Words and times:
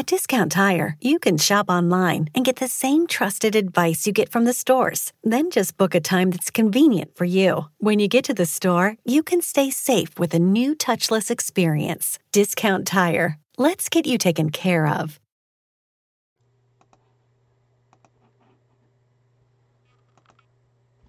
At 0.00 0.06
Discount 0.06 0.52
Tire, 0.52 0.96
you 1.02 1.18
can 1.18 1.36
shop 1.36 1.66
online 1.68 2.30
and 2.34 2.42
get 2.42 2.56
the 2.56 2.68
same 2.68 3.06
trusted 3.06 3.54
advice 3.54 4.06
you 4.06 4.14
get 4.14 4.30
from 4.30 4.46
the 4.46 4.54
stores. 4.54 5.12
Then 5.22 5.50
just 5.50 5.76
book 5.76 5.94
a 5.94 6.00
time 6.00 6.30
that's 6.30 6.50
convenient 6.50 7.14
for 7.14 7.26
you. 7.26 7.66
When 7.80 7.98
you 7.98 8.08
get 8.08 8.24
to 8.24 8.32
the 8.32 8.46
store, 8.46 8.96
you 9.04 9.22
can 9.22 9.42
stay 9.42 9.68
safe 9.68 10.18
with 10.18 10.32
a 10.32 10.38
new 10.38 10.74
touchless 10.74 11.30
experience. 11.30 12.18
Discount 12.32 12.86
Tire. 12.86 13.36
Let's 13.58 13.90
get 13.90 14.06
you 14.06 14.16
taken 14.16 14.48
care 14.48 14.86
of. 14.86 15.20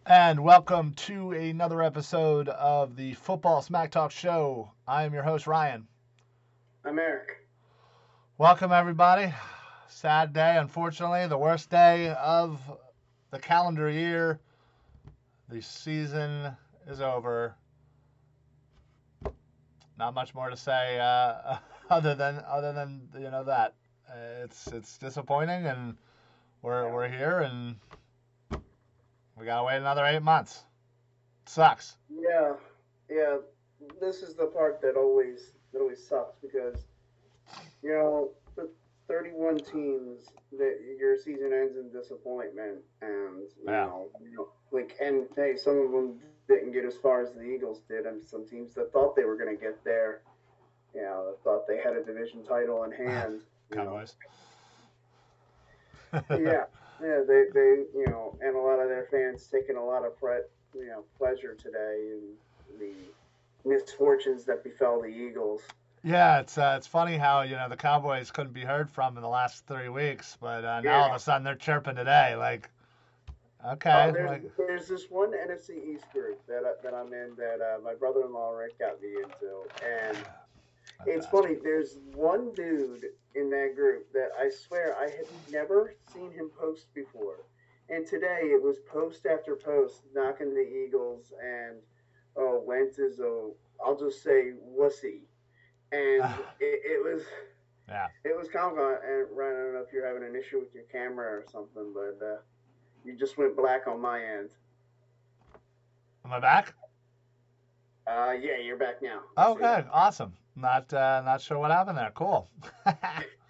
And 0.05 0.43
welcome 0.43 0.91
to 1.05 1.31
another 1.31 1.81
episode 1.81 2.49
of 2.49 2.97
the 2.97 3.13
Football 3.13 3.61
Smack 3.61 3.91
Talk 3.91 4.11
Show. 4.11 4.69
I 4.85 5.05
am 5.05 5.13
your 5.13 5.23
host, 5.23 5.47
Ryan. 5.47 5.87
I'm 6.83 6.99
Eric. 6.99 7.40
Welcome, 8.41 8.71
everybody. 8.71 9.31
Sad 9.87 10.33
day, 10.33 10.57
unfortunately, 10.57 11.27
the 11.27 11.38
worst 11.38 11.70
day 11.70 12.09
of 12.09 12.59
the 13.29 13.38
calendar 13.38 13.88
year. 13.88 14.39
The 15.47 15.61
season 15.61 16.52
is 16.88 17.02
over. 17.02 17.53
Not 19.95 20.16
much 20.16 20.33
more 20.33 20.49
to 20.49 20.57
say 20.57 20.99
uh, 20.99 21.57
other 21.91 22.16
than 22.16 22.41
other 22.47 22.73
than 22.73 23.09
you 23.13 23.30
know 23.30 23.43
that 23.43 23.75
it's 24.44 24.66
it's 24.69 24.97
disappointing, 24.97 25.67
and 25.67 25.95
we're 26.63 26.91
we're 26.91 27.09
here, 27.09 27.41
and 27.41 27.75
we 29.38 29.45
gotta 29.45 29.63
wait 29.63 29.77
another 29.77 30.03
eight 30.03 30.23
months. 30.23 30.63
sucks. 31.45 31.95
Yeah, 32.09 32.53
yeah. 33.08 33.38
This 33.99 34.23
is 34.23 34.33
the 34.33 34.47
part 34.47 34.81
that 34.81 34.95
always 34.97 35.52
that 35.73 35.80
always 35.80 36.03
sucks 36.03 36.38
because 36.41 36.88
you 37.84 37.91
know, 37.91 38.30
the 38.55 38.70
31 39.08 39.58
teams 39.59 40.30
that 40.58 40.80
your 40.99 41.17
season 41.17 41.52
ends 41.53 41.77
in 41.77 41.91
disappointment, 41.91 42.80
and 43.02 43.42
you, 43.58 43.66
yeah. 43.66 43.86
know, 43.86 44.09
you 44.22 44.38
know, 44.38 44.50
like, 44.72 44.95
and 45.02 45.28
hey, 45.36 45.55
some 45.55 45.78
of 45.78 45.92
them 45.92 46.20
didn't 46.47 46.72
get 46.73 46.86
as 46.86 46.95
far 46.95 47.22
as 47.22 47.31
the 47.33 47.42
Eagles 47.42 47.81
did, 47.88 48.05
and 48.05 48.23
some 48.23 48.47
teams 48.47 48.73
that 48.75 48.92
thought 48.92 49.16
they 49.16 49.23
were 49.23 49.38
going 49.38 49.55
to 49.55 49.61
get 49.61 49.83
there, 49.83 50.22
you 50.94 51.02
know, 51.02 51.33
thought 51.44 51.67
they 51.67 51.78
had 51.78 51.95
a 51.95 52.03
division 52.03 52.44
title 52.44 52.83
in 52.83 52.92
hand. 53.08 53.42
Cowboys. 53.72 54.16
yeah, 56.14 56.66
yeah, 57.02 57.22
they, 57.25 57.45
they, 57.53 57.86
you 57.95 58.05
know, 58.08 58.38
and 58.42 58.55
a 58.55 58.59
lot 58.59 58.80
of 58.80 58.89
their 58.89 59.08
fans 59.09 59.48
taking 59.48 59.77
a 59.77 59.83
lot 59.83 60.05
of 60.05 60.17
pre- 60.20 60.42
you 60.75 60.88
know, 60.88 61.03
pleasure 61.17 61.55
today 61.55 62.11
in 62.11 62.33
the 62.80 62.94
misfortunes 63.66 64.45
that 64.45 64.64
befell 64.64 65.02
the 65.02 65.08
Eagles. 65.08 65.61
Yeah, 66.03 66.39
it's 66.39 66.57
uh, 66.57 66.73
it's 66.77 66.88
funny 66.88 67.17
how 67.17 67.41
you 67.41 67.55
know 67.55 67.69
the 67.69 67.77
Cowboys 67.77 68.31
couldn't 68.31 68.53
be 68.53 68.61
heard 68.61 68.89
from 68.89 69.17
in 69.17 69.21
the 69.21 69.30
last 69.30 69.67
three 69.67 69.89
weeks, 69.89 70.35
but 70.41 70.66
uh, 70.66 70.81
now 70.81 71.02
all 71.02 71.09
of 71.11 71.16
a 71.16 71.19
sudden 71.19 71.43
they're 71.43 71.55
chirping 71.55 71.95
today. 71.95 72.35
Like, 72.35 72.71
okay. 73.67 74.08
Oh, 74.08 74.11
there's, 74.11 74.30
like... 74.30 74.58
there's 74.58 74.88
this 74.88 75.05
one 75.11 75.31
NFC 75.31 75.93
East 75.93 76.05
group 76.11 76.41
that 76.47 76.63
I, 76.66 76.81
that 76.81 76.95
I'm 76.95 77.13
in 77.13 77.35
that 77.38 77.61
uh, 77.61 77.80
my 77.83 77.93
brother-in-law 77.93 78.49
Rick 78.52 78.80
got 78.80 78.99
me 78.99 79.09
into, 79.09 79.61
and 79.85 80.17
it's 81.05 81.27
funny. 81.27 81.55
There's 81.61 81.99
one 82.15 82.52
dude 82.55 83.05
in 83.36 83.52
that 83.52 83.75
group 83.75 84.11
that 84.13 84.30
I 84.39 84.49
swear 84.49 84.95
I 84.97 85.03
had 85.03 85.27
never 85.52 85.93
seen 86.11 86.31
him 86.31 86.49
post 86.59 86.91
before, 86.95 87.45
and 87.89 88.08
today 88.08 88.45
it 88.45 88.61
was 88.61 88.77
post 88.91 89.27
after 89.27 89.55
post 89.55 90.02
knocking 90.15 90.55
the 90.55 90.67
Eagles 90.67 91.31
and 91.43 91.77
oh 92.38 92.63
Wentz 92.65 92.97
is 92.97 93.19
a 93.19 93.52
I'll 93.86 93.99
just 93.99 94.23
say 94.23 94.53
wussy 94.75 95.19
and 95.92 96.23
it, 96.59 96.81
it, 96.84 97.03
was 97.03 97.23
yeah 97.88 98.08
it 98.23 98.38
was 98.38 98.47
comical. 98.50 98.86
And 98.88 99.28
Ryan, 99.36 99.56
I 99.56 99.59
don't 99.64 99.73
know 99.73 99.84
if 99.86 99.94
you're 99.94 100.06
having 100.06 100.23
an 100.23 100.36
issue 100.36 100.59
with 100.59 100.73
your 100.73 100.83
camera 100.92 101.28
or 101.28 101.45
something, 101.52 101.94
but 101.94 102.25
uh, 102.25 102.38
you 103.03 103.17
just 103.17 103.38
went 103.38 103.56
black 103.56 103.88
on 103.88 104.02
my 104.02 104.23
end. 104.23 104.50
Am 106.25 106.31
I 106.31 106.39
back? 106.39 106.73
Uh, 108.08 108.33
yeah, 108.39 108.58
you're 108.64 108.77
back 108.77 109.02
now. 109.02 109.21
oh 109.38 109.54
Okay, 109.54 109.83
awesome. 109.92 110.33
Not 110.55 110.93
uh, 110.93 111.21
not 111.26 111.42
sure 111.42 111.58
what 111.58 111.71
happened 111.71 111.98
there. 111.98 112.11
Cool. 112.14 112.49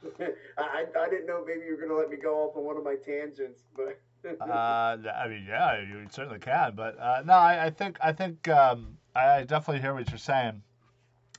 I, 0.57 0.85
I 0.99 1.09
didn't 1.09 1.27
know 1.27 1.43
maybe 1.45 1.65
you 1.65 1.75
were 1.75 1.87
gonna 1.87 1.99
let 1.99 2.09
me 2.09 2.17
go 2.17 2.39
off 2.39 2.55
on 2.55 2.63
one 2.63 2.77
of 2.77 2.83
my 2.83 2.95
tangents, 2.95 3.63
but. 3.75 3.99
uh, 4.39 4.45
I 4.45 5.27
mean, 5.27 5.47
yeah, 5.49 5.81
you 5.81 6.05
certainly 6.11 6.37
can, 6.37 6.73
but 6.75 6.99
uh, 6.99 7.23
no, 7.25 7.33
I, 7.33 7.65
I 7.65 7.69
think 7.71 7.97
I 8.01 8.11
think 8.11 8.47
um, 8.49 8.97
I 9.15 9.43
definitely 9.43 9.81
hear 9.81 9.95
what 9.95 10.09
you're 10.09 10.19
saying. 10.19 10.61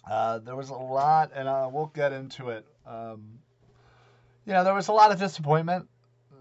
Uh, 0.09 0.39
there 0.39 0.57
was 0.57 0.71
a 0.71 0.75
lot, 0.75 1.31
and 1.35 1.49
uh, 1.49 1.69
we'll 1.73 1.87
get 1.87 2.13
into 2.13 2.51
it. 2.51 2.67
Um, 2.87 3.39
you 4.47 4.53
know, 4.53 4.65
there 4.65 4.75
was 4.75 4.89
a 4.89 4.93
lot 4.93 5.13
of 5.13 5.19
disappointment. 5.19 5.89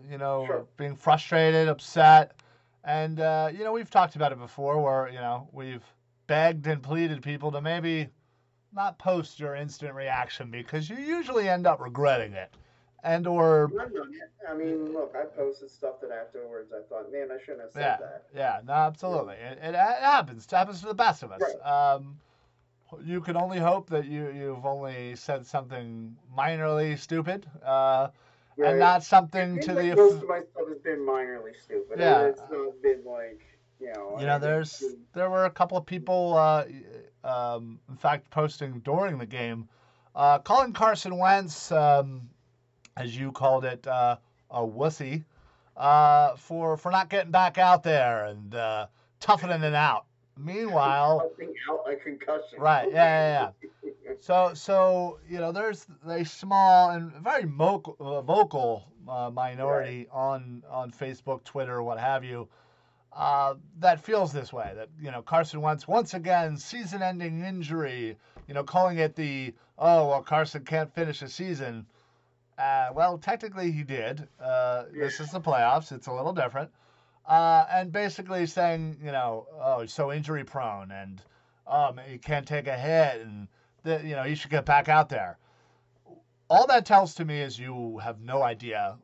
You 0.09 0.17
know, 0.17 0.45
sure. 0.47 0.65
being 0.77 0.95
frustrated, 0.95 1.67
upset, 1.67 2.41
and 2.83 3.19
uh, 3.19 3.49
you 3.51 3.63
know, 3.63 3.71
we've 3.71 3.89
talked 3.89 4.15
about 4.15 4.31
it 4.31 4.39
before, 4.39 4.81
where 4.81 5.07
you 5.09 5.19
know 5.19 5.47
we've 5.53 5.83
begged 6.27 6.65
and 6.67 6.81
pleaded 6.81 7.21
people 7.21 7.51
to 7.51 7.61
maybe 7.61 8.09
not 8.73 8.97
post 8.97 9.39
your 9.39 9.55
instant 9.55 9.93
reaction 9.93 10.49
because 10.49 10.89
you 10.89 10.97
usually 10.97 11.49
end 11.49 11.67
up 11.67 11.79
regretting 11.79 12.33
it. 12.33 12.53
And 13.03 13.25
or 13.25 13.71
I 14.47 14.53
mean, 14.53 14.93
look, 14.93 15.15
I 15.15 15.25
posted 15.25 15.71
stuff 15.71 16.01
that 16.01 16.11
afterwards 16.11 16.71
I 16.71 16.81
thought, 16.87 17.11
man, 17.11 17.29
I 17.31 17.39
shouldn't 17.39 17.61
have 17.61 17.71
said 17.71 17.81
yeah, 17.81 17.97
that. 17.99 18.23
Yeah, 18.35 18.61
no, 18.65 18.73
absolutely. 18.73 19.35
Yeah. 19.39 19.51
It, 19.53 19.59
it, 19.69 19.75
happens. 19.75 20.45
It 20.45 20.51
happens 20.51 20.81
to 20.81 20.87
the 20.87 20.93
best 20.93 21.23
of 21.23 21.31
us. 21.31 21.41
Right. 21.41 21.95
Um, 21.95 22.19
you 23.03 23.21
can 23.21 23.37
only 23.37 23.59
hope 23.59 23.89
that 23.89 24.05
you 24.05 24.29
you've 24.31 24.65
only 24.65 25.15
said 25.15 25.45
something 25.45 26.15
minorly 26.37 26.97
stupid, 26.97 27.45
uh, 27.65 28.09
right. 28.57 28.69
and 28.69 28.79
not 28.79 29.03
something 29.03 29.59
to 29.61 29.73
like 29.73 29.89
the. 29.89 29.95
Most 29.95 30.23
of 30.23 30.27
my 30.27 30.41
stuff 30.51 30.67
has 30.69 30.79
been 30.79 30.99
minorly 30.99 31.59
stupid. 31.61 31.99
Yeah, 31.99 32.25
it's 32.25 32.41
not 32.51 32.81
been 32.81 33.03
like 33.05 33.41
you 33.79 33.93
know. 33.93 34.17
You 34.19 34.25
know, 34.25 34.39
there's 34.39 34.83
there 35.13 35.29
were 35.29 35.45
a 35.45 35.49
couple 35.49 35.77
of 35.77 35.85
people, 35.85 36.35
uh, 36.35 36.65
um, 37.23 37.79
in 37.89 37.95
fact, 37.95 38.29
posting 38.29 38.79
during 38.79 39.17
the 39.17 39.25
game, 39.25 39.67
uh, 40.15 40.39
calling 40.39 40.73
Carson 40.73 41.17
Wentz, 41.17 41.71
um, 41.71 42.29
as 42.97 43.17
you 43.17 43.31
called 43.31 43.65
it, 43.65 43.85
uh, 43.87 44.17
a 44.49 44.61
wussy, 44.61 45.23
uh, 45.77 46.35
for 46.35 46.77
for 46.77 46.91
not 46.91 47.09
getting 47.09 47.31
back 47.31 47.57
out 47.57 47.83
there 47.83 48.25
and 48.25 48.55
uh, 48.55 48.87
toughening 49.19 49.63
it 49.63 49.75
out. 49.75 50.05
Meanwhile, 50.37 51.31
out 51.69 51.91
a 51.91 51.95
concussion. 51.97 52.59
Right. 52.59 52.89
Yeah, 52.91 53.51
yeah, 53.63 53.69
yeah. 53.83 54.13
so, 54.19 54.53
so 54.53 55.19
you 55.29 55.39
know, 55.39 55.51
there's 55.51 55.85
a 56.07 56.23
small 56.23 56.91
and 56.91 57.11
very 57.13 57.45
vocal, 57.45 57.95
uh, 57.99 58.21
vocal 58.21 58.87
uh, 59.07 59.29
minority 59.29 60.07
right. 60.13 60.17
on 60.17 60.63
on 60.69 60.91
Facebook, 60.91 61.43
Twitter, 61.43 61.83
what 61.83 61.99
have 61.99 62.23
you, 62.23 62.47
uh, 63.13 63.55
that 63.79 64.03
feels 64.03 64.31
this 64.31 64.51
way. 64.53 64.71
That 64.75 64.89
you 65.01 65.11
know, 65.11 65.21
Carson 65.21 65.61
Wentz 65.61 65.87
once 65.87 66.13
again 66.13 66.57
season-ending 66.57 67.43
injury. 67.43 68.17
You 68.47 68.53
know, 68.53 68.63
calling 68.63 68.97
it 68.97 69.15
the 69.15 69.53
oh 69.77 70.07
well, 70.07 70.23
Carson 70.23 70.63
can't 70.63 70.93
finish 70.93 71.21
a 71.21 71.27
season. 71.27 71.85
Uh, 72.57 72.89
well, 72.93 73.17
technically 73.17 73.71
he 73.71 73.83
did. 73.83 74.27
Uh, 74.39 74.83
yeah. 74.93 75.05
This 75.05 75.19
is 75.19 75.31
the 75.31 75.41
playoffs. 75.41 75.91
It's 75.91 76.07
a 76.07 76.13
little 76.13 76.33
different 76.33 76.69
uh, 77.31 77.65
and 77.71 77.93
basically 77.93 78.45
saying, 78.45 78.97
you 79.01 79.13
know, 79.13 79.47
oh, 79.61 79.79
he's 79.79 79.93
so 79.93 80.11
injury 80.11 80.43
prone 80.43 80.91
and 80.91 81.21
um, 81.65 81.97
he 82.05 82.17
can't 82.17 82.45
take 82.45 82.67
a 82.67 82.77
hit 82.77 83.21
and 83.21 83.47
that 83.83 84.03
you 84.03 84.15
know 84.17 84.23
he 84.23 84.35
should 84.35 84.51
get 84.51 84.65
back 84.65 84.89
out 84.89 85.07
there. 85.07 85.37
All 86.49 86.67
that 86.67 86.85
tells 86.85 87.15
to 87.15 87.25
me 87.25 87.39
is 87.39 87.57
you 87.57 87.99
have 87.99 88.19
no 88.19 88.43
idea 88.43 88.97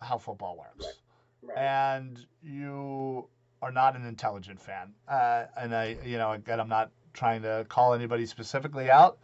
how 0.00 0.16
football 0.16 0.56
works, 0.56 0.94
right. 1.42 1.54
Right. 1.54 1.58
and 1.58 2.26
you 2.42 3.28
are 3.60 3.70
not 3.70 3.94
an 3.94 4.06
intelligent 4.06 4.58
fan. 4.58 4.94
Uh, 5.06 5.44
and 5.54 5.74
I, 5.76 5.98
you 6.02 6.16
know, 6.16 6.32
again, 6.32 6.58
I'm 6.58 6.68
not 6.68 6.92
trying 7.12 7.42
to 7.42 7.66
call 7.68 7.92
anybody 7.92 8.24
specifically 8.24 8.90
out, 8.90 9.18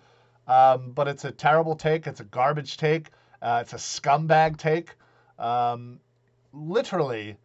um, 0.47 0.93
but 0.93 1.09
it's 1.09 1.25
a 1.25 1.31
terrible 1.31 1.75
take. 1.75 2.07
It's 2.07 2.21
a 2.21 2.25
garbage 2.25 2.77
take. 2.77 3.09
Uh, 3.41 3.61
it's 3.63 3.73
a 3.73 3.77
scumbag 3.77 4.59
take. 4.59 4.95
Um, 5.39 6.01
literally 6.53 7.39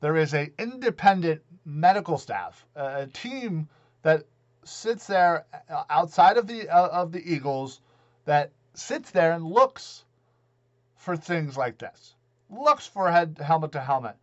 there 0.00 0.16
is 0.16 0.34
a 0.34 0.50
independent 0.58 1.42
medical 1.64 2.18
staff, 2.18 2.64
a 2.74 3.06
team 3.06 3.68
that 4.02 4.24
sits 4.64 5.06
there 5.06 5.46
uh, 5.70 5.84
outside 5.88 6.36
of 6.36 6.46
the 6.46 6.68
uh, 6.68 6.88
of 6.88 7.12
the 7.12 7.32
Eagles 7.32 7.80
that 8.24 8.50
sits 8.74 9.10
there 9.10 9.32
and 9.32 9.44
looks 9.44 10.04
for 10.96 11.16
things 11.16 11.56
like 11.56 11.78
this, 11.78 12.14
looks 12.50 12.86
for 12.86 13.10
head 13.10 13.38
helmet 13.42 13.72
to 13.72 13.80
helmet, 13.80 14.16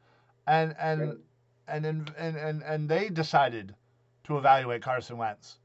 and 0.48 0.75
and 0.78 1.20
and 1.68 1.86
and 1.86 2.14
and 2.18 2.38
and, 2.38 2.64
and 2.64 2.90
they 2.90 3.10
decided 3.10 3.74
to 4.26 4.38
evaluate 4.38 4.81
Carson 4.81 5.18
Wentz, 5.18 5.58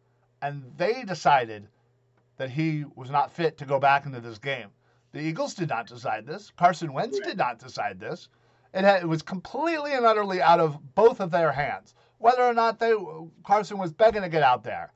and 0.42 0.64
they 0.76 1.04
decided 1.04 1.68
that 2.38 2.50
he 2.50 2.84
was 2.94 3.10
not 3.10 3.32
fit 3.32 3.58
to 3.58 3.64
go 3.66 3.78
back 3.78 4.06
into 4.06 4.20
this 4.20 4.38
game. 4.38 4.68
The 5.12 5.20
Eagles 5.20 5.54
did 5.54 5.68
not 5.68 5.86
decide 5.86 6.26
this. 6.26 6.52
Carson 6.56 6.92
Wentz 6.92 7.18
did 7.18 7.36
not 7.36 7.58
decide 7.58 7.98
this. 7.98 8.28
It, 8.74 8.84
had, 8.84 9.02
it 9.02 9.06
was 9.06 9.22
completely 9.22 9.92
and 9.92 10.04
utterly 10.04 10.42
out 10.42 10.60
of 10.60 10.78
both 10.94 11.20
of 11.20 11.30
their 11.30 11.52
hands. 11.52 11.94
Whether 12.18 12.42
or 12.42 12.54
not 12.54 12.78
they 12.78 12.94
Carson 13.44 13.78
was 13.78 13.92
begging 13.92 14.22
to 14.22 14.28
get 14.28 14.42
out 14.42 14.64
there, 14.64 14.92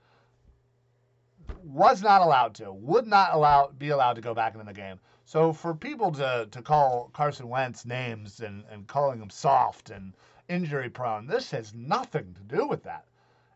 was 1.63 2.03
not 2.03 2.21
allowed 2.21 2.55
to, 2.57 2.73
would 2.73 3.07
not 3.07 3.33
allow 3.33 3.69
be 3.79 3.91
allowed 3.91 4.15
to 4.15 4.21
go 4.21 4.35
back 4.35 4.55
into 4.55 4.67
the 4.67 4.73
game. 4.73 4.99
So 5.25 5.53
for 5.53 5.75
people 5.75 6.11
to, 6.13 6.49
to 6.51 6.63
call 6.63 7.11
Carson 7.13 7.49
Wentz 7.49 7.87
names 7.87 8.41
and, 8.41 8.65
and 8.71 8.87
calling 8.87 9.21
him 9.21 9.31
soft 9.31 9.91
and 9.91 10.13
injury 10.49 10.91
prone, 10.91 11.27
this 11.27 11.51
has 11.53 11.73
nothing 11.75 12.35
to 12.35 12.57
do 12.57 12.67
with 12.67 12.83
that. 12.83 13.07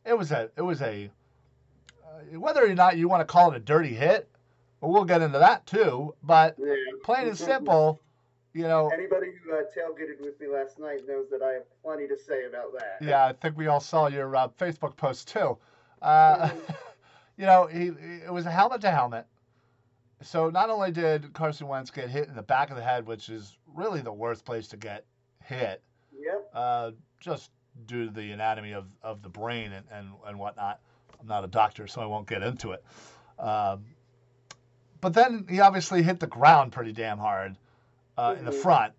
It 0.04 0.16
was 0.16 0.30
a 0.30 0.50
it 0.56 0.62
was 0.62 0.80
a 0.82 1.10
uh, 2.04 2.38
whether 2.38 2.64
or 2.64 2.74
not 2.74 2.96
you 2.96 3.08
want 3.08 3.20
to 3.20 3.32
call 3.32 3.50
it 3.50 3.56
a 3.56 3.60
dirty 3.60 3.92
hit, 3.92 4.28
well, 4.80 4.92
we'll 4.92 5.04
get 5.04 5.22
into 5.22 5.38
that 5.38 5.66
too. 5.66 6.14
But 6.22 6.56
plain 7.02 7.28
and 7.28 7.36
simple, 7.36 8.00
you 8.56 8.62
know, 8.62 8.88
Anybody 8.88 9.32
who 9.44 9.52
uh, 9.52 9.62
tailgated 9.76 10.18
with 10.20 10.40
me 10.40 10.46
last 10.46 10.78
night 10.78 11.00
knows 11.06 11.26
that 11.30 11.42
I 11.42 11.52
have 11.52 11.82
plenty 11.82 12.08
to 12.08 12.16
say 12.16 12.46
about 12.46 12.72
that. 12.78 12.98
yeah, 13.06 13.26
I 13.26 13.32
think 13.34 13.56
we 13.56 13.66
all 13.66 13.80
saw 13.80 14.06
your 14.08 14.34
uh, 14.34 14.48
Facebook 14.58 14.96
post 14.96 15.28
too. 15.28 15.58
Uh, 16.00 16.48
you 17.36 17.44
know, 17.44 17.66
he, 17.66 17.86
he- 17.86 18.22
it 18.24 18.32
was 18.32 18.46
a 18.46 18.50
helmet 18.50 18.80
to 18.80 18.90
helmet. 18.90 19.26
So 20.22 20.48
not 20.48 20.70
only 20.70 20.90
did 20.90 21.34
Carson 21.34 21.68
Wentz 21.68 21.90
get 21.90 22.08
hit 22.08 22.28
in 22.28 22.34
the 22.34 22.42
back 22.42 22.70
of 22.70 22.76
the 22.76 22.82
head, 22.82 23.06
which 23.06 23.28
is 23.28 23.58
really 23.74 24.00
the 24.00 24.12
worst 24.12 24.46
place 24.46 24.68
to 24.68 24.78
get 24.78 25.04
hit, 25.44 25.82
Yep. 26.18 26.50
uh, 26.54 26.90
just 27.20 27.50
due 27.84 28.06
to 28.06 28.10
the 28.10 28.32
anatomy 28.32 28.72
of, 28.72 28.86
of 29.02 29.20
the 29.22 29.28
brain 29.28 29.72
and, 29.72 29.84
and, 29.92 30.08
and 30.26 30.38
whatnot. 30.38 30.80
I'm 31.20 31.26
not 31.26 31.44
a 31.44 31.48
doctor, 31.48 31.86
so 31.86 32.00
I 32.00 32.06
won't 32.06 32.26
get 32.26 32.42
into 32.42 32.72
it. 32.72 32.82
Um, 33.38 33.84
but 35.02 35.12
then 35.12 35.44
he 35.50 35.60
obviously 35.60 36.02
hit 36.02 36.18
the 36.20 36.26
ground 36.26 36.72
pretty 36.72 36.92
damn 36.92 37.18
hard 37.18 37.56
uh, 38.16 38.34
in 38.38 38.44
the 38.44 38.50
Mhm. 38.50 38.62
front. 38.62 38.94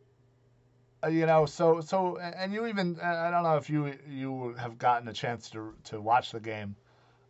Uh, 1.04 1.08
you 1.08 1.26
know, 1.26 1.46
so 1.46 1.80
so 1.82 2.18
and 2.18 2.54
you 2.54 2.66
even 2.66 3.00
I 3.02 3.30
don't 3.30 3.44
know 3.44 3.56
if 3.58 3.70
you 3.70 3.94
you 4.08 4.56
have 4.58 4.78
gotten 4.78 5.08
a 5.08 5.14
chance 5.14 5.50
to 5.52 5.74
to 5.86 6.02
watch 6.02 6.32
the 6.32 6.40
game 6.40 6.76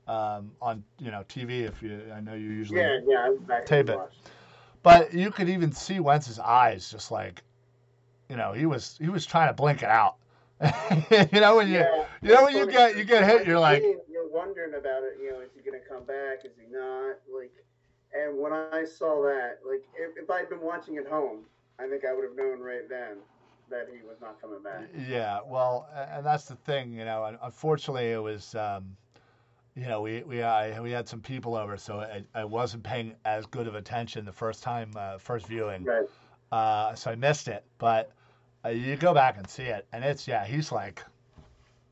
um, 0.07 0.53
on 0.61 0.83
you 0.99 1.11
know 1.11 1.23
TV 1.27 1.63
if 1.63 1.81
you 1.81 2.01
I 2.13 2.19
know 2.21 2.33
you 2.33 2.49
usually 2.49 2.81
Yeah, 2.81 2.99
yeah, 3.05 3.29
I 3.49 3.61
Tape 3.65 3.89
it. 3.89 3.99
but 4.83 5.13
you 5.13 5.31
could 5.31 5.49
even 5.49 5.71
see 5.71 5.99
Wentz's 5.99 6.39
eyes 6.39 6.89
just 6.89 7.11
like 7.11 7.43
you 8.29 8.35
know 8.37 8.53
he 8.53 8.65
was 8.65 8.97
he 8.99 9.09
was 9.09 9.25
trying 9.25 9.49
to 9.49 9.53
blink 9.53 9.83
it 9.83 9.89
out. 9.89 10.15
you 11.31 11.39
know 11.41 11.57
when 11.57 11.67
you 11.67 11.79
Yeah. 11.79 12.05
you 12.21 12.31
know 12.33 12.43
when 12.43 12.55
you 12.55 12.65
get 12.65 12.95
you 12.97 13.03
get 13.03 13.23
hit 13.23 13.45
you're 13.45 13.59
like 13.59 13.83
you're 14.09 14.27
wondering 14.29 14.73
about 14.75 15.03
it. 15.03 15.17
You 15.21 15.31
know, 15.31 15.39
is 15.41 15.49
he 15.53 15.61
gonna 15.61 15.83
come 15.87 16.05
back? 16.05 16.45
Is 16.45 16.53
he 16.57 16.67
not? 16.71 17.17
Like, 17.33 17.51
and 18.13 18.37
when 18.39 18.53
I 18.53 18.67
saw 18.69 19.05
that, 19.09 19.43
like, 19.51 19.69
if, 19.81 20.01
if 20.05 20.13
I'd 20.13 20.49
been 20.49 20.61
watching 20.61 20.97
at 20.97 21.07
home, 21.07 21.39
I 21.79 21.87
think 21.87 22.03
I 22.05 22.13
would 22.13 22.23
have 22.23 22.35
known 22.35 22.59
right 22.59 22.87
then 22.89 23.17
that 23.69 23.87
he 23.91 24.01
was 24.07 24.17
not 24.21 24.41
coming 24.41 24.63
back. 24.63 24.87
Yeah, 25.07 25.39
well, 25.45 25.87
and 25.93 26.25
that's 26.25 26.45
the 26.45 26.55
thing, 26.55 26.93
you 26.93 27.05
know. 27.05 27.37
Unfortunately, 27.41 28.11
it 28.11 28.21
was, 28.21 28.55
um, 28.55 28.95
you 29.75 29.85
know, 29.87 30.01
we 30.01 30.23
we 30.23 30.41
I, 30.41 30.79
we 30.79 30.91
had 30.91 31.07
some 31.07 31.21
people 31.21 31.55
over, 31.55 31.77
so 31.77 31.99
I, 31.99 32.23
I 32.33 32.45
wasn't 32.45 32.83
paying 32.83 33.13
as 33.25 33.45
good 33.45 33.67
of 33.67 33.75
attention 33.75 34.25
the 34.25 34.31
first 34.31 34.63
time, 34.63 34.91
uh, 34.95 35.17
first 35.17 35.45
viewing, 35.47 35.83
Right. 35.83 36.05
uh, 36.51 36.95
so 36.95 37.11
I 37.11 37.15
missed 37.15 37.47
it. 37.47 37.63
But 37.77 38.11
uh, 38.65 38.69
you 38.69 38.95
go 38.95 39.13
back 39.13 39.37
and 39.37 39.47
see 39.47 39.63
it, 39.63 39.85
and 39.91 40.03
it's 40.03 40.27
yeah, 40.27 40.45
he's 40.45 40.71
like, 40.71 41.03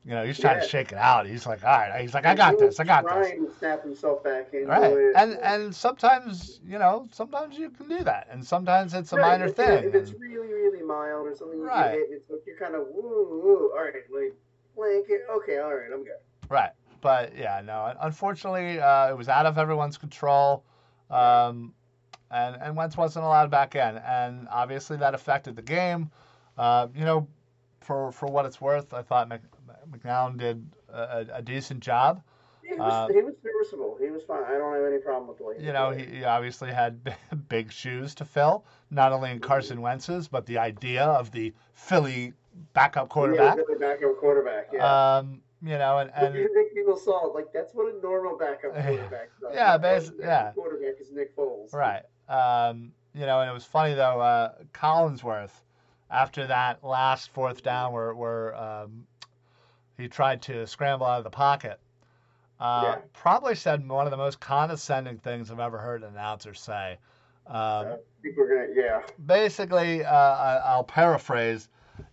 you 0.06 0.12
know, 0.12 0.24
he's 0.24 0.38
trying 0.38 0.60
to 0.60 0.66
shake 0.68 0.92
it 0.92 0.98
out. 0.98 1.26
He's 1.26 1.46
like, 1.46 1.64
all 1.64 1.70
right, 1.70 2.00
he's 2.00 2.14
like, 2.14 2.24
I 2.26 2.34
got 2.34 2.58
this, 2.58 2.78
I 2.78 2.84
got 2.84 3.02
this. 3.02 3.28
Trying 3.28 3.46
to 3.46 3.52
snap 3.58 3.82
himself 3.82 4.22
back 4.22 4.54
into 4.54 4.68
Right, 4.68 4.92
it. 4.92 5.16
and 5.16 5.38
and 5.42 5.74
sometimes 5.74 6.60
you 6.64 6.78
know, 6.78 7.08
sometimes 7.12 7.58
you 7.58 7.70
can 7.70 7.88
do 7.88 8.04
that, 8.04 8.28
and 8.30 8.44
sometimes 8.46 8.94
it's 8.94 9.12
a 9.12 9.16
Right, 9.16 9.32
minor 9.32 9.48
if, 9.48 9.56
thing. 9.56 9.84
If 9.84 9.94
it's 9.94 10.12
really, 10.12 10.52
really 10.52 10.82
mild 10.82 11.26
or 11.26 11.34
something, 11.34 11.58
you 11.58 11.64
Right. 11.64 11.90
get 11.90 12.08
hit, 12.08 12.08
it's 12.10 12.30
like 12.30 12.40
you're 12.46 12.56
kind 12.56 12.74
of 12.76 12.86
woo, 12.88 13.40
woo. 13.42 13.72
All 13.76 13.82
right, 13.82 13.94
like 14.14 14.34
blanket. 14.76 15.22
Okay, 15.30 15.58
all 15.58 15.74
right, 15.74 15.90
I'm 15.92 16.04
good. 16.04 16.20
Right. 16.48 16.70
But 17.00 17.36
yeah, 17.36 17.60
no. 17.64 17.92
Unfortunately, 18.00 18.80
uh, 18.80 19.10
it 19.10 19.16
was 19.16 19.28
out 19.28 19.46
of 19.46 19.58
everyone's 19.58 19.98
control, 19.98 20.64
um, 21.10 21.74
and 22.30 22.56
and 22.60 22.76
Wentz 22.76 22.96
wasn't 22.96 23.24
allowed 23.24 23.50
back 23.50 23.74
in, 23.74 23.96
and 23.98 24.48
obviously 24.50 24.96
that 24.98 25.14
affected 25.14 25.56
the 25.56 25.62
game. 25.62 26.10
Uh, 26.56 26.88
you 26.94 27.04
know, 27.04 27.28
for 27.80 28.10
for 28.12 28.26
what 28.26 28.44
it's 28.46 28.60
worth, 28.60 28.92
I 28.94 29.02
thought 29.02 29.28
Mc, 29.28 29.40
McCown 29.90 30.36
did 30.38 30.66
a, 30.92 31.26
a 31.34 31.42
decent 31.42 31.80
job. 31.80 32.22
He 32.62 32.74
was, 32.74 32.92
Uh, 32.92 33.12
he 33.12 33.22
was 33.22 33.34
serviceable. 33.42 33.96
He 34.00 34.10
was 34.10 34.22
fine. 34.24 34.42
I 34.44 34.58
don't 34.58 34.74
have 34.74 34.84
any 34.84 34.98
problem 34.98 35.28
with 35.28 35.38
the 35.38 35.44
way. 35.44 35.54
You 35.60 35.72
know, 35.72 35.90
he, 35.90 36.04
he 36.04 36.24
obviously 36.24 36.72
had 36.72 36.98
big 37.48 37.70
shoes 37.70 38.14
to 38.16 38.24
fill, 38.24 38.64
not 38.90 39.12
only 39.12 39.30
in 39.30 39.38
Carson 39.38 39.80
Wentz's, 39.80 40.26
but 40.26 40.46
the 40.46 40.58
idea 40.58 41.04
of 41.04 41.30
the 41.30 41.52
Philly 41.74 42.32
backup 42.72 43.08
quarterback. 43.08 43.56
Yeah, 43.56 43.62
really 43.68 43.78
backup 43.78 44.18
quarterback. 44.18 44.68
Yeah. 44.72 45.16
Um, 45.18 45.42
you 45.62 45.78
know, 45.78 45.98
and, 45.98 46.10
and 46.14 46.34
you 46.34 46.52
think 46.52 46.74
people 46.74 46.96
saw 46.96 47.28
it? 47.28 47.34
Like 47.34 47.52
that's 47.52 47.72
what 47.74 47.92
a 47.92 47.98
normal 48.02 48.36
backup 48.36 48.72
quarterback 48.84 49.30
does. 49.40 49.52
Yeah, 49.54 49.66
Not 49.76 49.82
basi- 49.82 50.12
yeah. 50.18 50.52
Quarterback 50.52 51.00
is 51.00 51.12
Nick 51.12 51.36
Foles. 51.36 51.72
Right. 51.72 52.02
Um, 52.28 52.92
you 53.14 53.24
know, 53.26 53.40
and 53.40 53.48
it 53.50 53.54
was 53.54 53.64
funny 53.64 53.94
though. 53.94 54.20
Uh, 54.20 54.52
Collinsworth, 54.74 55.52
after 56.10 56.46
that 56.48 56.84
last 56.84 57.30
fourth 57.30 57.62
down, 57.62 57.92
where 57.92 58.14
where 58.14 58.54
um, 58.56 59.06
he 59.98 60.08
tried 60.08 60.42
to 60.42 60.66
scramble 60.66 61.06
out 61.06 61.18
of 61.18 61.24
the 61.24 61.30
pocket, 61.30 61.78
uh, 62.60 62.82
Yeah. 62.84 62.98
probably 63.12 63.54
said 63.54 63.86
one 63.88 64.06
of 64.06 64.10
the 64.10 64.16
most 64.16 64.40
condescending 64.40 65.18
things 65.18 65.50
I've 65.50 65.60
ever 65.60 65.78
heard 65.78 66.02
an 66.02 66.10
announcer 66.10 66.54
say. 66.54 66.98
Um, 67.46 67.54
I 67.54 67.96
think 68.22 68.36
we're 68.36 68.48
gonna. 68.48 68.72
Yeah. 68.74 69.02
basically, 69.26 70.04
uh, 70.04 70.10
I, 70.12 70.56
I'll 70.64 70.84
paraphrase, 70.84 71.68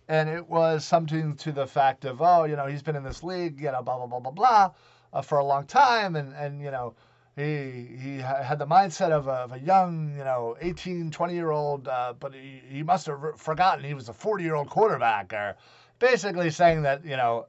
and 0.08 0.28
it 0.28 0.48
was 0.48 0.84
something 0.84 1.34
to 1.36 1.50
the 1.52 1.66
fact 1.66 2.04
of, 2.04 2.22
oh, 2.22 2.44
you 2.44 2.56
know, 2.56 2.66
he's 2.66 2.82
been 2.82 2.94
in 2.96 3.02
this 3.02 3.22
league, 3.24 3.60
you 3.60 3.72
know, 3.72 3.82
blah 3.82 3.96
blah 3.96 4.06
blah 4.06 4.20
blah 4.20 4.30
blah, 4.30 4.70
uh, 5.12 5.22
for 5.22 5.38
a 5.38 5.44
long 5.44 5.66
time, 5.66 6.14
and 6.14 6.32
and 6.34 6.60
you 6.62 6.70
know, 6.70 6.94
he 7.34 7.88
he 8.00 8.18
had 8.18 8.60
the 8.60 8.66
mindset 8.66 9.10
of 9.10 9.26
a, 9.26 9.32
of 9.32 9.52
a 9.52 9.58
young, 9.58 10.14
you 10.16 10.22
know, 10.22 10.56
18, 10.60 11.10
20 11.10 11.34
year 11.34 11.50
old, 11.50 11.88
uh, 11.88 12.14
but 12.20 12.32
he, 12.32 12.62
he 12.68 12.82
must 12.84 13.06
have 13.06 13.20
forgotten 13.36 13.82
he 13.84 13.94
was 13.94 14.08
a 14.08 14.12
40 14.12 14.44
year 14.44 14.54
old 14.54 14.70
quarterback, 14.70 15.32
or 15.32 15.56
basically 15.98 16.50
saying 16.50 16.82
that 16.82 17.04
you 17.04 17.16
know 17.16 17.46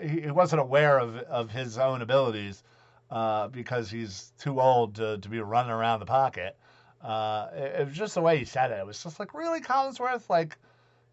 he, 0.00 0.30
wasn't 0.30 0.60
aware 0.62 0.98
of 0.98 1.16
of 1.16 1.50
his 1.50 1.78
own 1.78 2.02
abilities. 2.02 2.62
Uh, 3.10 3.46
because 3.48 3.90
he's 3.90 4.32
too 4.40 4.60
old 4.60 4.96
to, 4.96 5.18
to 5.18 5.28
be 5.28 5.38
running 5.38 5.70
around 5.70 6.00
the 6.00 6.06
pocket. 6.06 6.56
Uh, 7.02 7.48
it, 7.54 7.80
it 7.80 7.86
was 7.86 7.94
just 7.94 8.14
the 8.14 8.20
way 8.20 8.38
he 8.38 8.44
said 8.44 8.72
it. 8.72 8.78
It 8.78 8.86
was 8.86 9.00
just 9.00 9.20
like, 9.20 9.34
really, 9.34 9.60
Collinsworth? 9.60 10.28
Like, 10.30 10.56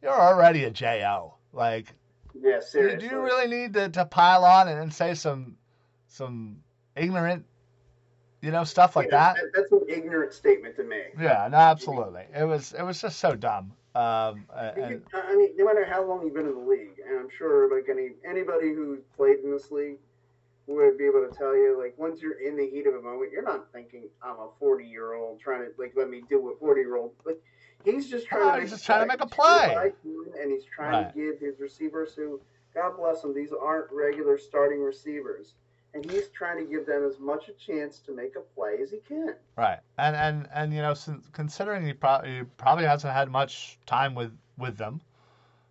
you're 0.02 0.12
already 0.12 0.64
a 0.64 0.72
JO. 0.72 1.36
Like, 1.54 1.94
Yeah. 2.34 2.56
do, 2.56 2.62
Seriously. 2.62 3.08
do 3.10 3.14
you 3.16 3.22
really 3.22 3.48
need 3.48 3.74
to, 3.74 3.90
to 3.90 4.06
pile 4.06 4.46
on 4.46 4.70
and, 4.70 4.80
and 4.80 4.92
say 4.94 5.14
some 5.14 5.58
some 6.08 6.64
ignorant, 6.96 7.46
you 8.42 8.52
know, 8.52 8.64
stuff 8.64 8.96
like 8.96 9.12
Yeah, 9.12 9.34
that? 9.34 9.38
That's 9.54 9.72
an 9.72 9.82
ignorant 9.88 10.34
statement 10.34 10.78
to 10.78 10.84
make. 10.84 11.14
Yeah, 11.20 11.50
no, 11.52 11.58
absolutely. 11.58 12.24
It 12.36 12.46
was 12.46 12.74
it 12.74 12.84
was 12.84 13.00
just 13.02 13.20
so 13.20 13.36
dumb. 13.36 13.74
Um, 13.94 14.46
and, 14.56 15.04
I 15.14 15.36
mean, 15.36 15.50
no 15.58 15.66
matter 15.66 15.86
how 15.86 16.06
long 16.08 16.24
you've 16.24 16.34
been 16.34 16.48
in 16.48 16.56
the 16.56 16.70
league, 16.70 16.96
and 17.06 17.20
I'm 17.20 17.28
sure 17.38 17.74
like 17.76 17.88
any 17.90 18.12
anybody 18.26 18.74
who 18.74 19.00
played 19.18 19.40
in 19.44 19.52
this 19.52 19.70
league 19.70 19.98
would 20.68 20.98
be 20.98 21.06
able 21.06 21.28
to 21.28 21.36
tell 21.38 21.56
you, 21.56 21.78
like 21.82 21.98
once 21.98 22.22
you're 22.22 22.40
in 22.40 22.56
the 22.56 22.70
heat 22.70 22.88
of 22.88 22.96
a 22.96 23.02
moment, 23.02 23.32
you're 23.34 23.44
not 23.44 23.72
thinking 23.74 24.08
I'm 24.24 24.38
a 24.38 24.48
40 24.60 24.86
year 24.86 25.14
old 25.14 25.42
trying 25.42 25.62
to 25.62 25.72
like 25.78 25.94
let 25.98 26.10
me 26.10 26.24
deal 26.30 26.42
with 26.42 26.58
40 26.60 26.82
year 26.82 26.96
old. 26.96 27.12
Like 27.26 27.42
he's 27.84 28.10
just 28.10 28.28
trying 28.28 28.44
Oh, 28.44 28.56
to 28.56 28.62
he's 28.62 28.70
make 28.70 28.70
just 28.72 28.86
trying 28.86 29.02
to 29.02 29.08
make 29.08 29.22
a 29.22 29.28
play. 29.28 29.76
what 29.76 29.96
and 30.42 30.52
he's 30.52 30.64
trying 30.74 30.92
Right. 31.04 31.14
to 31.14 31.20
give 31.20 31.40
his 31.40 31.60
receivers 31.60 32.14
who, 32.16 32.40
God 32.74 32.96
bless 32.98 33.22
them, 33.22 33.34
these 33.34 33.52
aren't 33.52 33.92
regular 33.92 34.38
starting 34.38 34.82
receivers. 34.82 35.56
And 35.94 36.10
he's 36.10 36.30
trying 36.30 36.58
to 36.58 36.72
give 36.72 36.86
them 36.86 37.06
as 37.06 37.20
much 37.20 37.50
a 37.50 37.54
chance 37.54 38.00
to 38.00 38.16
make 38.16 38.36
a 38.38 38.40
play 38.40 38.78
as 38.82 38.92
he 38.92 39.00
can. 39.00 39.36
right, 39.58 39.80
and 39.98 40.16
and 40.16 40.48
and 40.54 40.74
you 40.74 40.82
know, 40.82 40.94
since, 40.94 41.28
considering 41.34 41.86
he 41.86 41.94
probably 41.94 42.38
he 42.38 42.44
probably 42.58 42.86
hasn't 42.86 43.14
had 43.14 43.30
much 43.30 43.78
time 43.86 44.16
with 44.16 44.32
with 44.58 44.78
them, 44.78 45.02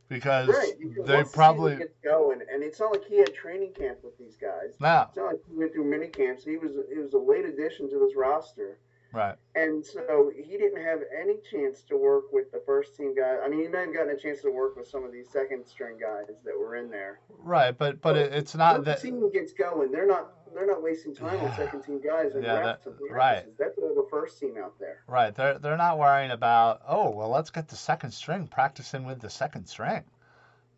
because 0.09 0.49
Right. 0.49 1.07
they 1.07 1.25
probably 1.25 1.77
gets 1.77 1.97
going, 2.05 2.41
and 2.53 2.63
it's 2.63 2.81
not 2.81 2.93
like 2.93 3.05
he 3.05 3.19
had 3.19 3.33
training 3.35 3.73
camp 3.73 3.99
with 4.05 4.19
these 4.19 4.37
guys. 4.37 4.77
no 4.81 5.03
It's 5.09 5.17
not 5.17 5.27
like 5.27 5.41
he 5.49 5.57
went 5.57 5.73
through 5.73 5.85
mini 5.85 6.09
camps. 6.09 6.45
He 6.45 6.59
was 6.59 6.73
he 6.93 6.99
was 6.99 7.15
a 7.15 7.19
late 7.19 7.47
addition 7.47 7.89
to 7.91 7.99
this 7.99 8.15
roster, 8.15 8.79
right. 9.13 9.37
and 9.55 9.85
so 9.85 10.31
he 10.35 10.57
didn't 10.57 10.83
have 10.83 11.01
any 11.21 11.35
chance 11.51 11.83
to 11.83 11.97
work 11.97 12.25
with 12.33 12.51
the 12.53 12.63
first 12.67 12.97
team 12.97 13.15
guys. 13.15 13.39
I 13.45 13.49
mean, 13.49 13.61
he 13.63 13.69
may 13.69 13.81
have 13.81 13.95
gotten 13.95 14.11
a 14.11 14.17
chance 14.19 14.41
to 14.43 14.51
work 14.51 14.77
with 14.77 14.89
some 14.89 15.05
of 15.05 15.13
these 15.13 15.29
second 15.31 15.67
string 15.67 15.97
guys 16.01 16.27
that 16.45 16.59
were 16.59 16.77
in 16.77 16.91
there. 16.91 17.21
Right, 17.39 17.77
but 17.77 18.01
but 18.01 18.17
it, 18.17 18.33
it's 18.33 18.55
not 18.55 18.75
Once 18.77 18.85
the 18.87 18.91
that 18.93 19.03
team 19.03 19.31
gets 19.33 19.53
going, 19.53 19.91
they're 19.91 20.07
not 20.07 20.33
they're 20.55 20.67
not 20.67 20.83
wasting 20.83 21.15
time 21.15 21.35
Yeah. 21.37 21.45
with 21.45 21.55
second 21.57 21.83
team 21.83 22.01
guys 22.01 22.35
and 22.35 22.43
Yeah, 22.45 22.55
that- 22.63 22.81
right. 23.11 23.47
That's 23.59 23.79
all 23.79 23.95
the 23.95 24.07
first 24.11 24.39
team 24.41 24.57
out 24.63 24.79
there. 24.81 25.03
right. 25.07 25.35
They're 25.35 25.59
they're 25.59 25.77
not 25.77 25.99
worrying 25.99 26.31
about 26.33 26.83
oh 26.89 27.11
well 27.11 27.29
let's 27.29 27.51
get 27.51 27.69
the 27.69 27.77
second 27.77 28.11
string 28.13 28.47
practicing 28.49 29.05
with 29.05 29.21
the 29.21 29.31
second 29.31 29.67
string. 29.67 30.03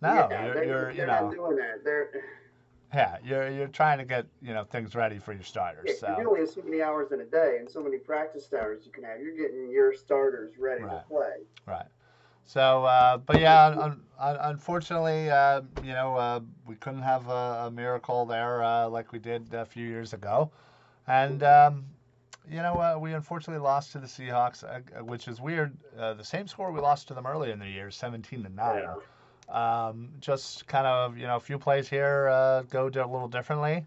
No, 0.01 0.27
yeah, 0.31 0.45
you're 0.47 0.55
they're, 0.55 0.65
you're 0.65 0.83
they're 0.85 0.93
you 0.95 1.07
not 1.07 1.31
doing 1.31 1.57
that. 1.57 1.85
They're 1.85 2.11
yeah 2.95 3.17
you're 3.23 3.51
you're 3.51 3.69
trying 3.69 3.99
to 3.99 4.05
get 4.05 4.27
you 4.41 4.53
know 4.55 4.65
things 4.65 4.95
ready 4.95 5.19
for 5.19 5.33
your 5.33 5.43
starters. 5.43 5.89
yeah, 5.89 5.95
starters. 5.95 6.19
you 6.19 6.25
So 6.25 6.29
only 6.29 6.41
have 6.41 6.51
so 6.51 6.63
many 6.63 6.83
hours 6.83 7.13
in 7.13 7.21
a 7.21 7.25
day 7.25 7.57
and 7.59 7.71
so 7.71 7.83
many 7.83 7.99
practice 7.99 8.49
hours 8.53 8.85
you 8.85 8.93
can 8.93 9.05
have. 9.05 9.21
You're 9.21 9.37
getting 9.37 9.71
your 9.71 9.93
starters 9.93 10.59
ready 10.59 10.83
to 10.83 10.89
Right. 10.89 11.05
play. 11.09 11.33
right. 11.67 11.87
So 12.45 12.85
uh, 12.85 13.19
but 13.19 13.39
yeah, 13.39 13.67
un, 13.67 14.03
un, 14.19 14.37
unfortunately, 14.41 15.31
uh, 15.31 15.63
you 15.83 15.93
know 15.93 16.17
uh, 16.17 16.41
we 16.67 16.75
couldn't 16.77 17.03
have 17.03 17.29
a, 17.29 17.67
a 17.67 17.71
miracle 17.71 18.27
there 18.27 18.63
uh, 18.63 18.89
like 18.89 19.13
we 19.13 19.19
did 19.19 19.55
a 19.55 19.65
few 19.65 19.87
years 19.87 20.13
ago, 20.13 20.51
and 21.07 21.43
um, 21.43 21.85
you 22.51 22.63
know, 22.63 22.75
uh, 22.81 22.97
we 22.99 23.13
unfortunately 23.13 23.63
lost 23.63 23.93
to 23.93 23.99
the 23.99 24.07
Seahawks, 24.07 24.65
uh, 24.65 25.05
which 25.05 25.29
is 25.29 25.41
weird. 25.41 25.77
Uh, 25.97 26.15
the 26.15 26.25
same 26.25 26.47
score 26.49 26.73
we 26.73 26.81
lost 26.81 27.09
to 27.09 27.15
them 27.15 27.27
earlier 27.27 27.53
in 27.53 27.59
the 27.61 27.69
year, 27.69 27.91
17 27.91 28.43
to 28.43 28.49
nine. 28.49 28.83
Yeah. 28.83 28.95
Um, 29.49 30.11
just 30.21 30.67
kind 30.67 30.87
of, 30.87 31.19
you 31.19 31.27
know, 31.27 31.37
a 31.37 31.41
few 31.41 31.59
plays 31.59 31.89
here 31.89 32.29
uh, 32.29 32.63
go 32.63 32.87
a 32.87 32.87
little 32.87 33.29
differently. 33.29 33.85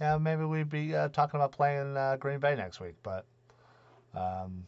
Yeah, 0.00 0.16
maybe 0.16 0.44
we'd 0.44 0.70
be 0.70 0.94
uh, 0.94 1.08
talking 1.08 1.38
about 1.38 1.52
playing 1.52 1.96
uh, 1.96 2.16
Green 2.18 2.38
Bay 2.38 2.56
next 2.56 2.80
week, 2.80 2.94
but, 3.02 3.26
um, 4.14 4.66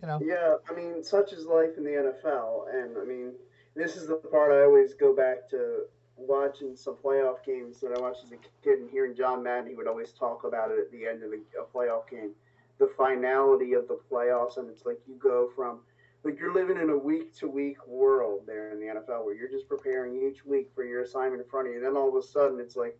you 0.00 0.06
know. 0.06 0.20
Yeah, 0.22 0.56
I 0.70 0.74
mean, 0.74 1.02
such 1.02 1.32
is 1.32 1.44
life 1.46 1.76
in 1.76 1.84
the 1.84 1.90
NFL, 1.90 2.72
and 2.72 2.96
I 2.96 3.04
mean, 3.04 3.32
this 3.74 3.96
is 3.96 4.06
the 4.06 4.14
part 4.14 4.52
I 4.52 4.62
always 4.62 4.94
go 4.94 5.14
back 5.14 5.50
to 5.50 5.86
watching 6.16 6.76
some 6.76 6.94
playoff 6.94 7.44
games 7.44 7.80
that 7.80 7.92
I 7.96 8.00
watched 8.00 8.24
as 8.24 8.32
a 8.32 8.36
kid 8.62 8.78
and 8.78 8.88
hearing 8.90 9.16
John 9.16 9.42
Madden. 9.42 9.68
He 9.68 9.74
would 9.74 9.88
always 9.88 10.12
talk 10.12 10.44
about 10.44 10.70
it 10.70 10.78
at 10.78 10.92
the 10.92 11.06
end 11.06 11.24
of 11.24 11.32
a, 11.32 11.60
a 11.60 11.64
playoff 11.64 12.08
game, 12.08 12.30
the 12.78 12.90
finality 12.96 13.72
of 13.72 13.88
the 13.88 13.98
playoffs, 14.10 14.56
and 14.56 14.70
it's 14.70 14.86
like 14.86 15.00
you 15.08 15.16
go 15.16 15.50
from 15.56 15.80
like 16.24 16.38
you're 16.38 16.54
living 16.54 16.78
in 16.78 16.90
a 16.90 16.96
week 16.96 17.34
to 17.36 17.48
week 17.48 17.86
world 17.86 18.42
there 18.46 18.72
in 18.72 18.80
the 18.80 18.86
NFL 18.86 19.24
where 19.24 19.34
you're 19.34 19.50
just 19.50 19.68
preparing 19.68 20.16
each 20.16 20.44
week 20.44 20.70
for 20.74 20.84
your 20.84 21.02
assignment 21.02 21.42
in 21.42 21.48
front 21.48 21.68
of 21.68 21.74
you. 21.74 21.80
Then 21.80 21.96
all 21.96 22.08
of 22.08 22.14
a 22.14 22.26
sudden 22.26 22.58
it's 22.58 22.76
like, 22.76 22.98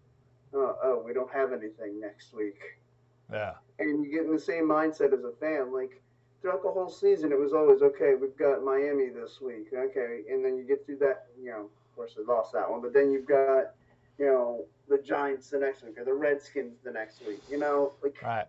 oh, 0.53 0.77
oh 0.83 1.03
we 1.05 1.15
don't 1.15 1.33
have 1.33 1.53
anything 1.53 2.01
next 2.01 2.35
week. 2.35 2.61
Yeah. 3.33 3.55
And 3.79 4.05
you 4.05 4.13
get 4.13 4.27
in 4.27 4.33
the 4.33 4.41
same 4.41 4.65
mindset 4.65 5.13
as 5.13 5.25
a 5.25 5.33
fan. 5.41 5.73
Like 5.73 6.03
throughout 6.43 6.63
the 6.63 6.71
whole 6.71 6.91
season, 6.91 7.33
it 7.33 7.39
was 7.39 7.55
always, 7.55 7.81
okay, 7.81 8.15
we've 8.15 8.37
got 8.37 8.63
Miami 8.63 9.09
this 9.09 9.41
week. 9.41 9.69
Okay. 9.75 10.21
And 10.31 10.45
then 10.45 10.59
you 10.59 10.65
get 10.65 10.85
through 10.85 10.99
that, 10.99 11.27
you 11.43 11.51
know, 11.51 11.63
of 11.63 11.97
course 11.97 12.15
they 12.17 12.25
lost 12.25 12.53
that 12.53 12.71
one, 12.71 12.83
but 12.83 12.93
then 12.93 13.11
you've 13.11 13.27
got, 13.27 13.73
you 14.19 14.27
know, 14.27 14.65
the 14.89 14.99
Giants 14.99 15.49
the 15.49 15.59
next 15.59 15.83
week 15.83 15.99
or 15.99 16.05
the 16.05 16.13
Redskins 16.13 16.77
the 16.85 16.93
next 16.93 17.27
week. 17.27 17.41
You 17.51 17.59
know, 17.59 17.95
like 18.03 18.21
right. 18.23 18.47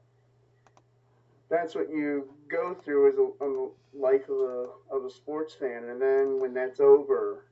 That's 1.49 1.75
what 1.75 1.89
you 1.89 2.33
go 2.47 2.73
through 2.73 3.09
as 3.09 3.17
a, 3.17 3.45
a 3.45 3.69
life 3.97 4.27
of 4.29 4.37
a 4.37 4.95
of 4.95 5.05
a 5.05 5.09
sports 5.09 5.53
fan, 5.53 5.89
and 5.89 6.01
then 6.01 6.39
when 6.39 6.53
that's 6.53 6.79
over, 6.79 7.45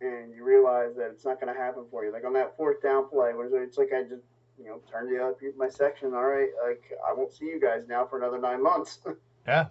and 0.00 0.34
you 0.34 0.44
realize 0.44 0.96
that 0.96 1.10
it's 1.10 1.24
not 1.24 1.40
going 1.40 1.52
to 1.52 1.58
happen 1.58 1.84
for 1.90 2.04
you, 2.04 2.12
like 2.12 2.24
on 2.24 2.32
that 2.34 2.56
fourth 2.56 2.82
down 2.82 3.08
play, 3.08 3.32
where 3.34 3.62
it's 3.62 3.78
like 3.78 3.92
I 3.92 4.02
just 4.02 4.24
you 4.58 4.66
know 4.66 4.80
turned 4.90 5.10
you 5.10 5.22
up 5.22 5.38
my 5.56 5.68
section. 5.68 6.14
All 6.14 6.24
right, 6.24 6.48
like 6.66 6.82
I 7.06 7.12
won't 7.12 7.32
see 7.32 7.46
you 7.46 7.60
guys 7.60 7.82
now 7.88 8.06
for 8.06 8.18
another 8.18 8.38
nine 8.38 8.62
months. 8.62 8.98
yeah, 9.46 9.66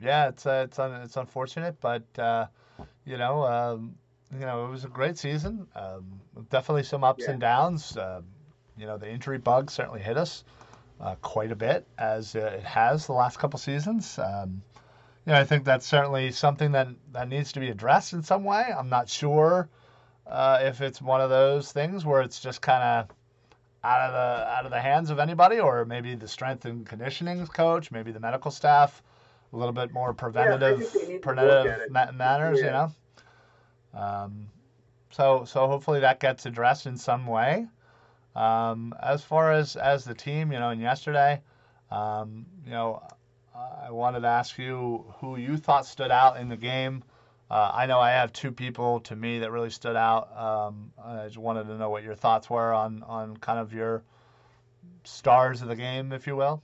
yeah, 0.00 0.28
it's 0.28 0.46
uh, 0.46 0.64
it's 0.68 0.78
un- 0.78 1.02
it's 1.02 1.16
unfortunate, 1.16 1.76
but 1.80 2.04
uh, 2.18 2.46
you 3.04 3.16
know. 3.16 3.42
Um, 3.44 3.96
you 4.32 4.44
know, 4.44 4.66
it 4.66 4.70
was 4.70 4.84
a 4.84 4.88
great 4.88 5.16
season. 5.16 5.68
Um, 5.76 6.20
definitely 6.50 6.82
some 6.82 7.04
ups 7.04 7.24
yeah. 7.24 7.30
and 7.30 7.40
downs. 7.40 7.96
Uh, 7.96 8.22
you 8.76 8.84
know, 8.84 8.98
the 8.98 9.08
injury 9.08 9.38
bug 9.38 9.70
certainly 9.70 10.00
hit 10.00 10.16
us 10.16 10.42
quite 11.20 11.52
a 11.52 11.56
bit, 11.56 11.86
as 11.98 12.34
it 12.34 12.62
has 12.62 13.06
the 13.06 13.12
last 13.12 13.38
couple 13.38 13.58
seasons. 13.58 14.18
Um, 14.18 14.62
you 15.26 15.32
know, 15.32 15.40
I 15.40 15.44
think 15.44 15.64
that's 15.64 15.86
certainly 15.86 16.30
something 16.32 16.72
that 16.72 16.88
that 17.12 17.28
needs 17.28 17.52
to 17.52 17.60
be 17.60 17.68
addressed 17.68 18.12
in 18.12 18.22
some 18.22 18.44
way. 18.44 18.64
I'm 18.76 18.88
not 18.88 19.08
sure 19.08 19.68
uh, 20.26 20.60
if 20.62 20.80
it's 20.80 21.02
one 21.02 21.20
of 21.20 21.30
those 21.30 21.72
things 21.72 22.04
where 22.04 22.22
it's 22.22 22.40
just 22.40 22.62
kind 22.62 22.82
of 22.82 23.16
out 23.84 24.00
of 24.00 24.12
the 24.12 24.48
out 24.52 24.64
of 24.64 24.70
the 24.70 24.80
hands 24.80 25.10
of 25.10 25.18
anybody, 25.18 25.58
or 25.60 25.84
maybe 25.84 26.14
the 26.14 26.28
strength 26.28 26.64
and 26.64 26.86
conditioning 26.86 27.46
coach, 27.46 27.90
maybe 27.90 28.12
the 28.12 28.20
medical 28.20 28.50
staff, 28.50 29.02
a 29.52 29.56
little 29.56 29.72
bit 29.72 29.92
more 29.92 30.12
preventative 30.12 30.80
yeah, 30.80 31.18
preventative 31.20 31.90
ma- 31.90 32.12
manners, 32.12 32.60
yeah. 32.60 32.66
you 32.66 32.70
know. 32.72 34.00
Um, 34.00 34.46
so 35.10 35.44
so 35.44 35.66
hopefully 35.66 36.00
that 36.00 36.20
gets 36.20 36.46
addressed 36.46 36.86
in 36.86 36.96
some 36.96 37.26
way. 37.26 37.66
Um, 38.36 38.94
as 39.02 39.22
far 39.22 39.52
as 39.52 39.76
as 39.76 40.04
the 40.04 40.14
team, 40.14 40.52
you 40.52 40.58
know, 40.58 40.68
and 40.68 40.80
yesterday, 40.80 41.40
um, 41.90 42.44
you 42.66 42.70
know, 42.70 43.02
I 43.54 43.90
wanted 43.90 44.20
to 44.20 44.28
ask 44.28 44.58
you 44.58 45.06
who 45.20 45.36
you 45.36 45.56
thought 45.56 45.86
stood 45.86 46.10
out 46.10 46.38
in 46.38 46.48
the 46.50 46.56
game. 46.56 47.02
Uh, 47.50 47.70
I 47.72 47.86
know 47.86 47.98
I 47.98 48.10
have 48.10 48.32
two 48.32 48.52
people 48.52 49.00
to 49.00 49.16
me 49.16 49.38
that 49.38 49.50
really 49.50 49.70
stood 49.70 49.96
out. 49.96 50.36
Um, 50.36 50.92
I 51.02 51.24
just 51.24 51.38
wanted 51.38 51.68
to 51.68 51.78
know 51.78 51.88
what 51.88 52.02
your 52.02 52.14
thoughts 52.14 52.50
were 52.50 52.74
on, 52.74 53.02
on 53.04 53.36
kind 53.38 53.58
of 53.58 53.72
your 53.72 54.02
stars 55.04 55.62
of 55.62 55.68
the 55.68 55.76
game, 55.76 56.12
if 56.12 56.26
you 56.26 56.36
will. 56.36 56.62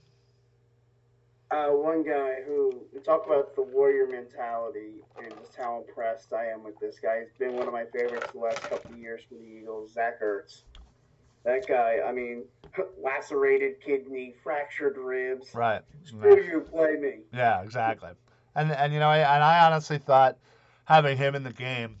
Uh, 1.49 1.69
one 1.69 2.03
guy 2.03 2.41
who 2.45 2.73
talk 3.03 3.25
about 3.25 3.55
the 3.55 3.61
warrior 3.61 4.07
mentality 4.07 5.03
and 5.17 5.33
just 5.39 5.55
how 5.55 5.83
impressed 5.87 6.33
I 6.33 6.47
am 6.47 6.63
with 6.63 6.79
this 6.79 6.99
guy. 6.99 7.21
He's 7.21 7.37
been 7.37 7.55
one 7.55 7.67
of 7.67 7.73
my 7.73 7.85
favorites 7.85 8.31
the 8.31 8.39
last 8.39 8.61
couple 8.61 8.91
of 8.91 8.97
years 8.97 9.21
for 9.27 9.35
the 9.35 9.43
Eagles. 9.43 9.93
Zach 9.93 10.21
Ertz. 10.21 10.61
That 11.43 11.67
guy, 11.67 11.97
I 12.05 12.11
mean, 12.11 12.45
lacerated 13.01 13.81
kidney, 13.81 14.33
fractured 14.43 14.97
ribs. 14.97 15.53
Right. 15.53 15.81
Screw 16.03 16.43
you, 16.43 16.61
play 16.61 16.95
me. 16.95 17.19
Yeah, 17.33 17.61
exactly. 17.61 18.11
And 18.55 18.71
and 18.71 18.93
you 18.93 18.99
know, 18.99 19.09
I, 19.09 19.17
and 19.17 19.43
I 19.43 19.65
honestly 19.65 19.97
thought 19.97 20.37
having 20.85 21.17
him 21.17 21.35
in 21.35 21.43
the 21.43 21.53
game, 21.53 21.97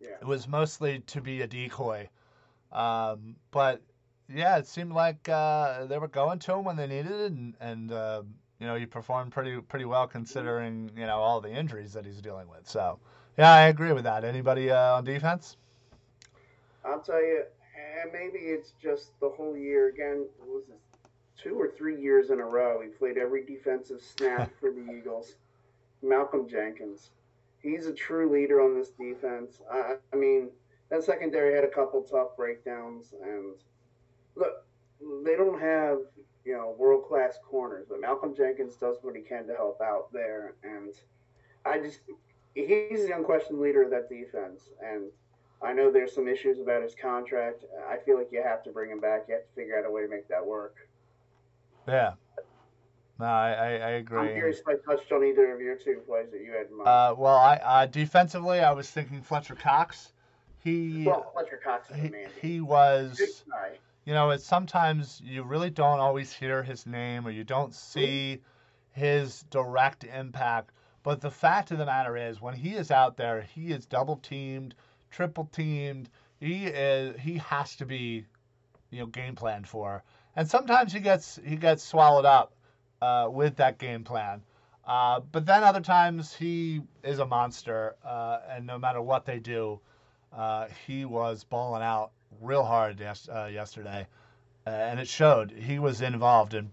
yeah. 0.00 0.10
it 0.20 0.26
was 0.26 0.48
mostly 0.48 1.00
to 1.00 1.20
be 1.20 1.42
a 1.42 1.46
decoy. 1.46 2.08
Um, 2.72 3.36
but 3.50 3.82
yeah, 4.32 4.58
it 4.58 4.66
seemed 4.66 4.92
like 4.92 5.28
uh, 5.28 5.86
they 5.86 5.98
were 5.98 6.08
going 6.08 6.38
to 6.40 6.54
him 6.54 6.64
when 6.64 6.76
they 6.76 6.86
needed 6.86 7.12
it, 7.12 7.32
and, 7.32 7.54
and 7.60 7.92
uh, 7.92 8.22
you 8.60 8.66
know 8.66 8.76
he 8.76 8.86
performed 8.86 9.32
pretty 9.32 9.60
pretty 9.60 9.84
well 9.84 10.06
considering 10.06 10.90
you 10.96 11.06
know 11.06 11.18
all 11.18 11.40
the 11.40 11.50
injuries 11.50 11.92
that 11.94 12.06
he's 12.06 12.20
dealing 12.20 12.48
with. 12.48 12.68
So 12.68 12.98
yeah, 13.36 13.52
I 13.52 13.62
agree 13.62 13.92
with 13.92 14.04
that. 14.04 14.24
Anybody 14.24 14.70
uh, 14.70 14.96
on 14.96 15.04
defense? 15.04 15.56
I'll 16.84 17.00
tell 17.00 17.22
you, 17.22 17.44
and 18.02 18.12
maybe 18.12 18.38
it's 18.38 18.72
just 18.82 19.18
the 19.20 19.28
whole 19.28 19.56
year 19.56 19.88
again. 19.88 20.26
Was 20.46 20.64
this 20.66 20.80
two 21.36 21.60
or 21.60 21.68
three 21.68 22.00
years 22.00 22.30
in 22.30 22.40
a 22.40 22.44
row? 22.44 22.80
He 22.80 22.88
played 22.88 23.18
every 23.18 23.44
defensive 23.44 24.00
snap 24.02 24.50
for 24.60 24.70
the 24.70 24.92
Eagles. 24.92 25.34
Malcolm 26.02 26.48
Jenkins, 26.48 27.10
he's 27.62 27.86
a 27.86 27.92
true 27.92 28.32
leader 28.32 28.60
on 28.60 28.74
this 28.74 28.90
defense. 28.90 29.60
I, 29.70 29.96
I 30.12 30.16
mean, 30.16 30.48
that 30.90 31.04
secondary 31.04 31.54
had 31.54 31.64
a 31.64 31.68
couple 31.68 32.02
tough 32.02 32.36
breakdowns, 32.36 33.14
and 33.22 33.54
look, 34.34 34.64
they 35.24 35.36
don't 35.36 35.60
have 35.60 35.98
you 36.44 36.54
know 36.54 36.74
world 36.78 37.06
class 37.06 37.38
corners, 37.48 37.86
but 37.88 38.00
Malcolm 38.00 38.34
Jenkins 38.34 38.76
does 38.76 38.96
what 39.02 39.14
he 39.14 39.22
can 39.22 39.46
to 39.46 39.54
help 39.54 39.80
out 39.80 40.12
there, 40.12 40.54
and 40.64 40.94
I 41.64 41.78
just 41.78 42.00
he's 42.54 43.06
the 43.06 43.14
unquestioned 43.14 43.60
leader 43.60 43.82
of 43.82 43.90
that 43.90 44.08
defense, 44.08 44.70
and 44.82 45.10
I 45.62 45.72
know 45.72 45.90
there's 45.90 46.14
some 46.14 46.26
issues 46.26 46.58
about 46.58 46.82
his 46.82 46.94
contract. 46.94 47.64
I 47.88 47.98
feel 47.98 48.16
like 48.16 48.28
you 48.32 48.42
have 48.42 48.62
to 48.64 48.70
bring 48.70 48.90
him 48.90 49.00
back. 49.00 49.26
You 49.28 49.34
have 49.34 49.44
to 49.44 49.52
figure 49.54 49.78
out 49.78 49.84
a 49.86 49.90
way 49.90 50.02
to 50.02 50.08
make 50.08 50.26
that 50.28 50.44
work. 50.44 50.76
Yeah. 51.86 52.12
No, 53.18 53.26
I, 53.26 53.50
I, 53.50 53.66
I 53.68 53.90
agree. 53.90 54.18
I'm 54.18 54.34
curious 54.34 54.60
if 54.60 54.68
I 54.68 54.76
touched 54.76 55.12
on 55.12 55.22
either 55.22 55.52
of 55.54 55.60
your 55.60 55.76
two 55.76 56.00
plays 56.06 56.30
that 56.32 56.40
you 56.40 56.52
had 56.52 56.68
in 56.70 56.78
mind. 56.78 56.88
Uh, 56.88 57.14
well, 57.18 57.36
I 57.36 57.56
uh, 57.56 57.86
defensively, 57.86 58.60
I 58.60 58.72
was 58.72 58.90
thinking 58.90 59.20
Fletcher 59.20 59.54
Cox. 59.54 60.12
He 60.64 61.04
well, 61.06 61.30
Fletcher 61.34 61.60
Cox 61.62 61.88
he, 61.94 62.08
man. 62.08 62.28
he 62.40 62.60
was. 62.62 63.44
You 64.06 64.14
know, 64.14 64.30
it's 64.30 64.46
sometimes 64.46 65.20
you 65.22 65.42
really 65.42 65.68
don't 65.68 66.00
always 66.00 66.32
hear 66.32 66.62
his 66.62 66.86
name 66.86 67.26
or 67.26 67.30
you 67.30 67.44
don't 67.44 67.74
see 67.74 68.40
his 68.92 69.44
direct 69.50 70.04
impact. 70.04 70.72
But 71.02 71.20
the 71.20 71.30
fact 71.30 71.70
of 71.70 71.78
the 71.78 71.86
matter 71.86 72.16
is, 72.16 72.40
when 72.40 72.54
he 72.54 72.70
is 72.70 72.90
out 72.90 73.16
there, 73.16 73.42
he 73.42 73.72
is 73.72 73.84
double 73.84 74.16
teamed 74.16 74.74
triple 75.10 75.48
teamed. 75.52 76.08
He 76.38 76.66
is 76.66 77.18
he 77.20 77.38
has 77.38 77.76
to 77.76 77.86
be, 77.86 78.24
you 78.90 79.00
know, 79.00 79.06
game 79.06 79.34
planned 79.34 79.68
for. 79.68 80.02
And 80.36 80.48
sometimes 80.48 80.92
he 80.92 81.00
gets 81.00 81.38
he 81.44 81.56
gets 81.56 81.82
swallowed 81.82 82.24
up 82.24 82.52
uh, 83.02 83.28
with 83.30 83.56
that 83.56 83.78
game 83.78 84.04
plan. 84.04 84.42
Uh, 84.86 85.20
but 85.32 85.46
then 85.46 85.62
other 85.62 85.80
times 85.80 86.34
he 86.34 86.80
is 87.04 87.18
a 87.18 87.26
monster, 87.26 87.94
uh, 88.04 88.40
and 88.48 88.66
no 88.66 88.78
matter 88.78 89.00
what 89.00 89.24
they 89.24 89.38
do, 89.38 89.78
uh, 90.32 90.66
he 90.86 91.04
was 91.04 91.44
balling 91.44 91.82
out 91.82 92.10
real 92.40 92.64
hard 92.64 92.98
yes, 92.98 93.28
uh, 93.28 93.44
yesterday, 93.44 94.06
uh, 94.66 94.70
and 94.70 94.98
it 94.98 95.06
showed. 95.06 95.50
He 95.50 95.78
was 95.78 96.00
involved 96.00 96.54
in 96.54 96.72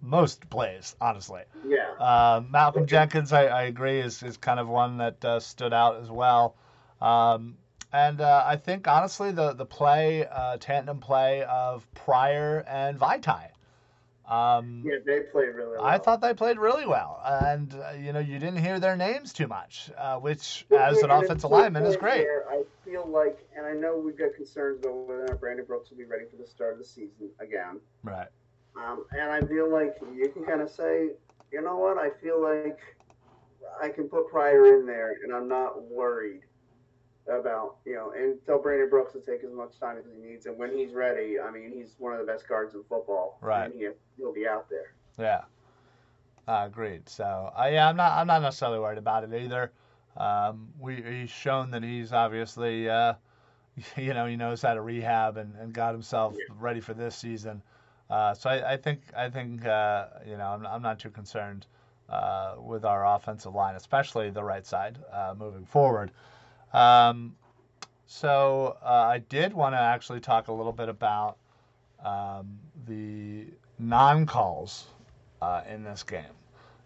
most 0.00 0.48
plays, 0.50 0.96
honestly. 1.00 1.42
Yeah. 1.66 2.40
Malcolm 2.50 2.86
Jenkins, 2.86 3.32
I, 3.32 3.46
I, 3.46 3.62
agree, 3.64 4.00
is, 4.00 4.22
is 4.22 4.36
kind 4.36 4.58
of 4.58 4.68
one 4.68 4.96
that 4.98 5.42
stood 5.42 5.72
out 5.72 6.00
as 6.00 6.10
well. 6.10 6.56
Um, 7.00 7.56
and 7.92 8.20
uh, 8.20 8.44
I 8.46 8.56
think 8.56 8.88
honestly 8.88 9.30
the 9.32 9.52
the 9.52 9.66
play 9.66 10.26
uh, 10.26 10.56
tandem 10.58 11.00
play 11.00 11.44
of 11.44 11.86
Pryor 11.94 12.64
and 12.68 12.98
Vaitai. 12.98 13.48
Um, 14.28 14.82
yeah, 14.84 14.96
they 15.06 15.20
played 15.20 15.54
really 15.54 15.76
well. 15.76 15.84
I 15.84 15.98
thought 15.98 16.20
they 16.20 16.34
played 16.34 16.58
really 16.58 16.84
well, 16.84 17.22
and 17.24 17.72
uh, 17.74 17.92
you 17.92 18.12
know 18.12 18.18
you 18.18 18.40
didn't 18.40 18.56
hear 18.56 18.80
their 18.80 18.96
names 18.96 19.32
too 19.32 19.46
much, 19.46 19.90
uh, 19.96 20.16
which 20.16 20.66
as 20.76 20.98
an 20.98 21.10
offensive 21.10 21.50
lineman 21.50 21.84
is 21.84 21.96
great. 21.96 22.24
There, 22.24 22.44
I 22.50 22.64
feel 22.84 23.06
like, 23.06 23.38
and 23.56 23.64
I 23.64 23.72
know 23.72 23.96
we've 23.96 24.18
got 24.18 24.34
concerns 24.34 24.80
about 24.80 24.94
whether 25.06 25.24
or 25.24 25.28
not 25.28 25.40
Brandon 25.40 25.64
Brooks 25.64 25.90
will 25.90 25.98
be 25.98 26.04
ready 26.04 26.24
for 26.28 26.36
the 26.36 26.46
start 26.46 26.72
of 26.72 26.78
the 26.80 26.84
season 26.84 27.30
again. 27.38 27.78
Right. 28.02 28.28
Um, 28.76 29.06
and 29.12 29.30
I 29.30 29.40
feel 29.42 29.70
like 29.70 29.96
you 30.12 30.28
can 30.28 30.44
kind 30.44 30.60
of 30.60 30.70
say, 30.70 31.10
you 31.52 31.62
know 31.62 31.76
what? 31.76 31.96
I 31.96 32.10
feel 32.20 32.42
like 32.42 32.80
I 33.80 33.88
can 33.90 34.08
put 34.08 34.28
Pryor 34.28 34.76
in 34.76 34.86
there, 34.86 35.18
and 35.22 35.32
I'm 35.32 35.48
not 35.48 35.82
worried 35.82 36.40
about 37.28 37.76
you 37.84 37.94
know, 37.94 38.12
and 38.16 38.38
tell 38.44 38.58
Brandon 38.60 38.88
Brooks 38.88 39.12
to 39.12 39.20
take 39.20 39.44
as 39.44 39.52
much 39.52 39.78
time 39.78 39.96
as 39.98 40.04
he 40.04 40.20
needs, 40.20 40.46
and 40.46 40.56
when 40.56 40.76
he's 40.76 40.92
ready, 40.92 41.38
I 41.40 41.50
mean, 41.50 41.72
he's 41.74 41.94
one 41.98 42.12
of 42.12 42.18
the 42.18 42.24
best 42.30 42.48
guards 42.48 42.74
in 42.74 42.82
football. 42.88 43.38
Right. 43.40 43.66
And 43.66 43.74
he, 43.74 43.88
he'll 44.16 44.32
be 44.32 44.46
out 44.46 44.68
there. 44.70 44.94
Yeah. 45.18 45.42
Uh, 46.48 46.64
agreed. 46.66 47.08
So 47.08 47.52
uh, 47.58 47.68
yeah, 47.70 47.88
I'm 47.88 47.96
not 47.96 48.12
I'm 48.12 48.26
not 48.26 48.42
necessarily 48.42 48.78
worried 48.78 48.98
about 48.98 49.24
it 49.24 49.34
either. 49.34 49.72
Um, 50.16 50.68
we 50.78 51.02
he's 51.02 51.30
shown 51.30 51.70
that 51.72 51.82
he's 51.82 52.12
obviously 52.12 52.88
uh, 52.88 53.14
you 53.96 54.14
know 54.14 54.26
he 54.26 54.36
knows 54.36 54.62
how 54.62 54.74
to 54.74 54.80
rehab 54.80 55.36
and, 55.36 55.54
and 55.56 55.72
got 55.72 55.92
himself 55.92 56.36
ready 56.58 56.80
for 56.80 56.94
this 56.94 57.16
season. 57.16 57.62
Uh, 58.08 58.32
so 58.34 58.48
I, 58.48 58.74
I 58.74 58.76
think 58.76 59.00
I 59.16 59.28
think 59.28 59.66
uh, 59.66 60.06
you 60.24 60.36
know 60.36 60.46
I'm, 60.46 60.64
I'm 60.66 60.82
not 60.82 61.00
too 61.00 61.10
concerned 61.10 61.66
uh, 62.08 62.54
with 62.58 62.84
our 62.84 63.04
offensive 63.16 63.54
line, 63.54 63.74
especially 63.74 64.30
the 64.30 64.44
right 64.44 64.64
side 64.64 64.98
uh, 65.12 65.34
moving 65.36 65.64
forward. 65.64 66.12
Um, 66.72 67.36
so 68.06 68.76
uh, 68.82 68.88
I 68.88 69.18
did 69.18 69.52
want 69.52 69.74
to 69.74 69.78
actually 69.80 70.20
talk 70.20 70.48
a 70.48 70.52
little 70.52 70.72
bit 70.72 70.88
about 70.88 71.36
um, 72.04 72.58
the 72.86 73.46
non-calls 73.78 74.86
uh, 75.42 75.62
in 75.68 75.84
this 75.84 76.02
game. 76.02 76.24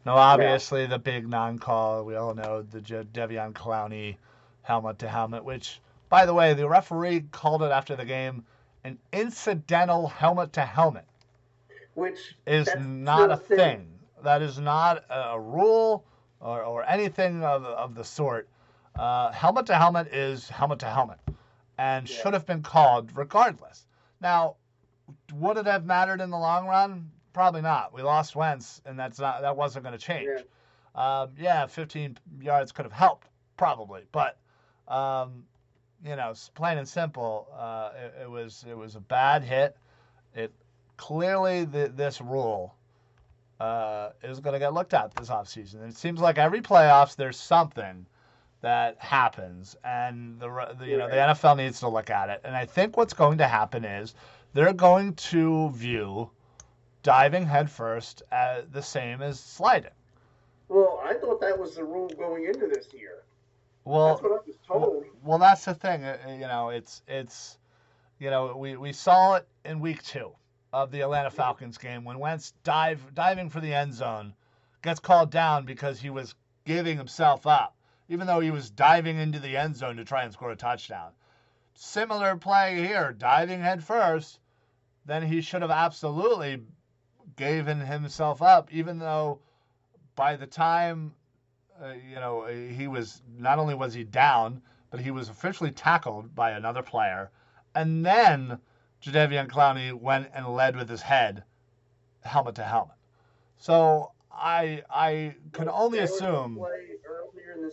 Now, 0.06 0.16
obviously, 0.16 0.86
the 0.86 0.98
big 0.98 1.28
non-call 1.28 2.04
we 2.04 2.16
all 2.16 2.34
know 2.34 2.62
the 2.62 2.80
Je- 2.80 3.04
Devion 3.12 3.52
Clowney 3.52 4.16
helmet 4.62 4.98
to 5.00 5.08
helmet, 5.08 5.44
which, 5.44 5.80
by 6.08 6.24
the 6.26 6.32
way, 6.34 6.54
the 6.54 6.68
referee 6.68 7.26
called 7.32 7.62
it 7.62 7.70
after 7.70 7.96
the 7.96 8.04
game 8.04 8.44
an 8.84 8.98
incidental 9.12 10.08
helmet 10.08 10.52
to 10.54 10.62
helmet 10.64 11.04
Which 11.94 12.34
is 12.46 12.74
not 12.76 13.30
a 13.30 13.36
thing. 13.36 13.98
That 14.22 14.42
is 14.42 14.58
not 14.58 15.04
a 15.10 15.30
a 15.32 15.40
rule 15.40 16.04
or, 16.40 16.62
or 16.62 16.84
anything 16.88 17.44
of, 17.44 17.64
of 17.64 17.94
the 17.94 18.04
sort. 18.04 18.48
Uh, 18.96 19.32
helmet 19.32 19.66
to 19.66 19.74
helmet 19.74 20.08
is 20.08 20.48
helmet 20.48 20.78
to 20.80 20.86
helmet 20.86 21.18
and 21.78 22.08
Yeah. 22.08 22.16
should 22.22 22.34
have 22.34 22.44
been 22.46 22.62
called 22.62 23.16
regardless. 23.16 23.86
Now, 24.20 24.56
would 25.32 25.56
it 25.56 25.66
have 25.66 25.84
mattered 25.86 26.20
in 26.20 26.30
the 26.30 26.38
long 26.38 26.66
run? 26.66 27.10
Probably 27.32 27.62
not. 27.62 27.92
We 27.92 28.02
lost 28.02 28.36
Wentz, 28.36 28.82
and 28.84 28.98
that's 28.98 29.18
not 29.18 29.42
that 29.42 29.56
wasn't 29.56 29.84
going 29.84 29.96
to 29.96 30.04
change. 30.04 30.28
Yeah. 30.94 31.22
Um, 31.22 31.30
yeah, 31.38 31.66
15 31.66 32.18
yards 32.40 32.72
could 32.72 32.84
have 32.84 32.92
helped, 32.92 33.28
probably, 33.56 34.02
but 34.12 34.36
um, 34.88 35.44
you 36.04 36.16
know, 36.16 36.34
plain 36.54 36.78
and 36.78 36.88
simple, 36.88 37.48
uh, 37.56 37.90
it, 37.96 38.22
it 38.22 38.30
was 38.30 38.64
it 38.68 38.76
was 38.76 38.96
a 38.96 39.00
bad 39.00 39.42
hit. 39.44 39.76
It 40.34 40.52
clearly 40.96 41.64
the, 41.64 41.88
this 41.88 42.20
rule 42.20 42.74
uh, 43.60 44.10
is 44.22 44.40
going 44.40 44.54
to 44.54 44.58
get 44.58 44.74
looked 44.74 44.94
at 44.94 45.14
this 45.14 45.28
offseason. 45.30 45.88
It 45.88 45.96
seems 45.96 46.20
like 46.20 46.38
every 46.38 46.60
playoffs 46.60 47.16
there's 47.16 47.38
something 47.38 48.04
that 48.62 48.98
happens, 48.98 49.76
and 49.84 50.38
the, 50.38 50.48
the 50.78 50.86
you 50.86 50.98
know 50.98 51.08
the 51.08 51.16
NFL 51.16 51.56
needs 51.56 51.80
to 51.80 51.88
look 51.88 52.10
at 52.10 52.28
it. 52.28 52.40
And 52.44 52.54
I 52.54 52.66
think 52.66 52.96
what's 52.96 53.14
going 53.14 53.38
to 53.38 53.48
happen 53.48 53.84
is 53.84 54.14
they're 54.52 54.72
going 54.72 55.14
to 55.14 55.70
view 55.70 56.30
diving 57.02 57.46
headfirst 57.46 58.22
as 58.30 58.64
the 58.72 58.82
same 58.82 59.22
as 59.22 59.40
sliding. 59.40 59.90
Well, 60.68 61.00
I 61.04 61.14
thought 61.14 61.40
that 61.40 61.58
was 61.58 61.74
the 61.74 61.84
rule 61.84 62.08
going 62.16 62.44
into 62.44 62.66
this 62.66 62.92
year. 62.92 63.22
Well, 63.84 64.08
That's 64.08 64.22
what 64.22 64.32
I 64.32 64.46
was 64.46 64.56
told. 64.66 65.04
Well, 65.24 65.38
that's 65.38 65.64
the 65.64 65.74
thing. 65.74 66.04
uh, 66.04 66.18
uh, 66.26 66.32
You 66.32 66.40
know, 66.40 66.68
it's 66.68 67.02
it's, 67.08 67.58
you 68.18 68.30
know, 68.30 68.54
we, 68.56 68.76
we 68.76 68.92
saw 68.92 69.36
it 69.36 69.48
in 69.64 69.80
week 69.80 70.02
two 70.02 70.30
of 70.72 70.90
the 70.90 71.00
Atlanta 71.00 71.30
Falcons 71.30 71.78
game 71.78 72.04
when 72.04 72.18
Wentz 72.18 72.52
dive 72.62 73.00
diving 73.14 73.48
for 73.50 73.60
the 73.60 73.72
end 73.72 73.94
zone, 73.94 74.34
gets 74.82 75.00
called 75.00 75.30
down 75.30 75.64
because 75.64 75.98
he 75.98 76.10
was 76.10 76.34
giving 76.64 76.96
himself 76.96 77.46
up, 77.46 77.74
even 78.10 78.26
though 78.26 78.40
he 78.40 78.50
was 78.50 78.68
diving 78.68 79.16
into 79.16 79.38
the 79.38 79.56
end 79.56 79.74
zone 79.74 79.96
to 79.96 80.04
try 80.04 80.24
and 80.24 80.32
score 80.32 80.50
a 80.50 80.56
touchdown. 80.56 81.12
Similar 81.74 82.36
play 82.36 82.76
here, 82.76 83.14
diving 83.16 83.60
head 83.60 83.82
first, 83.82 84.40
then 85.06 85.22
he 85.22 85.40
should 85.40 85.62
have 85.62 85.70
absolutely 85.70 86.60
given 87.36 87.80
himself 87.80 88.42
up, 88.42 88.70
even 88.72 88.98
though 88.98 89.40
by 90.16 90.36
the 90.36 90.46
time 90.46 91.14
uh, 91.82 91.94
you 92.10 92.16
know, 92.16 92.44
he 92.46 92.88
was 92.88 93.22
not 93.38 93.58
only 93.58 93.74
was 93.74 93.94
he 93.94 94.04
down, 94.04 94.60
but 94.90 95.00
he 95.00 95.10
was 95.10 95.28
officially 95.28 95.70
tackled 95.70 96.34
by 96.34 96.50
another 96.50 96.82
player, 96.82 97.30
and 97.74 98.04
then 98.04 98.58
Jadeveon 99.02 99.48
Clowney 99.48 99.94
went 99.94 100.28
and 100.34 100.46
led 100.48 100.76
with 100.76 100.88
his 100.88 101.00
head, 101.00 101.44
helmet 102.22 102.56
to 102.56 102.64
helmet. 102.64 102.96
So 103.56 104.12
I 104.30 104.82
I 104.90 105.36
can 105.52 105.68
only 105.68 106.00
assume. 106.00 106.58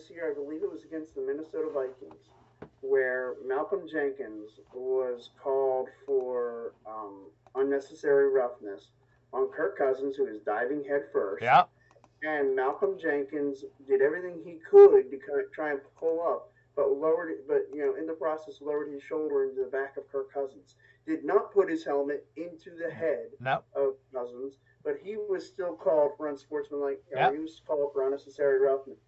Play 0.06 0.16
earlier 0.16 0.30
in 0.30 0.32
this 0.32 0.32
year, 0.32 0.32
I 0.32 0.34
believe 0.34 0.62
it 0.62 0.70
was 0.70 0.84
against 0.84 1.14
the 1.14 1.22
Minnesota 1.22 1.68
Vikings, 1.72 2.30
where 2.80 3.34
Malcolm 3.46 3.86
Jenkins 3.90 4.60
was 4.74 5.30
called 5.42 5.88
for 6.06 6.72
um, 6.86 7.26
unnecessary 7.54 8.30
roughness 8.32 8.88
on 9.32 9.48
Kirk 9.48 9.78
Cousins, 9.78 10.16
who 10.16 10.24
was 10.24 10.40
diving 10.44 10.84
head 10.84 11.02
first. 11.12 11.42
Yeah, 11.42 11.64
And 12.22 12.56
Malcolm 12.56 12.98
Jenkins 13.00 13.64
did 13.86 14.00
everything 14.00 14.40
he 14.44 14.58
could 14.70 15.10
to 15.10 15.18
try 15.52 15.70
and 15.70 15.80
pull 15.98 16.22
up, 16.26 16.52
but 16.76 16.90
lowered 16.92 17.30
it, 17.30 17.48
but 17.48 17.66
you 17.74 17.84
know, 17.84 17.94
in 17.96 18.06
the 18.06 18.14
process, 18.14 18.60
lowered 18.60 18.92
his 18.92 19.02
shoulder 19.02 19.44
into 19.44 19.64
the 19.64 19.70
back 19.70 19.96
of 19.96 20.10
Kirk 20.10 20.32
Cousins. 20.32 20.76
Did 21.06 21.24
not 21.24 21.52
put 21.54 21.70
his 21.70 21.84
helmet 21.84 22.26
into 22.36 22.70
the 22.70 22.90
head 22.92 23.28
no, 23.40 23.62
of 23.74 23.94
Cousins, 24.12 24.58
but 24.84 24.96
he 25.02 25.16
was 25.16 25.46
still 25.46 25.74
called 25.74 26.12
for 26.16 26.28
unsportsmanlike. 26.28 27.02
or 27.12 27.18
Yep. 27.18 27.32
He 27.32 27.38
was 27.38 27.62
called 27.66 27.92
for 27.94 28.06
unnecessary 28.06 28.60
roughness. 28.60 28.98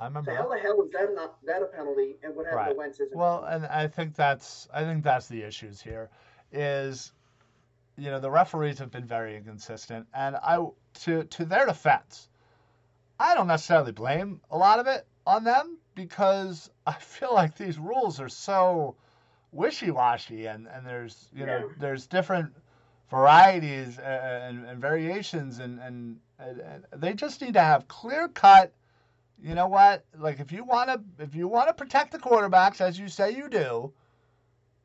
I 0.00 0.06
remember. 0.06 0.32
So 0.32 0.36
how 0.36 0.48
the 0.48 0.58
hell 0.58 0.82
is 0.82 0.90
that 0.92 1.14
not 1.14 1.44
that 1.46 1.62
a 1.62 1.66
penalty? 1.66 2.16
And 2.22 2.34
what 2.34 2.46
happened 2.46 2.60
Right. 2.66 2.72
to 2.72 2.78
Wentz 2.78 3.00
isn't? 3.00 3.16
Well, 3.16 3.44
and 3.44 3.66
I 3.66 3.86
think 3.86 4.14
that's 4.14 4.68
I 4.72 4.82
think 4.82 5.04
that's 5.04 5.28
the 5.28 5.42
issues 5.42 5.80
here, 5.80 6.10
is, 6.52 7.12
you 7.96 8.10
know, 8.10 8.18
the 8.18 8.30
referees 8.30 8.78
have 8.78 8.90
been 8.90 9.04
very 9.04 9.36
inconsistent, 9.36 10.06
and 10.14 10.36
I 10.36 10.64
to 11.04 11.24
to 11.24 11.44
their 11.44 11.66
defense, 11.66 12.28
I 13.20 13.34
don't 13.34 13.46
necessarily 13.46 13.92
blame 13.92 14.40
a 14.50 14.58
lot 14.58 14.80
of 14.80 14.86
it 14.86 15.06
on 15.26 15.44
them 15.44 15.78
because 15.94 16.70
I 16.86 16.94
feel 16.94 17.32
like 17.32 17.56
these 17.56 17.78
rules 17.78 18.20
are 18.20 18.28
so 18.28 18.96
wishy-washy, 19.52 20.46
and 20.46 20.66
and 20.66 20.84
there's 20.84 21.28
you 21.32 21.46
know 21.46 21.58
Yeah. 21.58 21.74
there's 21.78 22.06
different 22.06 22.52
varieties 23.10 23.98
uh, 23.98 24.02
and, 24.02 24.66
and 24.66 24.80
variations, 24.80 25.60
and, 25.60 25.78
and 25.78 26.18
and 26.40 26.58
and 26.60 26.84
they 27.00 27.14
just 27.14 27.40
need 27.40 27.54
to 27.54 27.60
have 27.60 27.86
clear 27.86 28.26
cut 28.28 28.72
you 29.42 29.54
know 29.54 29.66
what? 29.68 30.04
Like 30.18 30.40
if 30.40 30.52
you 30.52 30.64
want 30.64 30.88
to 30.90 31.22
if 31.22 31.34
you 31.34 31.48
want 31.48 31.68
to 31.68 31.74
protect 31.74 32.12
the 32.12 32.18
quarterbacks 32.18 32.80
as 32.80 32.98
you 32.98 33.08
say 33.08 33.30
you 33.32 33.48
do, 33.48 33.92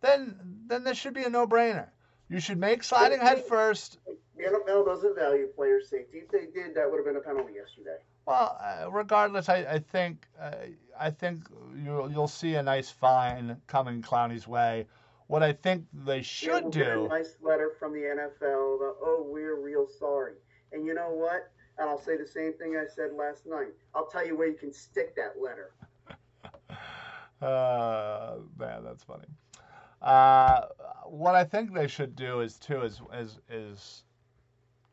then 0.01 0.35
then 0.67 0.83
this 0.83 0.97
should 0.97 1.13
be 1.13 1.23
a 1.23 1.29
no-brainer. 1.29 1.89
You 2.29 2.39
should 2.39 2.59
make 2.59 2.83
sliding 2.83 3.19
head 3.19 3.43
first. 3.45 3.97
the 4.37 4.43
NFL 4.43 4.85
doesn't 4.85 5.15
value 5.15 5.47
player 5.47 5.81
safety. 5.81 6.19
If 6.19 6.29
they 6.29 6.45
did, 6.53 6.75
that 6.75 6.89
would 6.89 6.97
have 6.97 7.05
been 7.05 7.15
a 7.17 7.21
penalty 7.21 7.53
yesterday. 7.53 7.97
Well, 8.25 8.57
uh, 8.61 8.91
regardless, 8.91 9.49
I, 9.49 9.57
I 9.65 9.79
think 9.79 10.27
uh, 10.39 10.51
I 10.99 11.09
think 11.09 11.47
you'll 11.83 12.11
you'll 12.11 12.27
see 12.27 12.55
a 12.55 12.63
nice 12.63 12.89
fine 12.89 13.57
coming 13.67 14.01
Clowney's 14.03 14.47
way. 14.47 14.85
What 15.27 15.43
I 15.43 15.53
think 15.53 15.85
they 15.93 16.17
Yeah, 16.17 16.21
should 16.23 16.63
we'll 16.63 16.71
get 16.71 16.87
a 16.87 16.93
do. 16.95 17.07
nice 17.07 17.35
letter 17.41 17.71
from 17.79 17.93
the 17.93 17.99
NFL 17.99 18.77
about, 18.77 18.95
oh, 19.01 19.25
we're 19.27 19.59
real 19.61 19.87
sorry. 19.99 20.33
And 20.71 20.85
you 20.85 20.93
know 20.93 21.09
what? 21.11 21.51
And 21.79 21.89
I'll 21.89 22.01
say 22.01 22.17
the 22.17 22.27
same 22.27 22.53
thing 22.53 22.75
I 22.75 22.85
said 22.93 23.13
last 23.17 23.45
night. 23.45 23.73
I'll 23.95 24.05
tell 24.07 24.25
you 24.25 24.35
where 24.37 24.47
you 24.47 24.57
can 24.57 24.73
stick 24.73 25.15
that 25.15 25.35
letter. 25.41 25.71
Uh, 27.41 28.35
man, 28.57 28.83
that's 28.83 29.01
funny. 29.05 29.23
Uh, 30.01 30.63
what 31.05 31.35
I 31.35 31.45
think 31.45 31.73
they 31.73 31.87
should 31.87 32.13
do 32.13 32.41
is 32.41 32.57
too 32.57 32.81
is 32.81 33.01
is 33.13 33.39
is 33.49 34.03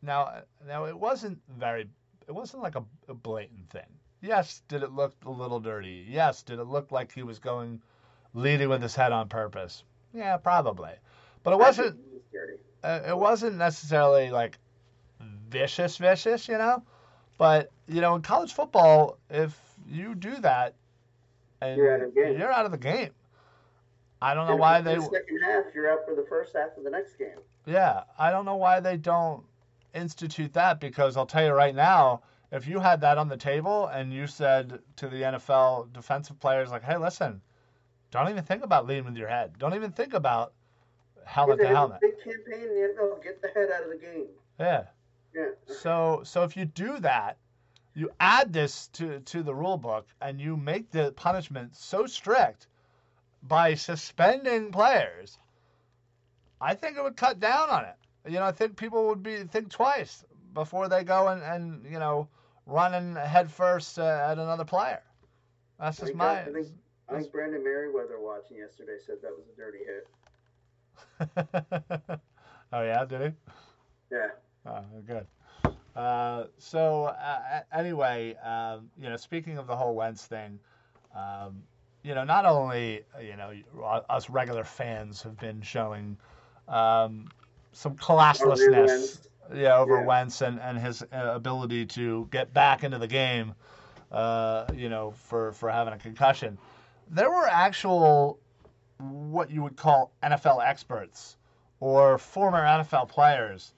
now 0.01 0.43
now 0.65 0.85
it 0.85 0.97
wasn't 0.97 1.41
very 1.59 1.89
it 2.29 2.33
wasn't 2.33 2.63
like 2.63 2.77
a, 2.77 2.85
a 3.09 3.15
blatant 3.15 3.69
thing. 3.71 3.89
Yes, 4.21 4.63
did 4.69 4.85
it 4.85 4.93
look 4.93 5.15
a 5.25 5.31
little 5.31 5.59
dirty? 5.59 6.07
Yes, 6.09 6.45
did 6.45 6.61
it 6.61 6.69
look 6.69 6.93
like 6.93 7.11
he 7.11 7.25
was 7.25 7.41
going 7.41 7.83
leading 8.33 8.69
with 8.69 8.81
his 8.81 8.95
head 8.95 9.11
on 9.11 9.29
purpose? 9.29 9.83
Yeah, 10.15 10.37
probably. 10.37 10.93
But 11.43 11.55
it 11.55 11.59
wasn't 11.59 11.97
think 11.97 12.07
it 12.07 12.13
was 12.15 12.23
dirty. 12.33 12.59
uh, 12.85 13.01
it 13.11 13.19
wasn't 13.19 13.57
necessarily 13.57 14.31
like 14.31 14.57
vicious, 15.51 15.97
vicious, 15.97 16.49
you 16.49 16.59
know. 16.59 16.83
But 17.39 17.71
you 17.87 18.01
know, 18.01 18.15
in 18.17 18.23
college 18.23 18.53
football, 18.53 19.19
if 19.31 19.59
you 19.89 20.15
do 20.15 20.37
that, 20.37 20.75
and 21.61 21.77
You're 21.77 21.95
out 21.95 22.03
of 22.03 22.15
the 22.15 22.21
game. 22.21 22.39
you're 22.39 22.53
out 22.53 22.65
of 22.67 22.71
the 22.73 22.79
game. 22.79 23.11
I 24.23 24.35
don't 24.35 24.47
know 24.47 24.53
And 24.53 24.61
why 24.61 24.81
they. 24.81 24.97
the 24.97 25.03
second 25.03 25.41
half, 25.45 25.65
you're 25.75 25.91
out 25.93 26.05
for 26.07 26.15
the 26.15 26.25
first 26.29 26.55
half 26.57 26.77
of 26.77 26.85
the 26.85 26.91
next 26.91 27.17
game. 27.19 27.39
Yeah, 27.67 28.05
I 28.19 28.31
don't 28.31 28.45
know 28.45 28.57
why 28.57 28.81
they 28.81 28.97
don't 28.97 29.45
institute 29.95 30.53
that 30.55 30.81
because 30.81 31.17
I'll 31.17 31.27
tell 31.27 31.45
you 31.45 31.53
right 31.53 31.75
now, 31.75 32.23
if 32.53 32.67
you 32.67 32.81
had 32.81 33.01
that 33.03 33.19
on 33.19 33.29
the 33.29 33.37
table 33.37 33.87
and 33.89 34.13
you 34.13 34.27
said 34.27 34.79
to 34.97 35.09
the 35.09 35.23
NFL 35.23 35.93
defensive 35.93 36.39
players 36.41 36.71
like, 36.71 36.83
"Hey, 36.83 36.97
listen, 36.97 37.43
don't 38.11 38.29
even 38.31 38.45
think 38.45 38.63
about 38.65 38.87
leading 38.87 39.05
with 39.05 39.17
your 39.17 39.29
head. 39.29 39.59
Don't 39.59 39.75
even 39.75 39.93
think 39.93 40.15
about 40.15 40.53
helmet 41.25 41.59
Yeah, 41.61 41.69
to 41.71 41.75
helmet." 41.75 42.01
big 42.01 42.15
campaign 42.23 42.63
in 42.69 42.75
the 42.75 42.95
NFL. 42.95 43.23
Get 43.23 43.43
the 43.43 43.49
head 43.49 43.69
out 43.75 43.83
of 43.85 43.91
the 43.91 43.97
game. 43.99 44.27
Yeah. 44.59 44.85
Yeah. 45.37 45.51
So 45.83 46.23
so 46.25 46.45
if 46.45 46.57
you 46.57 46.65
do 46.65 46.99
that, 47.01 47.37
you 47.95 48.11
add 48.19 48.53
this 48.53 48.89
to 48.95 49.21
to 49.21 49.43
the 49.43 49.55
rule 49.55 49.77
book 49.77 50.07
and 50.21 50.41
you 50.41 50.57
make 50.57 50.91
the 50.91 51.13
punishment 51.13 51.77
so 51.77 52.07
strict 52.07 52.69
by 53.43 53.75
suspending 53.75 54.73
players, 54.73 55.39
I 56.61 56.75
think 56.75 56.97
it 56.97 57.03
would 57.03 57.17
cut 57.17 57.39
down 57.39 57.69
on 57.71 57.85
it. 57.85 57.97
You 58.27 58.39
know, 58.39 58.45
I 58.45 58.53
think 58.53 58.77
people 58.77 59.09
would 59.09 59.23
be 59.23 59.45
think 59.45 59.71
twice 59.71 60.25
before 60.55 60.89
they 60.89 61.05
go 61.05 61.29
and, 61.29 61.43
and 61.43 61.85
you 61.85 61.99
know 61.99 62.29
running 62.65 63.15
headfirst 63.15 63.99
uh, 63.99 64.27
at 64.31 64.39
another 64.39 64.65
player. 64.65 65.03
That's 65.79 65.99
just 65.99 66.13
I 66.13 66.15
my. 66.15 66.41
I 66.41 66.45
think, 66.45 66.69
I 67.09 67.19
think 67.21 67.31
Brandon 67.31 67.63
Meriweather 67.63 68.19
watching 68.19 68.57
yesterday 68.57 68.97
said 69.07 69.17
that 69.23 69.33
was 69.37 69.47
a 69.53 69.57
dirty 69.57 69.85
hit. 69.85 70.09
oh 72.73 72.83
yeah, 72.83 73.05
did 73.05 73.21
he? 73.21 73.33
Yeah. 74.11 74.29
Oh, 74.67 74.85
good. 75.07 75.27
Uh, 75.95 76.45
so 76.59 77.05
uh, 77.05 77.61
anyway, 77.73 78.35
um, 78.45 78.91
you 79.01 79.09
know, 79.09 79.17
speaking 79.17 79.59
of 79.59 79.67
the 79.67 79.77
whole 79.77 79.95
Wentz 79.95 80.27
thing, 80.27 80.59
um, 81.15 81.63
you 82.03 82.15
know, 82.15 82.25
not 82.25 82.45
only 82.45 83.03
you 83.23 83.37
know 83.37 83.53
us 84.11 84.29
regular 84.29 84.65
fans 84.65 85.23
have 85.23 85.39
been 85.39 85.63
showing 85.63 86.17
um, 86.69 87.29
some 87.73 87.97
classlessness, 87.97 89.27
yeah, 89.55 89.79
over 89.79 90.01
Yeah. 90.01 90.07
Wentz 90.07 90.43
and 90.43 90.61
and 90.61 90.79
his 90.79 91.03
uh, 91.03 91.07
ability 91.35 91.87
to 91.87 92.29
get 92.31 92.53
back 92.53 92.85
into 92.85 92.99
the 92.99 93.07
game, 93.09 93.55
uh, 94.13 94.67
you 94.75 94.89
know, 94.91 95.13
for 95.13 95.53
for 95.53 95.71
having 95.71 95.95
a 95.95 95.99
concussion. 95.99 96.59
There 97.09 97.31
were 97.31 97.47
actual 97.47 98.39
what 98.99 99.51
you 99.51 99.63
would 99.63 99.77
call 99.77 100.13
NFL 100.23 100.63
experts 100.67 101.37
or 101.81 102.19
former 102.19 102.61
NFL 102.61 103.09
players 103.09 103.73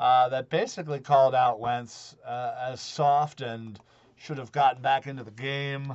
uh, 0.00 0.30
that 0.30 0.48
basically 0.48 0.98
called 0.98 1.34
out 1.34 1.60
Wentz 1.60 2.16
uh, 2.26 2.54
as 2.72 2.80
soft 2.80 3.42
and 3.42 3.78
should 4.16 4.38
have 4.38 4.50
gotten 4.50 4.82
back 4.82 5.06
into 5.06 5.22
the 5.22 5.30
game. 5.30 5.92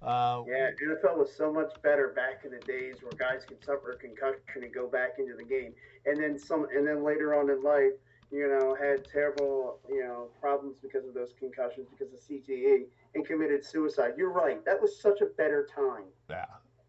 Uh, 0.00 0.44
Yeah, 0.46 0.70
NFL 0.80 1.18
was 1.18 1.34
so 1.36 1.52
much 1.52 1.72
better 1.82 2.12
back 2.14 2.44
in 2.44 2.52
the 2.52 2.60
days 2.60 3.02
where 3.02 3.12
guys 3.18 3.44
could 3.44 3.62
suffer 3.62 3.90
a 3.90 3.96
concussion 3.96 4.62
and 4.62 4.72
go 4.72 4.86
back 4.86 5.18
into 5.18 5.34
the 5.34 5.42
game, 5.42 5.72
and 6.06 6.22
then 6.22 6.38
some, 6.38 6.66
and 6.72 6.86
then 6.86 7.02
later 7.02 7.34
on 7.34 7.50
in 7.50 7.60
life, 7.62 7.92
you 8.30 8.46
know, 8.46 8.76
had 8.76 9.04
terrible, 9.10 9.80
you 9.88 10.04
know, 10.04 10.28
problems 10.40 10.76
because 10.80 11.04
of 11.04 11.14
those 11.14 11.32
concussions 11.38 11.88
because 11.90 12.12
of 12.14 12.20
CTE 12.20 12.84
and 13.16 13.26
committed 13.26 13.64
suicide. 13.64 14.12
You're 14.16 14.30
right. 14.30 14.64
That 14.64 14.80
was 14.80 15.00
such 15.00 15.20
a 15.20 15.26
better 15.26 15.66
time. 15.74 16.04
yeah, 16.30 16.44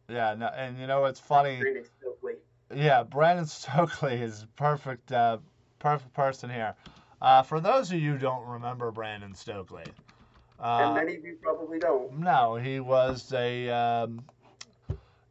yeah, 0.08 0.36
no, 0.38 0.47
and 0.47 0.77
you 0.77 0.86
know 0.86 1.05
it's 1.05 1.19
funny. 1.19 1.58
Brandon 1.60 1.86
Stokley. 1.99 2.34
Yeah, 2.75 3.01
Brandon 3.01 3.45
Stokley 3.47 4.21
is 4.21 4.45
perfect, 4.55 5.12
uh, 5.12 5.39
perfect 5.79 6.13
person 6.13 6.49
here. 6.49 6.75
Uh, 7.21 7.41
for 7.41 7.59
those 7.59 7.91
of 7.91 7.99
you 7.99 8.13
who 8.13 8.17
don't 8.17 8.45
remember 8.45 8.91
Brandon 8.91 9.33
Stokley, 9.33 9.83
and 10.59 10.91
uh, 10.91 10.93
many 10.93 11.15
of 11.15 11.25
you 11.25 11.37
probably 11.41 11.79
don't. 11.79 12.19
no, 12.19 12.55
he 12.55 12.79
was 12.79 13.33
a 13.33 13.69
um, 13.69 14.23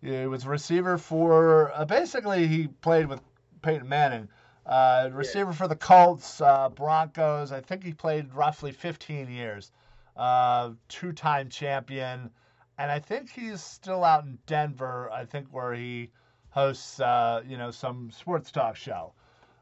he 0.03 0.27
was 0.27 0.45
a 0.45 0.49
receiver 0.49 0.99
for 0.99 1.73
uh, 1.75 1.85
basically 1.85 2.47
he 2.47 2.69
played 2.69 3.07
with 3.07 3.21
Peyton 3.63 3.89
Manning. 3.89 4.29
Uh, 4.67 5.09
receiver 5.15 5.55
for 5.55 5.67
the 5.67 5.77
Colts, 5.77 6.43
uh, 6.43 6.69
Broncos. 6.69 7.53
I 7.53 7.61
think 7.63 7.83
he 7.83 7.95
played 7.95 8.35
roughly 8.35 8.71
15 8.71 9.31
years. 9.31 9.73
Uh, 10.15 10.73
two-time 10.89 11.49
champion, 11.49 12.29
and 12.77 12.91
I 12.91 12.99
think 12.99 13.31
he's 13.31 13.63
still 13.63 14.05
out 14.05 14.25
in 14.25 14.37
Denver. 14.47 15.09
I 15.11 15.25
think 15.25 15.47
where 15.53 15.73
he 15.73 16.11
hosts, 16.51 17.01
uh, 17.01 17.43
you 17.47 17.57
know, 17.57 17.71
some 17.71 18.11
sports 18.11 18.51
talk 18.51 18.77
show. 18.77 19.13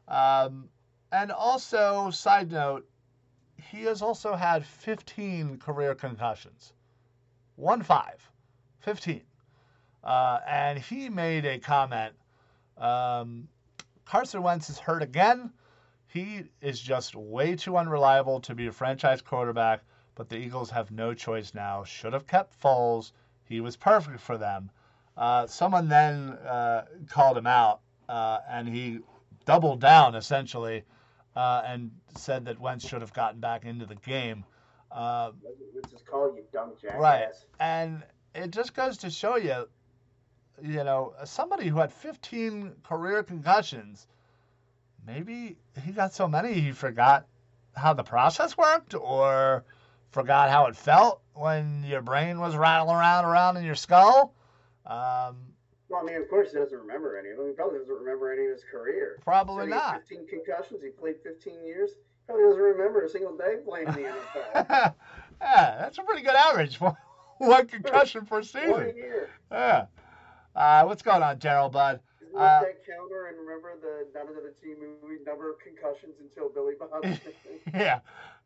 Um, 0.07 0.67
and 1.11 1.31
also, 1.31 2.09
side 2.11 2.51
note, 2.51 2.87
he 3.71 3.83
has 3.83 4.01
also 4.01 4.35
had 4.35 4.65
15 4.65 5.57
career 5.57 5.95
concussions. 5.95 6.73
One 7.55 7.81
five, 7.81 8.29
15. 8.79 9.21
Uh, 10.03 10.39
and 10.47 10.77
he 10.77 11.09
made 11.09 11.45
a 11.45 11.59
comment. 11.59 12.13
Um, 12.77 13.47
Carson 14.05 14.43
Wentz 14.43 14.69
is 14.69 14.77
hurt 14.77 15.01
again. 15.01 15.51
He 16.07 16.43
is 16.61 16.79
just 16.79 17.15
way 17.15 17.55
too 17.55 17.77
unreliable 17.77 18.39
to 18.41 18.55
be 18.55 18.67
a 18.67 18.71
franchise 18.71 19.21
quarterback, 19.21 19.81
but 20.15 20.29
the 20.29 20.37
Eagles 20.37 20.69
have 20.69 20.91
no 20.91 21.13
choice 21.13 21.53
now. 21.53 21.83
Should 21.83 22.13
have 22.13 22.27
kept 22.27 22.59
Foles. 22.61 23.11
He 23.43 23.59
was 23.59 23.75
perfect 23.75 24.19
for 24.19 24.37
them. 24.37 24.69
Uh, 25.15 25.47
someone 25.47 25.89
then 25.89 26.33
uh, 26.33 26.85
called 27.09 27.37
him 27.37 27.47
out, 27.47 27.81
uh, 28.07 28.39
and 28.49 28.67
he 28.67 28.99
doubled 29.45 29.81
down 29.81 30.15
essentially 30.15 30.83
uh, 31.37 31.61
and 31.67 31.91
said 32.15 32.45
that 32.45 32.59
Wentz 32.59 32.87
should 32.87 33.01
have 33.01 33.13
gotten 33.13 33.39
back 33.39 33.63
into 33.63 33.85
the 33.85 33.93
game. 33.95 34.43
Uh, 34.91 35.31
Let's 35.75 35.91
just 35.91 36.05
call 36.07 36.35
you 36.35 36.43
dumb 36.51 36.71
jackass. 36.81 36.99
Right. 36.99 37.27
and 37.59 38.03
it 38.33 38.49
just 38.49 38.73
goes 38.73 38.97
to 38.99 39.11
show 39.11 39.35
you, 39.35 39.69
you 40.63 40.83
know, 40.83 41.13
somebody 41.25 41.67
who 41.67 41.77
had 41.77 41.93
15 41.93 42.73
career 42.83 43.21
concussions, 43.21 44.07
maybe 45.05 45.57
he 45.83 45.91
got 45.91 46.13
so 46.13 46.27
many 46.27 46.53
he 46.53 46.71
forgot 46.71 47.27
how 47.75 47.93
the 47.93 48.03
process 48.03 48.57
worked 48.57 48.95
or 48.95 49.63
forgot 50.09 50.49
how 50.49 50.65
it 50.65 50.75
felt 50.75 51.21
when 51.35 51.83
your 51.87 52.01
brain 52.01 52.39
was 52.39 52.55
rattling 52.55 52.95
around 52.95 53.25
around 53.25 53.57
in 53.57 53.63
your 53.63 53.75
skull. 53.75 54.33
Um, 54.87 55.46
Well, 55.89 56.01
I 56.01 56.03
mean, 56.03 56.15
of 56.21 56.29
course, 56.29 56.51
he 56.51 56.57
doesn't 56.57 56.77
remember 56.77 57.17
any 57.17 57.29
of 57.29 57.37
them. 57.37 57.47
He 57.47 57.53
probably 57.53 57.79
doesn't 57.79 57.95
remember 57.95 58.31
any 58.31 58.45
of 58.45 58.51
his 58.51 58.63
career. 58.69 59.19
probably 59.23 59.67
not. 59.67 60.01
15 60.07 60.27
concussions. 60.27 60.81
He 60.83 60.89
played 60.89 61.15
15 61.23 61.63
years. 61.65 61.91
Probably 62.25 62.43
doesn't 62.43 62.61
remember 62.61 63.03
a 63.03 63.09
single 63.09 63.37
day 63.37 63.55
playing 63.65 63.87
in 63.87 63.93
the 63.93 64.01
NFL. 64.55 64.93
yeah, 65.41 65.77
that's 65.79 65.97
a 65.97 66.03
pretty 66.03 66.23
good 66.23 66.35
average 66.35 66.75
for 66.77 66.97
one 67.37 67.67
concussion 67.67 68.25
per 68.25 68.41
season. 68.43 68.71
One 68.71 68.95
year. 68.97 69.29
Yeah. 69.49 69.85
Uh, 70.55 70.83
what's 70.83 71.01
going 71.03 71.23
on, 71.23 71.37
Daryl 71.37 71.71
Bud? 71.71 72.01
Isn't 72.21 72.35
Uh, 72.35 72.41
that 72.41 72.61
that 72.63 72.85
counter? 72.85 73.27
And 73.27 73.37
remember 73.39 73.71
the 73.79 74.07
None 74.13 74.27
of 74.27 74.43
the 74.43 74.51
Team 74.61 74.75
movie, 75.01 75.23
number 75.25 75.49
of 75.49 75.59
concussions 75.59 76.15
until 76.19 76.49
Billy 76.49 76.73
Bob. 76.77 77.05
yeah, 77.73 77.99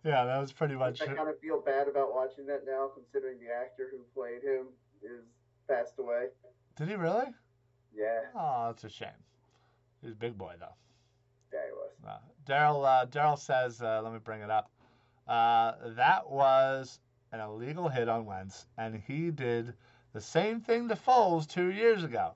yeah, 0.06 0.26
that 0.26 0.38
was 0.40 0.52
pretty 0.52 0.76
much. 0.76 1.02
I 1.02 1.08
kind 1.08 1.30
of 1.30 1.40
feel 1.40 1.60
bad 1.60 1.88
about 1.88 2.14
watching 2.14 2.46
that 2.48 2.64
now, 2.68 2.90
considering 2.94 3.40
the 3.40 3.52
actor 3.52 3.88
who 3.90 4.04
played 4.14 4.44
him 4.44 4.68
is 5.02 5.24
passed 5.68 5.98
away. 5.98 6.28
Did 6.82 6.90
he 6.90 6.96
really? 6.96 7.28
Yeah, 7.96 8.22
Oh, 8.36 8.64
that's 8.68 8.84
a 8.86 8.90
shame. 8.90 9.10
He's 10.02 10.14
a 10.14 10.16
big 10.16 10.36
boy 10.36 10.56
though. 10.60 10.74
yeah, 11.54 11.60
he 11.68 11.72
was. 11.74 11.92
Uh, 12.04 12.18
Daryl, 12.52 12.84
uh, 12.84 13.06
Daryl 13.06 13.38
says, 13.38 13.84
uh, 13.84 14.02
let 14.04 14.12
me 14.12 14.18
bring 14.18 14.42
it 14.42 14.50
up. 14.50 14.72
Uh, 15.28 15.74
that 15.96 16.28
was 16.28 17.00
an 17.34 17.40
illegal 17.40 17.88
hit 17.88 18.10
on 18.10 18.26
Wentz, 18.26 18.66
and 18.80 18.96
he 19.06 19.30
did 19.30 19.76
the 20.14 20.22
same 20.22 20.60
thing 20.60 20.90
to 20.90 20.96
Foles 20.96 21.48
two 21.48 21.70
years 21.72 22.04
ago. 22.04 22.34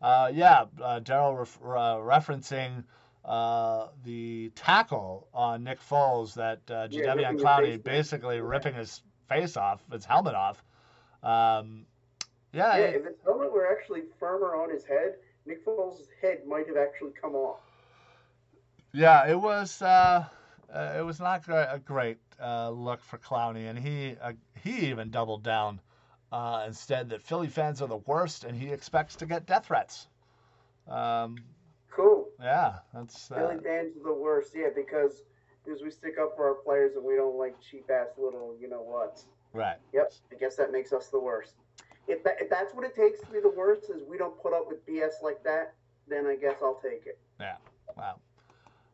Uh, 0.00 0.30
yeah, 0.32 0.66
uh, 0.80 1.00
Daryl 1.00 1.36
ref- 1.36 1.58
uh, 1.60 1.96
referencing 1.98 2.84
uh, 3.24 3.88
the 4.04 4.52
tackle 4.54 5.26
on 5.34 5.64
Nick 5.64 5.80
Foles 5.80 6.34
that 6.34 6.60
uh, 6.70 6.86
Yeah, 6.88 7.16
Jadeveon 7.16 7.40
Clowney 7.40 7.82
basically 7.82 8.40
ripping 8.40 8.74
his 8.74 9.02
face 9.28 9.56
off, 9.56 9.82
his 9.90 10.04
helmet 10.04 10.36
off. 10.36 10.62
Um, 11.24 11.84
yeah, 12.52 12.76
Yeah, 12.78 12.84
it- 12.84 12.94
if 12.96 13.04
his 13.04 13.14
helmet 13.24 13.37
were 13.58 13.70
actually 13.70 14.02
firmer 14.18 14.54
on 14.54 14.70
his 14.70 14.84
head, 14.84 15.16
Nick 15.46 15.64
Foles' 15.64 16.06
head 16.22 16.46
might 16.46 16.66
have 16.68 16.76
actually 16.76 17.12
come 17.20 17.34
off. 17.34 17.60
Yeah, 18.92 19.28
it 19.28 19.38
was. 19.38 19.82
Uh, 19.82 20.24
uh, 20.72 20.94
it 20.98 21.02
was 21.02 21.18
not 21.18 21.42
a 21.48 21.80
great 21.84 22.18
uh, 22.40 22.70
look 22.70 23.02
for 23.02 23.18
Clowney, 23.18 23.68
and 23.68 23.78
he 23.78 24.16
uh, 24.22 24.32
he 24.62 24.88
even 24.90 25.10
doubled 25.10 25.42
down 25.42 25.80
uh, 26.32 26.62
and 26.64 26.76
said 26.76 27.10
that 27.10 27.22
Philly 27.22 27.48
fans 27.48 27.82
are 27.82 27.88
the 27.88 27.96
worst, 27.96 28.44
and 28.44 28.56
he 28.56 28.70
expects 28.70 29.16
to 29.16 29.26
get 29.26 29.46
death 29.46 29.66
threats. 29.66 30.08
Um, 30.86 31.36
Cool. 31.90 32.28
yeah, 32.40 32.78
that's 32.94 33.28
Philly 33.28 33.56
uh, 33.56 33.62
fans 33.62 33.96
are 33.96 34.04
the 34.04 34.14
worst, 34.14 34.52
yeah, 34.54 34.68
because 34.74 35.22
because 35.64 35.82
we 35.82 35.90
stick 35.90 36.14
up 36.20 36.34
for 36.36 36.48
our 36.48 36.54
players 36.54 36.94
and 36.96 37.04
we 37.04 37.14
don't 37.14 37.36
like 37.36 37.54
cheap 37.60 37.90
ass 37.90 38.08
little, 38.16 38.54
you 38.60 38.68
know 38.68 38.80
what? 38.80 39.22
right. 39.52 39.76
Yep, 39.92 40.12
I 40.32 40.34
guess 40.36 40.56
that 40.56 40.72
makes 40.72 40.92
us 40.92 41.08
the 41.08 41.20
worst. 41.20 41.54
If, 42.06 42.24
that, 42.24 42.37
that's 42.58 42.74
what 42.74 42.84
it 42.84 42.94
takes 42.94 43.20
to 43.20 43.26
be 43.26 43.40
the 43.40 43.50
worst, 43.50 43.90
is 43.90 44.02
we 44.08 44.18
don't 44.18 44.40
put 44.42 44.52
up 44.52 44.66
with 44.66 44.84
BS 44.86 45.22
like 45.22 45.42
that, 45.44 45.74
then 46.08 46.26
I 46.26 46.36
guess 46.36 46.56
I'll 46.62 46.80
take 46.82 47.06
it. 47.06 47.18
Yeah. 47.40 47.56
Wow. 47.96 48.18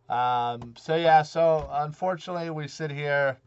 Um, 0.08 0.74
so 0.76 0.96
yeah, 0.96 1.22
so 1.22 1.68
unfortunately, 1.72 2.50
we 2.50 2.68
sit 2.68 2.90
here 2.90 3.38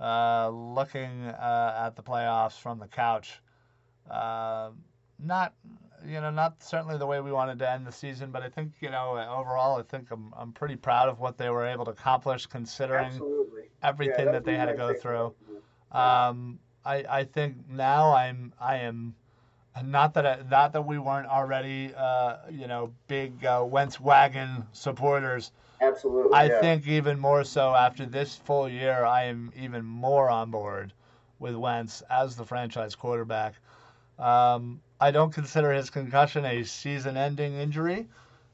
uh, 0.00 0.48
looking 0.48 1.26
uh, 1.26 1.84
at 1.86 1.94
the 1.94 2.02
playoffs 2.02 2.58
from 2.58 2.80
the 2.80 2.88
couch. 2.88 3.40
Uh, 4.10 4.70
not, 5.20 5.54
you 6.04 6.20
know, 6.20 6.30
not 6.30 6.60
certainly 6.60 6.98
the 6.98 7.06
way 7.06 7.20
we 7.20 7.30
wanted 7.30 7.60
to 7.60 7.70
end 7.70 7.86
the 7.86 7.92
season, 7.92 8.32
but 8.32 8.42
I 8.42 8.48
think, 8.48 8.72
you 8.80 8.90
know, 8.90 9.10
overall, 9.10 9.78
I 9.78 9.82
think 9.82 10.10
I'm, 10.10 10.34
I'm 10.36 10.52
pretty 10.52 10.74
proud 10.74 11.08
of 11.08 11.20
what 11.20 11.38
they 11.38 11.50
were 11.50 11.64
able 11.64 11.84
to 11.84 11.92
accomplish 11.92 12.46
considering 12.46 13.06
Absolutely. 13.06 13.62
everything 13.84 14.26
Yeah, 14.26 14.32
that 14.32 14.44
they 14.44 14.56
had 14.56 14.66
to 14.66 14.74
go 14.74 14.92
through. 14.92 15.34
Um, 15.92 16.58
I, 16.84 17.04
I 17.08 17.24
think 17.24 17.68
now 17.68 18.12
I'm 18.12 18.52
I 18.58 18.78
am 18.78 19.14
not 19.84 20.14
that 20.14 20.26
I, 20.26 20.38
not 20.50 20.72
that 20.72 20.82
we 20.82 20.98
weren't 20.98 21.28
already 21.28 21.92
uh, 21.96 22.36
you 22.50 22.66
know 22.66 22.92
big 23.08 23.44
uh, 23.44 23.64
Wentz 23.66 24.00
wagon 24.00 24.66
supporters. 24.72 25.52
Absolutely. 25.80 26.32
I 26.32 26.46
yeah. 26.46 26.60
think 26.60 26.86
even 26.86 27.18
more 27.18 27.42
so 27.42 27.74
after 27.74 28.06
this 28.06 28.36
full 28.36 28.68
year, 28.68 29.04
I 29.04 29.24
am 29.24 29.52
even 29.56 29.84
more 29.84 30.30
on 30.30 30.50
board 30.50 30.92
with 31.40 31.56
Wentz 31.56 32.02
as 32.08 32.36
the 32.36 32.44
franchise 32.44 32.94
quarterback. 32.94 33.54
Um, 34.18 34.80
I 35.00 35.10
don't 35.10 35.32
consider 35.32 35.72
his 35.72 35.90
concussion 35.90 36.44
a 36.44 36.62
season-ending 36.62 37.54
injury. 37.54 38.06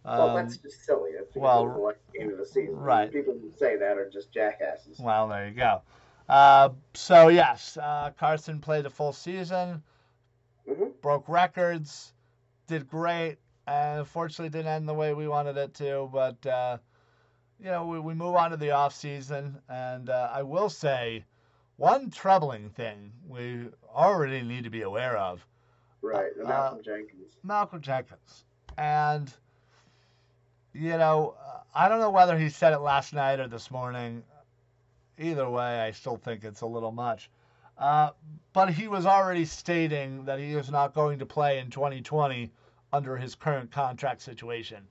Well, 0.05 0.31
Um, 0.31 0.37
that's 0.37 0.57
just 0.57 0.87
silly. 0.87 1.11
That's 1.19 1.37
well, 1.37 1.67
the 1.67 2.19
game 2.19 2.31
of 2.31 2.39
the 2.39 2.47
season. 2.47 2.77
Right. 2.77 3.13
People 3.13 3.35
who 3.35 3.53
say 3.59 3.77
that 3.77 3.99
are 3.99 4.09
just 4.09 4.33
jackasses. 4.33 4.99
Well, 4.99 5.29
there 5.29 5.49
you 5.49 5.55
go. 5.55 5.83
Uh, 6.29 6.71
so 6.95 7.29
yes, 7.29 7.77
uh, 7.77 8.13
Carson 8.19 8.61
played 8.61 8.87
a 8.87 8.91
full 8.91 9.13
season, 9.13 9.83
hmm 10.69 10.85
broke 11.01 11.29
records, 11.29 12.13
did 12.67 12.89
great, 12.89 13.39
and 13.67 14.01
unfortunately 14.01 14.51
didn't 14.51 14.73
end 14.73 14.89
the 14.89 14.95
way 14.95 15.15
we 15.15 15.29
wanted 15.29 15.57
it 15.57 15.75
to. 15.75 16.09
But 16.13 16.45
uh, 16.47 16.79
you 17.59 17.67
know, 17.67 17.87
we, 17.87 18.01
we 18.01 18.15
move 18.15 18.37
on 18.37 18.51
to 18.51 18.57
the 18.57 18.71
off 18.71 18.95
season, 18.95 19.59
and 19.69 20.11
uh, 20.11 20.31
I 20.33 20.43
will 20.43 20.69
say, 20.69 21.25
one 21.77 22.11
troubling 22.11 22.71
thing 22.71 23.13
we 23.27 23.67
already 23.95 24.43
need 24.43 24.65
to 24.65 24.71
be 24.71 24.83
aware 24.83 25.17
of: 25.17 25.45
Right. 26.03 26.33
Uh, 26.43 26.49
Malcolm 26.49 26.83
Jenkins. 26.85 27.33
Malcolm 27.43 27.81
Jenkins, 27.81 28.45
and 28.77 29.33
you 30.73 30.97
know, 30.97 31.35
I 31.75 31.89
don't 31.89 32.01
know 32.01 32.11
whether 32.11 32.39
he 32.39 32.49
said 32.49 32.73
it 32.73 32.79
last 32.79 33.13
night 33.13 33.41
or 33.41 33.49
this 33.49 33.71
morning. 33.71 34.23
Either 35.19 35.51
way, 35.51 35.81
I 35.81 35.91
still 35.91 36.17
think 36.17 36.45
it's 36.45 36.61
a 36.61 36.67
little 36.67 36.93
much. 36.93 37.29
Uh, 37.79 38.11
but 38.53 38.71
he 38.71 38.89
was 38.89 39.07
already 39.07 39.45
stating 39.45 40.25
that 40.25 40.39
he 40.39 40.53
is 40.55 40.71
not 40.71 40.95
going 40.95 41.19
to 41.21 41.27
play 41.27 41.59
in 41.59 41.71
2020 41.71 42.51
under 42.93 43.17
his 43.17 43.35
current 43.35 43.71
contract 43.71 44.21
situation. 44.23 44.87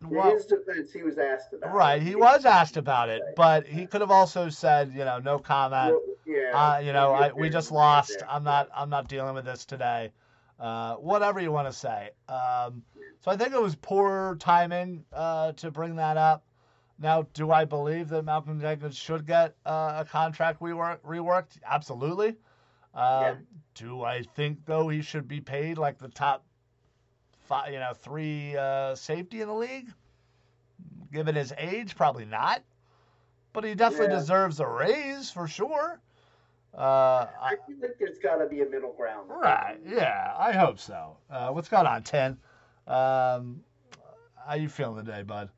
In 0.00 0.10
Well, 0.10 0.32
his 0.32 0.46
defense, 0.46 0.92
he 0.92 1.02
was 1.02 1.18
asked 1.18 1.52
about 1.52 1.74
right, 1.74 2.00
it. 2.00 2.06
he 2.06 2.14
was 2.14 2.44
asked 2.44 2.76
about 2.76 3.08
it, 3.08 3.22
but 3.36 3.66
he 3.66 3.86
could 3.86 4.00
have 4.00 4.10
also 4.10 4.48
said, 4.48 4.92
you 4.92 5.04
know, 5.04 5.18
no 5.18 5.38
comment. 5.38 5.94
Well, 5.94 6.02
yeah. 6.26 6.50
Uh, 6.74 6.78
you 6.78 6.92
know, 6.92 7.12
I, 7.12 7.32
we 7.32 7.50
just 7.50 7.70
lost. 7.70 8.16
there. 8.18 8.30
I'm 8.30 8.44
not. 8.44 8.68
I'm 8.74 8.88
not 8.90 9.08
dealing 9.08 9.34
with 9.34 9.44
this 9.44 9.64
today. 9.64 10.12
Uh, 10.58 10.94
whatever 10.94 11.40
you 11.40 11.50
want 11.50 11.66
to 11.68 11.72
say. 11.72 12.10
Um, 12.28 12.82
so 13.20 13.30
I 13.30 13.36
think 13.36 13.52
it 13.52 13.60
was 13.60 13.74
poor 13.76 14.36
timing 14.36 15.04
uh, 15.12 15.52
to 15.52 15.70
bring 15.70 15.96
that 15.96 16.16
up. 16.16 16.44
Now, 16.98 17.22
do 17.34 17.50
I 17.50 17.64
believe 17.64 18.08
that 18.10 18.22
Malcolm 18.24 18.60
Jenkins 18.60 18.96
should 18.96 19.26
get 19.26 19.56
uh, 19.66 19.94
a 19.98 20.04
contract 20.08 20.60
rework, 20.60 21.00
reworked? 21.00 21.58
Absolutely. 21.64 22.36
Uh, 22.94 23.20
Yeah. 23.20 23.34
Do 23.74 24.04
I 24.04 24.22
think 24.22 24.66
though 24.66 24.88
he 24.90 25.00
should 25.02 25.26
be 25.26 25.40
paid 25.40 25.78
like 25.78 25.98
the 25.98 26.08
top 26.08 26.44
five, 27.46 27.72
you 27.72 27.78
know, 27.80 27.92
three 27.94 28.54
uh, 28.56 28.94
safety 28.94 29.40
in 29.40 29.48
the 29.48 29.54
league? 29.54 29.88
Given 31.10 31.34
his 31.34 31.52
age, 31.58 31.96
probably 31.96 32.24
not. 32.26 32.62
But 33.52 33.64
he 33.64 33.74
definitely 33.74 34.08
Yeah. 34.14 34.20
deserves 34.20 34.60
a 34.60 34.66
raise 34.66 35.30
for 35.30 35.48
sure. 35.48 36.00
Uh, 36.74 37.26
I 37.40 37.56
feel 37.66 37.76
like 37.80 37.96
there's 37.98 38.18
got 38.18 38.36
to 38.36 38.46
be 38.46 38.62
a 38.62 38.66
middle 38.66 38.92
ground. 38.92 39.28
right? 39.28 39.78
Yeah, 39.86 40.34
I 40.38 40.52
hope 40.52 40.78
so. 40.78 41.16
Uh, 41.30 41.50
what's 41.50 41.68
going 41.68 41.86
on, 41.86 42.02
Ten? 42.02 42.38
Um, 42.86 43.62
how 44.46 44.54
you 44.54 44.68
feeling 44.68 45.04
today, 45.04 45.22
bud? 45.22 45.50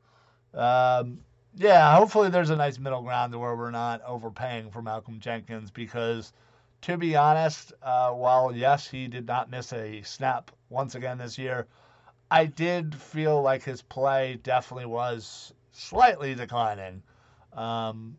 Um, 0.55 1.19
yeah, 1.57 1.95
hopefully 1.95 2.29
there's 2.29 2.49
a 2.49 2.55
nice 2.55 2.79
middle 2.79 3.01
ground 3.01 3.31
to 3.33 3.39
where 3.39 3.55
we're 3.55 3.71
not 3.71 4.01
overpaying 4.05 4.71
for 4.71 4.81
Malcolm 4.81 5.19
Jenkins 5.19 5.71
because, 5.71 6.33
to 6.81 6.97
be 6.97 7.15
honest, 7.15 7.73
uh, 7.81 8.11
while 8.11 8.53
yes 8.55 8.87
he 8.87 9.07
did 9.07 9.25
not 9.25 9.49
miss 9.49 9.71
a 9.73 10.01
snap 10.01 10.51
once 10.69 10.95
again 10.95 11.17
this 11.17 11.37
year, 11.37 11.67
I 12.31 12.45
did 12.45 12.95
feel 12.95 13.41
like 13.41 13.63
his 13.63 13.81
play 13.81 14.39
definitely 14.43 14.85
was 14.87 15.53
slightly 15.71 16.35
declining. 16.35 17.03
Um, 17.53 18.17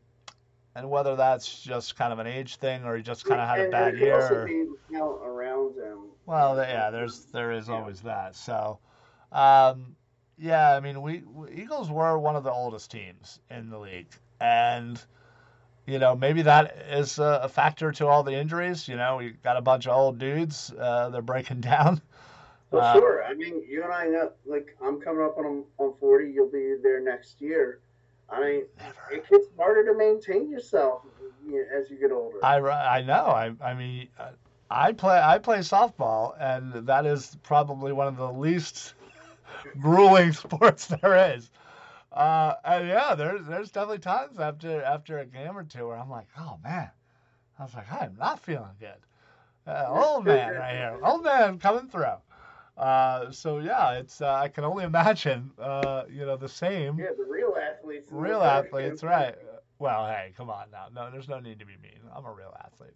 and 0.74 0.88
whether 0.90 1.16
that's 1.16 1.62
just 1.62 1.96
kind 1.96 2.12
of 2.12 2.18
an 2.18 2.26
age 2.26 2.56
thing 2.56 2.84
or 2.84 2.96
he 2.96 3.02
just 3.02 3.24
kind 3.24 3.40
of 3.40 3.48
had 3.48 3.60
a 3.60 3.70
bad 3.70 3.96
year. 3.96 4.14
Or- 4.14 4.48
around 5.24 5.74
him. 5.76 5.98
well, 6.26 6.56
yeah, 6.56 6.90
there's 6.90 7.24
there 7.26 7.52
is 7.52 7.68
Yeah. 7.68 7.74
always 7.74 8.00
that. 8.02 8.34
So, 8.34 8.78
um, 9.32 9.96
yeah, 10.38 10.74
I 10.76 10.80
mean, 10.80 11.02
we, 11.02 11.22
we 11.22 11.50
Eagles 11.52 11.90
were 11.90 12.18
one 12.18 12.36
of 12.36 12.44
the 12.44 12.52
oldest 12.52 12.90
teams 12.90 13.40
in 13.50 13.70
the 13.70 13.78
league, 13.78 14.08
and 14.40 15.00
you 15.86 15.98
know 15.98 16.14
maybe 16.14 16.42
that 16.42 16.76
is 16.90 17.18
a, 17.18 17.40
a 17.44 17.48
factor 17.48 17.92
to 17.92 18.06
all 18.06 18.22
the 18.22 18.34
injuries. 18.34 18.86
You 18.88 18.96
know, 18.96 19.16
we 19.16 19.30
got 19.42 19.56
a 19.56 19.62
bunch 19.62 19.86
of 19.86 19.96
old 19.96 20.18
dudes; 20.18 20.72
uh, 20.78 21.08
they're 21.10 21.22
breaking 21.22 21.60
down. 21.72 22.00
Well, 22.70 22.82
Uh, 22.82 22.94
sure. 22.94 23.24
I 23.24 23.34
mean, 23.34 23.62
you 23.68 23.84
and 23.84 23.92
I 23.92 24.06
know, 24.06 24.32
like, 24.44 24.76
I'm 24.84 25.00
coming 25.00 25.24
up 25.24 25.38
on 25.38 25.64
on 25.78 25.94
40. 26.00 26.30
You'll 26.30 26.50
be 26.50 26.74
there 26.82 27.00
next 27.00 27.40
year. 27.40 27.80
I 28.28 28.40
mean, 28.40 28.62
Never. 28.78 29.12
it 29.12 29.28
gets 29.30 29.46
harder 29.56 29.84
to 29.86 29.96
maintain 29.96 30.50
yourself 30.50 31.02
as 31.78 31.88
you 31.88 31.96
get 31.96 32.10
older. 32.10 32.44
I, 32.44 32.58
I 32.58 33.02
know. 33.02 33.26
I 33.26 33.52
I 33.64 33.72
mean, 33.74 34.08
I 34.70 34.92
play 34.92 35.18
I 35.18 35.38
play 35.38 35.58
softball, 35.58 36.34
and 36.40 36.86
that 36.88 37.06
is 37.06 37.36
probably 37.44 37.92
one 37.92 38.08
of 38.08 38.16
the 38.16 38.30
least 38.32 38.94
grueling 39.80 40.32
sports 40.32 40.86
there 40.86 41.34
is. 41.34 41.50
Uh, 42.12 42.54
and 42.64 42.88
yeah, 42.88 43.14
there's 43.14 43.46
there's 43.46 43.70
definitely 43.70 43.98
times 43.98 44.38
after 44.38 44.82
after 44.82 45.18
a 45.18 45.26
game 45.26 45.56
or 45.56 45.64
two 45.64 45.86
where 45.86 45.98
I'm 45.98 46.10
like, 46.10 46.28
oh 46.38 46.58
man, 46.64 46.90
I 47.58 47.62
was 47.62 47.74
like, 47.74 47.92
I'm 47.92 48.16
not 48.18 48.40
feeling 48.40 48.76
good. 48.80 48.96
Uh, 49.66 49.86
old 49.88 50.24
man 50.24 50.54
right 50.54 50.76
here, 50.76 50.98
old 51.02 51.24
man 51.24 51.58
coming 51.58 51.88
through. 51.88 52.16
Uh, 52.76 53.30
so 53.30 53.58
yeah, 53.58 53.92
it's 53.94 54.20
uh, 54.20 54.34
I 54.34 54.48
can 54.48 54.64
only 54.64 54.84
imagine, 54.84 55.50
uh, 55.58 56.04
you 56.10 56.26
know, 56.26 56.36
the 56.36 56.48
same. 56.48 56.98
yeah, 56.98 57.06
the 57.16 57.24
real 57.24 57.54
athletes. 57.60 58.08
Real 58.10 58.42
athletes, 58.42 59.02
right? 59.02 59.34
Well, 59.78 60.06
hey, 60.06 60.32
come 60.36 60.48
on 60.50 60.70
now. 60.70 60.86
No, 60.94 61.10
there's 61.10 61.28
no 61.28 61.38
need 61.38 61.58
to 61.58 61.66
be 61.66 61.76
mean. 61.82 62.00
I'm 62.14 62.24
a 62.24 62.32
real 62.32 62.54
athlete 62.64 62.94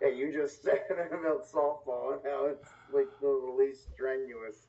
that 0.00 0.16
you 0.16 0.32
just 0.32 0.62
said 0.62 0.84
about 0.90 1.50
softball 1.50 2.12
and 2.14 2.20
how 2.24 2.46
it's 2.46 2.68
like 2.92 3.08
the 3.20 3.54
least 3.58 3.92
strenuous 3.94 4.68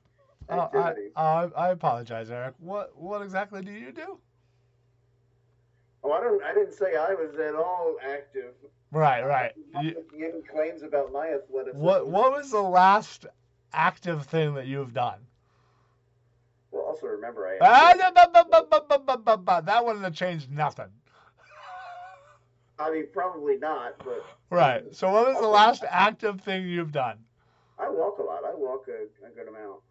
uh, 0.50 0.62
activity. 0.62 1.10
Oh, 1.16 1.22
I, 1.22 1.44
I, 1.44 1.68
I 1.68 1.70
apologize, 1.70 2.30
Eric. 2.30 2.56
What 2.60 2.98
what 2.98 3.22
exactly 3.22 3.62
do 3.62 3.72
you 3.72 3.92
do? 3.92 4.18
Oh, 6.04 6.12
I 6.12 6.22
don't. 6.22 6.44
I 6.44 6.54
didn't 6.54 6.74
say 6.74 6.96
I 6.96 7.14
was 7.14 7.36
at 7.36 7.56
all 7.56 7.98
active. 8.02 8.54
Right, 8.92 9.26
right. 9.26 9.52
You, 9.82 10.42
claims 10.50 10.82
about 10.82 11.12
my 11.12 11.28
athleticism. 11.28 11.78
What 11.78 12.08
What 12.08 12.32
was 12.32 12.52
the 12.52 12.62
last 12.62 13.26
active 13.74 14.26
thing 14.26 14.54
that 14.56 14.68
you've 14.68 14.94
done? 14.94 15.20
Well, 16.72 16.84
also 16.84 17.08
remember 17.08 17.48
I. 17.48 17.58
Ah, 17.62 17.94
that 19.66 19.86
wouldn't 19.86 20.06
have 20.06 20.16
changed 20.16 20.50
nothing. 20.52 20.88
I 22.80 22.92
mean, 22.92 23.06
probably 23.12 23.58
not, 23.58 23.98
but 24.00 24.24
Right. 24.50 24.84
So 24.96 25.12
what 25.12 25.28
was 25.28 25.40
the 25.40 25.48
last 25.48 25.84
active 25.90 26.42
thing 26.42 26.68
you've 26.68 26.92
done? 26.92 27.18
I 27.80 27.90
walk 27.90 28.20
a 28.20 28.24
lot. 28.24 28.44
I 28.46 28.54
walk 28.56 28.88
a, 28.88 29.26
a 29.26 29.30
good 29.30 29.48
amount. 29.48 29.82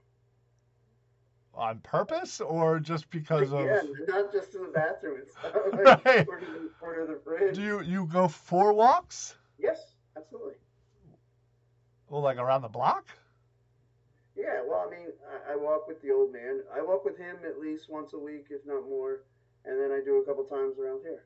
On 1.54 1.78
purpose 1.80 2.40
or 2.40 2.78
just 2.78 3.08
because 3.10 3.52
of? 3.52 3.64
yeah, 3.64 3.80
not 4.08 4.32
just 4.32 4.54
in 4.54 4.62
the 4.62 4.68
bathroom 4.68 5.20
and 5.20 5.30
stuff. 5.30 5.52
Right. 6.04 6.28
Or 6.28 6.38
to 6.38 6.46
the, 6.46 6.70
or 6.80 6.94
to 6.94 7.12
the 7.12 7.20
fridge. 7.24 7.54
Do 7.54 7.62
you 7.62 7.80
you 7.80 8.06
go 8.06 8.28
for 8.28 8.72
walks? 8.72 9.36
Yes, 9.58 9.94
absolutely. 10.16 10.54
Well, 12.08 12.20
like 12.20 12.38
around 12.38 12.62
the 12.62 12.68
block? 12.68 13.08
Yeah, 14.36 14.60
well, 14.68 14.84
I 14.86 14.90
mean, 14.90 15.08
I, 15.48 15.54
I 15.54 15.56
walk 15.56 15.88
with 15.88 16.00
the 16.02 16.12
old 16.12 16.32
man. 16.32 16.60
I 16.74 16.82
walk 16.82 17.04
with 17.04 17.16
him 17.16 17.36
at 17.44 17.58
least 17.58 17.86
once 17.88 18.12
a 18.12 18.18
week, 18.18 18.46
if 18.50 18.60
not 18.66 18.86
more, 18.86 19.22
and 19.64 19.80
then 19.80 19.90
I 19.90 20.04
do 20.04 20.16
a 20.18 20.24
couple 20.26 20.44
times 20.44 20.78
around 20.78 21.00
here. 21.02 21.24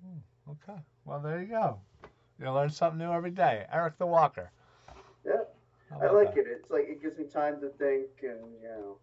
Hmm. 0.00 0.18
Okay. 0.48 0.78
Well, 1.04 1.20
there 1.20 1.40
you 1.40 1.46
go. 1.46 1.80
You 2.38 2.50
learn 2.50 2.70
something 2.70 2.98
new 2.98 3.12
every 3.12 3.30
day. 3.30 3.66
Eric 3.72 3.98
the 3.98 4.06
Walker. 4.06 4.50
Yeah, 5.24 5.32
How 5.90 6.00
I 6.00 6.10
like 6.10 6.34
that? 6.34 6.40
it. 6.42 6.46
It's 6.48 6.70
like 6.70 6.86
it 6.88 7.02
gives 7.02 7.18
me 7.18 7.24
time 7.24 7.60
to 7.60 7.68
think, 7.70 8.08
and 8.22 8.38
you 8.62 8.68
know, 8.68 8.96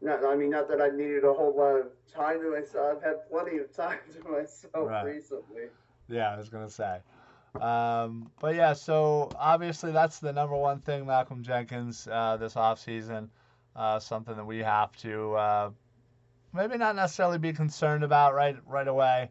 not. 0.00 0.24
I 0.24 0.34
mean, 0.34 0.50
not 0.50 0.68
that 0.68 0.80
I 0.80 0.88
needed 0.88 1.24
a 1.24 1.32
whole 1.32 1.54
lot 1.56 1.76
of 1.76 1.86
time 2.12 2.40
to 2.40 2.50
myself. 2.50 2.96
I've 2.96 3.02
had 3.02 3.28
plenty 3.30 3.58
of 3.58 3.72
time 3.74 3.98
to 4.22 4.28
myself 4.28 4.88
Right. 4.88 5.04
recently. 5.04 5.64
Yeah, 6.08 6.32
I 6.32 6.36
was 6.38 6.48
gonna 6.48 6.70
say. 6.70 7.00
Um, 7.60 8.30
but 8.40 8.54
yeah, 8.54 8.72
so 8.72 9.30
obviously 9.36 9.92
that's 9.92 10.18
the 10.18 10.32
number 10.32 10.56
one 10.56 10.80
thing, 10.80 11.06
Malcolm 11.06 11.42
Jenkins, 11.42 12.06
uh, 12.10 12.36
this 12.36 12.54
offseason. 12.54 13.28
Uh, 13.74 13.98
something 13.98 14.36
that 14.36 14.44
we 14.46 14.58
have 14.58 14.96
to 14.96 15.34
uh, 15.34 15.70
maybe 16.54 16.78
not 16.78 16.96
necessarily 16.96 17.36
be 17.36 17.52
concerned 17.52 18.02
about 18.04 18.34
right 18.34 18.56
right 18.66 18.88
away. 18.88 19.30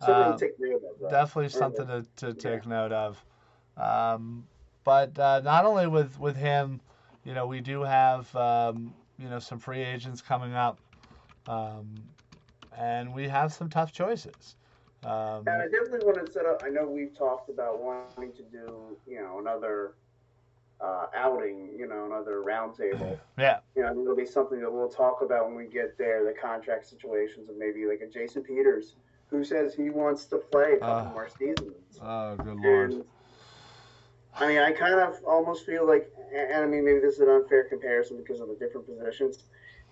Uh, 0.00 0.32
to 0.32 0.38
take 0.38 0.58
note 0.58 0.76
of. 0.76 1.00
Right? 1.00 1.10
definitely 1.10 1.48
something 1.48 1.86
to, 1.86 2.06
to 2.16 2.34
take 2.34 2.66
note 2.66 2.92
of. 2.92 3.24
Um, 3.76 4.46
but 4.84 5.18
uh, 5.18 5.40
not 5.40 5.64
only 5.64 5.86
with, 5.86 6.18
with 6.18 6.36
him, 6.36 6.80
you 7.24 7.34
know, 7.34 7.46
we 7.46 7.60
do 7.60 7.82
have 7.82 8.34
um, 8.36 8.94
you 9.18 9.28
know 9.28 9.38
some 9.38 9.58
free 9.58 9.82
agents 9.82 10.20
coming 10.20 10.54
up, 10.54 10.78
um, 11.48 11.94
and 12.76 13.12
we 13.12 13.26
have 13.28 13.52
some 13.52 13.68
tough 13.68 13.92
choices. 13.92 14.56
Um, 15.04 15.44
And 15.46 15.62
I 15.62 15.68
definitely 15.68 16.06
want 16.06 16.24
to 16.24 16.32
set 16.32 16.46
up. 16.46 16.62
I 16.64 16.68
know 16.68 16.88
we've 16.88 17.16
talked 17.16 17.50
about 17.50 17.80
wanting 17.80 18.32
to 18.32 18.42
do, 18.42 18.96
you 19.06 19.20
know, 19.20 19.38
another 19.38 19.94
uh, 20.80 21.06
outing, 21.14 21.70
you 21.76 21.86
know, 21.86 22.06
another 22.06 22.42
roundtable. 22.42 23.18
yeah, 23.38 23.60
You 23.74 23.82
know, 23.82 24.00
it'll 24.02 24.16
be 24.16 24.26
something 24.26 24.60
that 24.60 24.72
we'll 24.72 24.88
talk 24.88 25.22
about 25.22 25.46
when 25.46 25.56
we 25.56 25.66
get 25.66 25.96
there. 25.96 26.24
The 26.24 26.32
contract 26.32 26.86
situations 26.86 27.48
of 27.48 27.56
maybe 27.56 27.86
like 27.86 28.00
a 28.00 28.06
Jason 28.06 28.42
Peters, 28.42 28.94
who 29.30 29.44
says 29.44 29.74
he 29.74 29.90
wants 29.90 30.24
to 30.26 30.38
play 30.38 30.74
a 30.74 30.78
couple 30.78 31.10
Uh, 31.10 31.12
more 31.12 31.28
seasons. 31.38 31.98
Oh, 32.02 32.36
good 32.36 32.58
And 32.64 33.04
I 34.38 34.46
mean, 34.48 34.58
I 34.58 34.72
kind 34.72 35.00
of 35.00 35.16
almost 35.26 35.64
feel 35.64 35.86
like, 35.86 36.10
and 36.34 36.62
I 36.62 36.66
mean, 36.66 36.84
maybe 36.84 37.00
this 37.00 37.14
is 37.14 37.20
an 37.20 37.30
unfair 37.30 37.64
comparison 37.64 38.18
because 38.18 38.40
of 38.40 38.48
the 38.48 38.54
different 38.54 38.86
positions, 38.86 39.44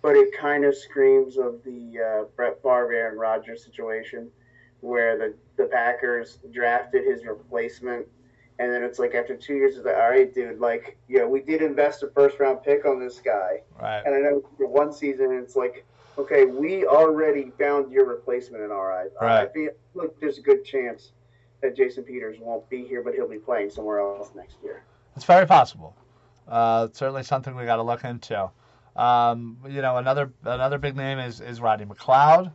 but 0.02 0.16
it 0.16 0.36
kind 0.36 0.64
of 0.64 0.76
screams 0.76 1.38
of 1.38 1.62
the 1.64 1.98
uh, 1.98 2.24
Brett 2.36 2.62
Favre 2.62 2.92
Aaron 2.92 3.18
Rodgers 3.18 3.64
situation, 3.64 4.30
where 4.80 5.16
the 5.16 5.34
the 5.56 5.64
Packers 5.64 6.40
drafted 6.52 7.04
his 7.06 7.24
replacement, 7.24 8.06
and 8.58 8.70
then 8.70 8.82
it's 8.82 8.98
like 8.98 9.14
after 9.14 9.34
two 9.34 9.54
years, 9.54 9.76
it's 9.76 9.86
like, 9.86 9.96
all 9.96 10.10
right, 10.10 10.32
dude, 10.34 10.60
like, 10.60 10.98
you 11.08 11.18
know, 11.18 11.28
we 11.28 11.40
did 11.40 11.62
invest 11.62 12.02
a 12.02 12.08
first 12.08 12.38
round 12.38 12.62
pick 12.62 12.84
on 12.84 13.00
this 13.00 13.20
guy, 13.20 13.62
Right. 13.80 14.02
and 14.04 14.14
I 14.14 14.18
know 14.18 14.42
for 14.58 14.66
one 14.66 14.92
season, 14.92 15.32
it's 15.32 15.56
like, 15.56 15.86
okay, 16.18 16.44
we 16.44 16.86
already 16.86 17.50
found 17.58 17.90
your 17.92 18.06
replacement 18.06 18.62
in 18.62 18.70
our 18.70 18.92
eyes. 18.92 19.10
I 19.20 19.24
Right. 19.24 19.52
feel 19.52 19.70
like 19.94 20.10
there's 20.20 20.38
a 20.38 20.42
good 20.42 20.64
chance 20.64 21.12
that 21.62 21.76
Jason 21.76 22.04
Peters 22.04 22.38
won't 22.40 22.68
be 22.68 22.84
here, 22.86 23.02
but 23.02 23.14
he'll 23.14 23.28
be 23.28 23.38
playing 23.38 23.70
somewhere 23.70 23.98
else 24.00 24.30
next 24.34 24.56
year. 24.62 24.82
It's 25.16 25.24
very 25.24 25.46
possible. 25.46 25.94
Uh, 26.46 26.88
it's 26.90 26.98
certainly 26.98 27.22
something 27.22 27.54
we 27.56 27.64
got 27.64 27.76
to 27.76 27.82
look 27.82 28.04
into. 28.04 28.50
Um, 28.96 29.58
you 29.68 29.82
know, 29.82 29.96
another 29.96 30.32
another 30.44 30.78
big 30.78 30.96
name 30.96 31.18
is 31.18 31.40
is 31.40 31.60
Rodney 31.60 31.86
McLeod. 31.86 32.52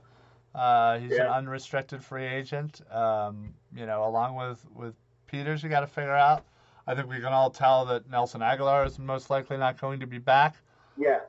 Uh, 0.55 0.97
he's 0.99 1.11
an 1.13 1.27
unrestricted 1.27 2.03
free 2.03 2.25
agent. 2.25 2.81
Um, 2.91 3.53
you 3.75 3.85
know, 3.85 4.05
along 4.07 4.35
with 4.35 4.65
with 4.73 4.95
Peters, 5.27 5.63
you 5.63 5.69
got 5.69 5.81
to 5.81 5.87
figure 5.87 6.15
out. 6.15 6.45
I 6.87 6.95
think 6.95 7.07
we 7.09 7.17
can 7.17 7.25
all 7.33 7.49
tell 7.51 7.85
that 7.85 8.09
Nelson 8.09 8.41
Agholor 8.41 8.85
is 8.87 8.97
most 8.97 9.29
likely 9.29 9.57
not 9.57 9.79
going 9.79 9.99
to 9.99 10.07
be 10.07 10.17
back. 10.17 10.55
Yeah, 10.99 11.19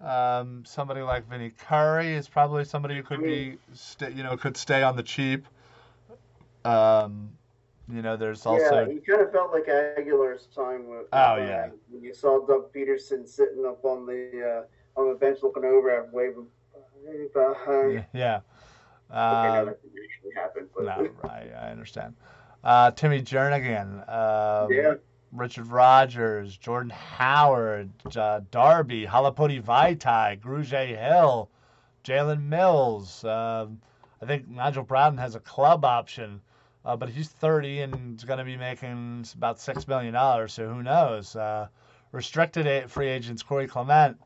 Um, 0.41 0.65
somebody 0.65 1.01
like 1.01 1.29
Vinny 1.29 1.51
Curry 1.51 2.13
is 2.15 2.29
probably 2.29 2.65
somebody 2.65 2.97
who 2.97 3.05
could 3.05 3.23
be, 3.23 3.57
sta 3.73 4.09
you 4.09 4.25
know, 4.25 4.37
could 4.37 4.57
stay 4.57 4.83
on 4.83 4.97
the 4.97 5.03
cheap. 5.03 5.47
Um, 6.65 7.31
you 7.89 8.03
know, 8.03 8.17
there's 8.17 8.47
also 8.47 8.87
yeah, 8.87 8.93
he 8.93 8.99
kind 8.99 9.21
of 9.21 9.31
felt 9.31 9.53
like 9.53 9.67
Agholor's 9.67 10.47
time 10.47 10.89
with. 10.89 11.07
Oh, 11.13 11.19
uh, 11.19 11.37
yeah. 11.37 11.69
When 11.89 12.03
you 12.03 12.13
saw 12.13 12.45
Doug 12.45 12.73
Pederson 12.73 13.29
sitting 13.29 13.65
up 13.65 13.85
on 13.85 14.07
the 14.07 14.67
uh, 14.97 15.01
on 15.01 15.09
the 15.09 15.15
bench 15.15 15.39
looking 15.43 15.65
over 15.65 15.91
at 15.91 16.13
waving. 16.13 16.47
Behind. 17.33 18.05
yeah. 18.13 18.41
Okay, 19.11 19.49
no, 19.53 19.61
Um, 19.61 19.67
that 19.67 19.83
didn't 19.83 20.05
actually 20.05 20.35
happen, 20.35 20.69
but 20.75 20.85
No, 20.85 21.09
I, 21.29 21.49
I 21.67 21.71
understand. 21.71 22.15
Uh, 22.63 22.91
Timmy 22.91 23.23
Jernigan, 23.23 24.07
um, 24.09 24.71
Yeah. 24.71 24.95
Richard 25.33 25.67
Rodgers, 25.69 26.57
Jordan 26.57 26.91
Howard, 26.91 27.91
uh, 28.17 28.41
Darby, 28.51 29.07
Halapoulivaati 29.07 29.63
Vaitai, 29.63 30.41
Gruge 30.41 30.99
Hill, 30.99 31.49
Jalen 32.05 32.43
Mills. 32.45 33.25
Um, 33.25 33.81
I 34.23 34.27
think 34.27 34.49
Nigel 34.49 34.85
Bradham 34.85 35.19
has 35.19 35.35
a 35.35 35.41
club 35.41 35.85
option, 35.85 36.41
uh, 36.85 36.97
but 36.97 37.09
he's 37.09 37.29
30 37.29 37.81
and 37.83 38.19
is 38.19 38.25
going 38.25 38.39
to 38.39 38.45
be 38.45 38.57
making 38.57 39.25
about 39.37 39.59
$6 39.59 39.87
million, 39.89 40.49
so 40.49 40.69
who 40.69 40.83
knows? 40.83 41.37
Uh, 41.37 41.69
restricted 42.13 42.91
free 42.91 43.09
agents, 43.09 43.43
Corey 43.43 43.69
Clement, 43.69 44.19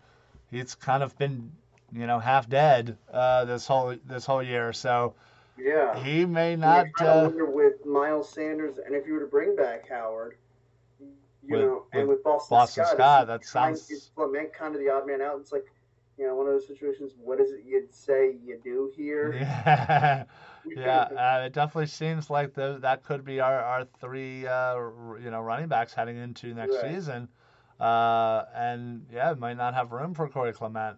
he's 0.51 0.75
kind 0.75 1.03
of 1.03 1.17
been, 1.19 1.53
you 1.93 2.07
know, 2.07 2.19
half 2.19 2.49
dead 2.49 2.97
uh, 3.12 3.45
this 3.45 3.67
whole 3.67 3.95
this 4.07 4.25
whole 4.25 4.43
year, 4.43 4.73
so 4.73 5.14
yeah. 5.59 6.03
he 6.03 6.25
may 6.25 6.57
not. 6.57 6.87
I 6.99 7.07
Uh, 7.07 7.23
wonder 7.25 7.47
with 7.47 7.85
Miles 7.85 8.29
Sanders, 8.29 8.79
and 8.79 8.95
if 8.95 9.07
you 9.07 9.14
were 9.14 9.21
to 9.21 9.27
bring 9.27 9.55
back 9.55 9.88
Howard, 9.88 10.37
you 11.46 11.57
With- 11.57 11.61
know, 11.64 11.87
and 11.92 12.09
with 12.09 12.22
Boston, 12.24 12.54
Boston 12.57 12.85
Scott, 12.85 12.96
Scott, 12.96 13.26
that 13.28 13.44
sounds- 13.44 13.90
is 13.90 14.11
Clement 14.14 14.52
kind 14.52 14.74
of 14.74 14.80
the 14.80 14.88
odd 14.90 15.07
man 15.07 15.20
out. 15.22 15.38
It's 15.40 15.52
like, 15.52 15.66
you 16.16 16.26
know, 16.26 16.35
one 16.37 16.46
of 16.46 16.52
those 16.52 16.66
situations. 16.66 17.12
What 17.22 17.40
is 17.40 17.50
it 17.50 17.61
you'd 17.66 17.92
say 17.92 18.37
you 18.44 18.59
do 18.62 18.90
here? 18.96 19.33
Yeah, 19.35 20.24
yeah. 20.66 21.00
Uh, 21.42 21.46
it 21.46 21.52
definitely 21.52 21.87
seems 21.88 22.30
like 22.30 22.54
the, 22.54 22.78
that 22.80 23.02
could 23.04 23.24
be 23.24 23.40
our, 23.40 23.59
our 23.61 23.85
three, 24.00 24.46
uh, 24.46 24.76
you 25.22 25.30
know, 25.30 25.40
running 25.40 25.68
backs 25.68 25.92
heading 25.92 26.16
into 26.16 26.54
next 26.54 26.76
Right. 26.83 26.94
season. 26.94 27.28
Uh, 27.80 28.44
and 28.54 29.04
yeah, 29.12 29.33
it 29.33 29.38
might 29.38 29.57
not 29.57 29.74
have 29.74 29.90
room 29.92 30.14
for 30.14 30.28
Corey 30.28 30.52
Clement. 30.52 30.96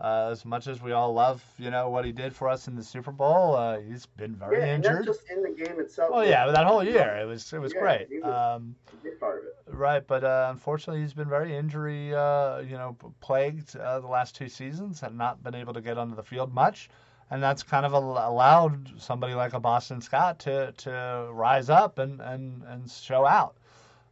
Uh, 0.00 0.28
as 0.30 0.44
much 0.44 0.68
as 0.68 0.80
we 0.80 0.92
all 0.92 1.12
love, 1.12 1.42
you 1.58 1.70
know, 1.70 1.88
what 1.90 2.04
he 2.04 2.12
did 2.12 2.32
for 2.32 2.48
us 2.48 2.68
in 2.68 2.76
the 2.76 2.82
Super 2.84 3.10
Bowl, 3.10 3.56
uh, 3.56 3.80
he's 3.80 4.06
been 4.06 4.36
very 4.36 4.58
yeah, 4.60 4.74
injured. 4.76 4.94
not 4.94 5.04
just 5.04 5.22
in 5.28 5.42
the 5.42 5.50
game 5.50 5.80
itself. 5.80 6.10
Oh 6.14 6.20
yeah, 6.20 6.46
but 6.46 6.52
that 6.52 6.66
whole 6.66 6.84
year 6.84 7.18
it 7.20 7.26
was 7.26 7.52
it 7.52 7.58
was 7.60 7.72
Yeah, 7.74 7.80
great. 7.80 8.08
was- 8.22 8.24
Um, 8.56 8.76
part 9.18 9.38
of 9.40 9.44
it. 9.46 9.54
Right, 9.66 10.06
but 10.06 10.22
uh, 10.22 10.48
unfortunately, 10.52 11.02
he's 11.02 11.14
been 11.14 11.28
very 11.28 11.56
injury, 11.56 12.14
uh, 12.14 12.58
you 12.60 12.76
know, 12.76 12.96
plagued 13.20 13.74
uh, 13.76 13.98
the 13.98 14.06
last 14.06 14.36
two 14.36 14.48
seasons, 14.48 15.02
and 15.02 15.18
not 15.18 15.42
been 15.42 15.56
able 15.56 15.72
to 15.74 15.80
get 15.80 15.98
onto 15.98 16.14
the 16.14 16.22
field 16.22 16.54
much, 16.54 16.88
and 17.30 17.42
that's 17.42 17.64
kind 17.64 17.84
of 17.84 17.92
al- 17.92 18.30
allowed 18.30 18.92
somebody 19.00 19.34
like 19.34 19.52
a 19.54 19.60
Boston 19.60 20.00
Scott 20.00 20.38
to 20.40 20.70
to 20.72 21.28
rise 21.32 21.68
up 21.70 21.98
and 21.98 22.20
and 22.20 22.62
and 22.68 22.88
show 22.88 23.26
out. 23.26 23.56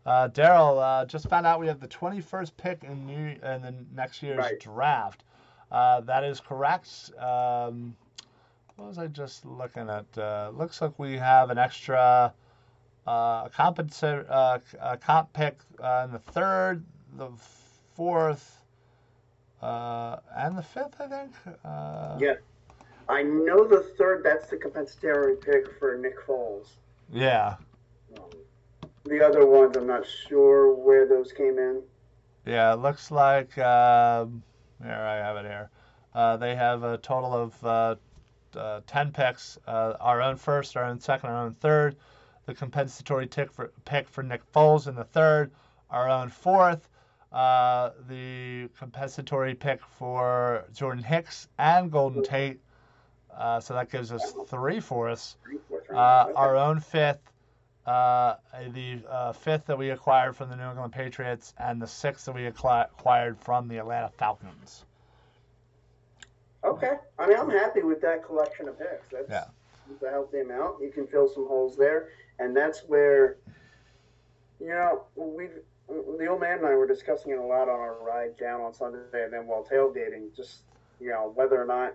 Uh, 0.04 0.28
Daryl 0.28 0.80
uh, 0.82 1.04
just 1.06 1.28
found 1.28 1.46
out 1.46 1.58
we 1.60 1.66
have 1.68 1.80
the 1.80 1.88
21st 1.88 2.56
pick 2.56 2.82
in 2.84 3.06
new 3.06 3.28
in 3.28 3.62
the 3.62 3.74
next 3.94 4.22
year's 4.22 4.38
Right. 4.38 4.58
draft. 4.60 5.24
Uh, 5.70 6.00
that 6.02 6.24
is 6.24 6.40
correct. 6.40 7.10
Um, 7.18 7.96
what 8.76 8.88
was 8.88 8.98
I 8.98 9.06
just 9.06 9.44
looking 9.44 9.88
at? 9.88 10.06
Uh, 10.16 10.50
looks 10.54 10.80
like 10.80 10.98
we 10.98 11.16
have 11.16 11.50
an 11.50 11.58
extra 11.58 12.32
uh, 13.06 13.48
compensa- 13.48 14.26
uh, 14.28 14.58
a 14.80 14.96
comp 14.96 15.32
pick 15.32 15.58
uh, 15.82 16.02
in 16.06 16.12
the 16.12 16.18
third, 16.18 16.84
the 17.16 17.28
fourth, 17.94 18.62
uh, 19.62 20.16
and 20.36 20.56
the 20.58 20.62
fifth, 20.62 21.00
I 21.00 21.06
think. 21.08 21.32
Uh, 21.64 22.16
Yeah. 22.20 22.34
I 23.08 23.22
know 23.22 23.64
the 23.66 23.80
third. 23.96 24.24
That's 24.24 24.48
the 24.48 24.56
compensatory 24.56 25.36
pick 25.36 25.78
for 25.78 25.96
Nick 25.96 26.18
Foles. 26.26 26.70
Yeah. 27.12 27.54
Um, 28.18 28.24
the 29.04 29.24
other 29.24 29.46
ones, 29.46 29.76
I'm 29.76 29.86
not 29.86 30.04
sure 30.04 30.74
where 30.74 31.06
those 31.06 31.30
came 31.32 31.56
in. 31.58 31.82
Yeah, 32.44 32.72
it 32.72 32.76
looks 32.80 33.12
like 33.12 33.56
um, 33.58 34.42
here 34.82 34.92
I 34.92 35.16
have 35.16 35.36
it 35.36 35.46
here. 35.46 35.70
Uh, 36.14 36.36
they 36.36 36.54
have 36.54 36.82
a 36.82 36.98
total 36.98 37.34
of 37.34 37.64
uh, 37.64 37.96
uh, 38.56 38.80
ten 38.86 39.12
picks. 39.12 39.58
Uh, 39.66 39.94
our 40.00 40.22
own 40.22 40.36
first, 40.36 40.76
our 40.76 40.84
own 40.84 41.00
second, 41.00 41.30
our 41.30 41.44
own 41.44 41.54
third. 41.54 41.96
The 42.46 42.54
compensatory 42.54 43.26
tick 43.26 43.52
for, 43.52 43.72
pick 43.84 44.08
for 44.08 44.22
Nick 44.22 44.40
Foles 44.52 44.86
in 44.88 44.94
the 44.94 45.04
third. 45.04 45.50
Our 45.90 46.08
own 46.08 46.28
fourth. 46.28 46.88
Uh, 47.32 47.90
the 48.08 48.68
compensatory 48.78 49.54
pick 49.54 49.84
for 49.84 50.64
Jordan 50.72 51.02
Hicks 51.04 51.48
and 51.58 51.90
Golden 51.90 52.22
Tate. 52.22 52.60
So 53.60 53.74
that 53.74 53.90
gives 53.90 54.12
us 54.12 54.32
three 54.48 54.80
fourths. 54.80 55.36
Uh, 55.92 56.32
our 56.34 56.56
own 56.56 56.80
fifth, 56.80 57.20
uh, 57.86 58.36
the 58.72 58.98
uh, 59.08 59.32
fifth 59.32 59.66
that 59.66 59.78
we 59.78 59.90
acquired 59.90 60.36
from 60.36 60.50
the 60.50 60.56
New 60.56 60.68
England 60.68 60.92
Patriots, 60.92 61.54
and 61.58 61.80
the 61.80 61.86
sixth 61.86 62.26
that 62.26 62.34
we 62.34 62.46
acquired 62.46 63.38
from 63.38 63.68
the 63.68 63.78
Atlanta 63.78 64.08
Falcons. 64.08 64.84
Okay. 66.64 66.94
I 67.18 67.26
mean, 67.28 67.38
I'm 67.38 67.50
happy 67.50 67.82
with 67.82 68.00
that 68.00 68.24
collection 68.24 68.68
of 68.68 68.78
picks. 68.78 69.08
That's, 69.10 69.30
Yeah. 69.30 69.44
that's 69.88 70.02
a 70.02 70.10
healthy 70.10 70.40
amount. 70.40 70.82
You 70.82 70.90
can 70.90 71.06
fill 71.06 71.28
some 71.28 71.46
holes 71.46 71.76
there, 71.76 72.08
and 72.38 72.56
that's 72.56 72.80
where, 72.88 73.36
you 74.58 74.68
know, 74.68 75.04
we 75.14 75.48
the 75.88 76.26
old 76.26 76.40
man 76.40 76.58
and 76.58 76.66
I 76.66 76.74
were 76.74 76.86
discussing 76.86 77.30
it 77.30 77.38
a 77.38 77.44
lot 77.44 77.68
on 77.68 77.78
our 77.78 77.94
ride 78.02 78.36
down 78.36 78.60
on 78.60 78.74
Sunday, 78.74 79.24
and 79.24 79.32
then 79.32 79.46
while 79.46 79.64
tailgating, 79.64 80.34
just 80.34 80.62
you 81.00 81.10
know 81.10 81.30
whether 81.34 81.60
or 81.60 81.64
not 81.66 81.94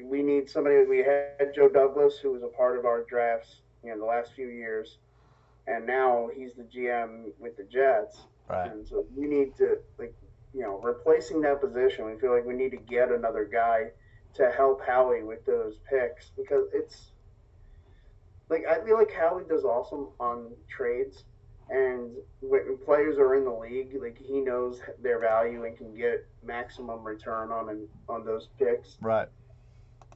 we 0.00 0.22
need 0.22 0.48
somebody. 0.48 0.84
We 0.84 0.98
had 0.98 1.52
Joe 1.54 1.68
Douglas, 1.68 2.18
who 2.18 2.32
was 2.32 2.42
a 2.42 2.48
part 2.48 2.78
of 2.78 2.84
our 2.84 3.02
drafts, 3.02 3.62
you 3.82 3.90
know, 3.90 3.98
the 3.98 4.04
last 4.04 4.32
few 4.34 4.48
years, 4.48 4.98
and 5.66 5.86
now 5.86 6.28
he's 6.34 6.54
the 6.54 6.64
GM 6.64 7.32
with 7.38 7.56
the 7.56 7.64
Jets. 7.64 8.20
Right. 8.48 8.70
And 8.70 8.86
so 8.86 9.06
we 9.14 9.26
need 9.26 9.56
to 9.58 9.78
like 9.98 10.14
you 10.52 10.62
know 10.62 10.80
replacing 10.80 11.40
that 11.42 11.60
position. 11.60 12.04
We 12.06 12.18
feel 12.18 12.34
like 12.34 12.44
we 12.44 12.54
need 12.54 12.70
to 12.70 12.76
get 12.76 13.10
another 13.10 13.44
guy 13.44 13.90
to 14.34 14.50
help 14.56 14.84
Howie 14.86 15.22
with 15.22 15.44
those 15.46 15.76
picks 15.88 16.30
because 16.36 16.66
it's 16.72 17.12
like 18.48 18.64
I 18.68 18.84
feel 18.84 18.96
like 18.96 19.12
Howie 19.12 19.44
does 19.48 19.64
awesome 19.64 20.08
on 20.18 20.50
trades, 20.68 21.24
and 21.68 22.10
when 22.40 22.78
players 22.84 23.16
are 23.18 23.36
in 23.36 23.44
the 23.44 23.52
league, 23.52 23.96
like 24.00 24.18
he 24.18 24.40
knows 24.40 24.80
their 25.00 25.20
value 25.20 25.64
and 25.64 25.76
can 25.76 25.94
get 25.94 26.26
maximum 26.42 27.04
return 27.04 27.52
on 27.52 27.68
an, 27.68 27.88
on 28.08 28.24
those 28.24 28.48
picks. 28.58 28.96
Right. 29.00 29.28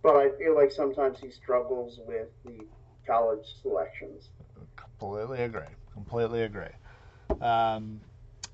But 0.03 0.17
I 0.17 0.31
feel 0.37 0.55
like 0.55 0.71
sometimes 0.71 1.19
he 1.21 1.31
struggles 1.31 2.01
with 2.07 2.29
the 2.45 2.67
college 3.07 3.47
selections. 3.63 4.29
Completely 4.77 5.43
agree. 5.43 5.63
Completely 5.93 6.43
agree. 6.43 6.67
Um, 7.41 8.01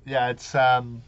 yeah, 0.07 0.28
it's 0.30 0.55
um, 0.55 1.03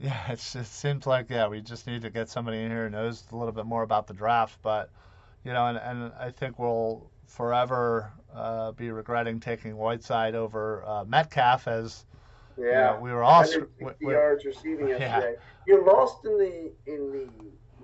yeah, 0.00 0.20
it's, 0.30 0.54
it 0.56 0.66
seems 0.66 1.06
like 1.06 1.30
yeah, 1.30 1.48
we 1.48 1.60
just 1.60 1.86
need 1.86 2.02
to 2.02 2.10
get 2.10 2.28
somebody 2.28 2.58
in 2.62 2.70
here 2.70 2.84
who 2.84 2.90
knows 2.90 3.24
a 3.32 3.36
little 3.36 3.52
bit 3.52 3.66
more 3.66 3.82
about 3.82 4.06
the 4.06 4.14
draft. 4.14 4.58
But 4.62 4.90
you 5.44 5.52
know, 5.52 5.66
and, 5.66 5.78
and 5.78 6.12
I 6.18 6.30
think 6.30 6.58
we'll 6.58 7.10
forever 7.26 8.12
uh, 8.34 8.72
be 8.72 8.90
regretting 8.90 9.40
taking 9.40 9.76
Whiteside 9.76 10.34
over 10.34 10.84
uh, 10.86 11.04
Metcalf 11.04 11.66
as 11.68 12.04
you 12.56 12.64
know, 12.64 12.70
Yeah. 12.70 12.98
we 13.00 13.12
were 13.12 13.22
all 13.22 13.40
160 13.42 14.04
we- 14.04 14.12
yards 14.12 14.44
receiving 14.44 14.88
Yeah. 14.88 14.98
yesterday. 14.98 15.36
You 15.66 15.84
lost 15.84 16.24
in 16.24 16.38
the 16.38 16.72
in 16.86 17.12
the 17.12 17.28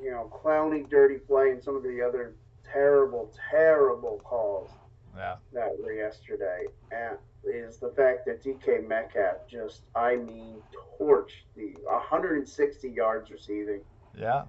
you 0.02 0.10
know 0.10 0.30
Clowney, 0.32 0.88
dirty 0.88 1.18
play 1.18 1.50
and 1.50 1.62
some 1.62 1.76
of 1.76 1.82
the 1.82 2.02
other 2.02 2.34
terrible, 2.72 3.32
terrible 3.50 4.20
calls. 4.24 4.70
Yeah. 5.14 5.36
that 5.52 5.78
were 5.78 5.92
yesterday, 5.92 6.64
and 6.90 7.18
is 7.44 7.76
the 7.78 7.90
fact 7.90 8.24
that 8.26 8.42
DK 8.42 8.88
Metcalf 8.88 9.46
just, 9.48 9.82
I 9.94 10.16
mean, 10.16 10.56
torched 10.98 11.44
the 11.56 11.74
160 11.84 12.88
yards 12.88 13.30
receiving. 13.30 13.82
Yeah. 14.16 14.44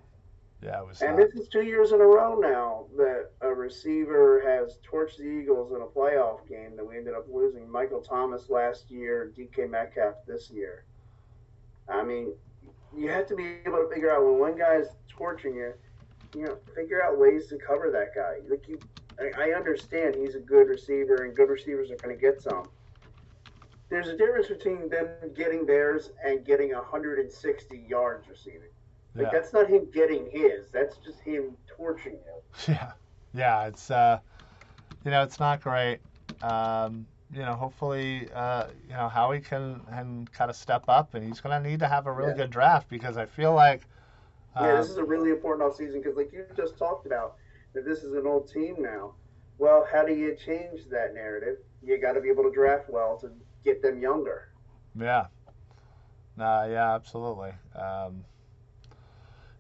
Yeah, 0.62 0.80
it 0.80 0.88
was. 0.88 1.02
And 1.02 1.16
uh, 1.16 1.18
this 1.18 1.34
is 1.34 1.50
two 1.50 1.64
years 1.64 1.92
in 1.92 2.00
a 2.00 2.06
row 2.06 2.40
now 2.40 2.86
that 2.96 3.32
a 3.42 3.54
receiver 3.54 4.42
has 4.46 4.78
torched 4.90 5.18
the 5.18 5.26
Eagles 5.26 5.74
in 5.74 5.82
a 5.82 5.86
playoff 5.86 6.48
game 6.48 6.78
that 6.78 6.88
we 6.88 6.98
ended 6.98 7.14
up 7.14 7.26
losing. 7.30 7.70
Michael 7.70 8.00
Thomas 8.00 8.50
last 8.50 8.90
year, 8.90 9.34
DK 9.38 9.70
Metcalf 9.70 10.16
this 10.26 10.50
year. 10.50 10.86
I 11.90 12.02
mean, 12.04 12.34
you 12.96 13.10
have 13.10 13.28
to 13.28 13.36
be 13.36 13.58
able 13.66 13.80
to 13.80 13.90
figure 13.94 14.16
out 14.16 14.24
when 14.24 14.40
one 14.40 14.58
guy's 14.58 14.88
torching 15.10 15.56
you, 15.56 15.74
you 16.36 16.44
know, 16.44 16.58
figure 16.76 17.04
out 17.04 17.18
ways 17.18 17.48
to 17.48 17.58
cover 17.58 17.92
that 17.92 18.16
guy. 18.16 18.38
Like 18.50 18.68
you, 18.68 18.80
I, 19.20 19.50
I 19.50 19.56
understand 19.56 20.16
he's 20.16 20.36
a 20.36 20.40
good 20.40 20.68
receiver, 20.68 21.24
and 21.24 21.36
good 21.36 21.50
receivers 21.50 21.92
are 21.92 21.96
going 21.98 22.16
to 22.16 22.22
get 22.22 22.42
some. 22.42 22.68
There's 23.90 24.08
a 24.08 24.18
difference 24.18 24.48
between 24.48 24.90
them 24.90 25.08
getting 25.36 25.66
theirs 25.66 26.12
and 26.26 26.44
getting 26.44 26.74
160 26.74 27.86
yards 27.88 28.28
receiving. 28.28 28.70
Like 29.16 29.28
yeah. 29.28 29.30
that's 29.32 29.54
not 29.54 29.70
him 29.70 29.88
getting 29.94 30.28
his. 30.32 30.72
That's 30.72 30.98
just 30.98 31.20
him 31.22 31.56
torching 31.68 32.14
you. 32.14 32.20
Yeah, 32.74 32.92
yeah, 33.34 33.68
it's 33.68 33.92
uh, 33.92 34.20
you 35.06 35.12
know, 35.12 35.24
it's 35.24 35.40
not 35.40 35.62
great. 35.62 36.00
Um, 36.42 37.06
you 37.32 37.42
know, 37.42 37.54
hopefully, 37.54 38.28
uh, 38.34 38.68
you 38.88 38.94
know, 38.94 39.10
Howie 39.10 39.40
can 39.42 39.82
can 39.90 40.28
kind 40.32 40.50
of 40.50 40.56
step 40.56 40.86
up, 40.88 41.14
and 41.14 41.24
he's 41.26 41.42
gonna 41.42 41.60
need 41.60 41.80
to 41.80 41.88
have 41.88 42.08
a 42.08 42.12
really 42.12 42.32
Yeah. 42.32 42.38
good 42.38 42.50
draft 42.50 42.90
because 42.90 43.18
I 43.18 43.26
feel 43.26 43.54
like, 43.54 43.82
yeah, 44.60 44.74
um, 44.74 44.82
this 44.82 44.90
is 44.90 44.98
a 44.98 45.04
really 45.04 45.32
important 45.32 45.68
offseason 45.68 46.02
because, 46.02 46.16
like 46.18 46.32
you 46.32 46.46
just 46.56 46.78
talked 46.78 47.06
about, 47.06 47.36
that 47.74 47.86
this 47.86 48.00
is 48.04 48.14
an 48.14 48.28
old 48.28 48.52
team 48.52 48.76
now. 48.80 49.14
Well, 49.58 49.88
how 49.92 50.04
do 50.06 50.14
you 50.14 50.36
change 50.36 50.82
that 50.90 51.14
narrative? 51.14 51.58
You 51.82 52.00
got 52.02 52.14
to 52.14 52.22
be 52.22 52.30
able 52.30 52.44
to 52.44 52.52
draft 52.52 52.90
well 52.90 53.18
to 53.22 53.32
get 53.64 53.82
them 53.82 54.00
younger. 54.00 54.50
yeah, 55.00 55.28
nah, 56.38 56.66
yeah, 56.66 56.96
absolutely. 56.96 57.54
Um, 57.76 58.26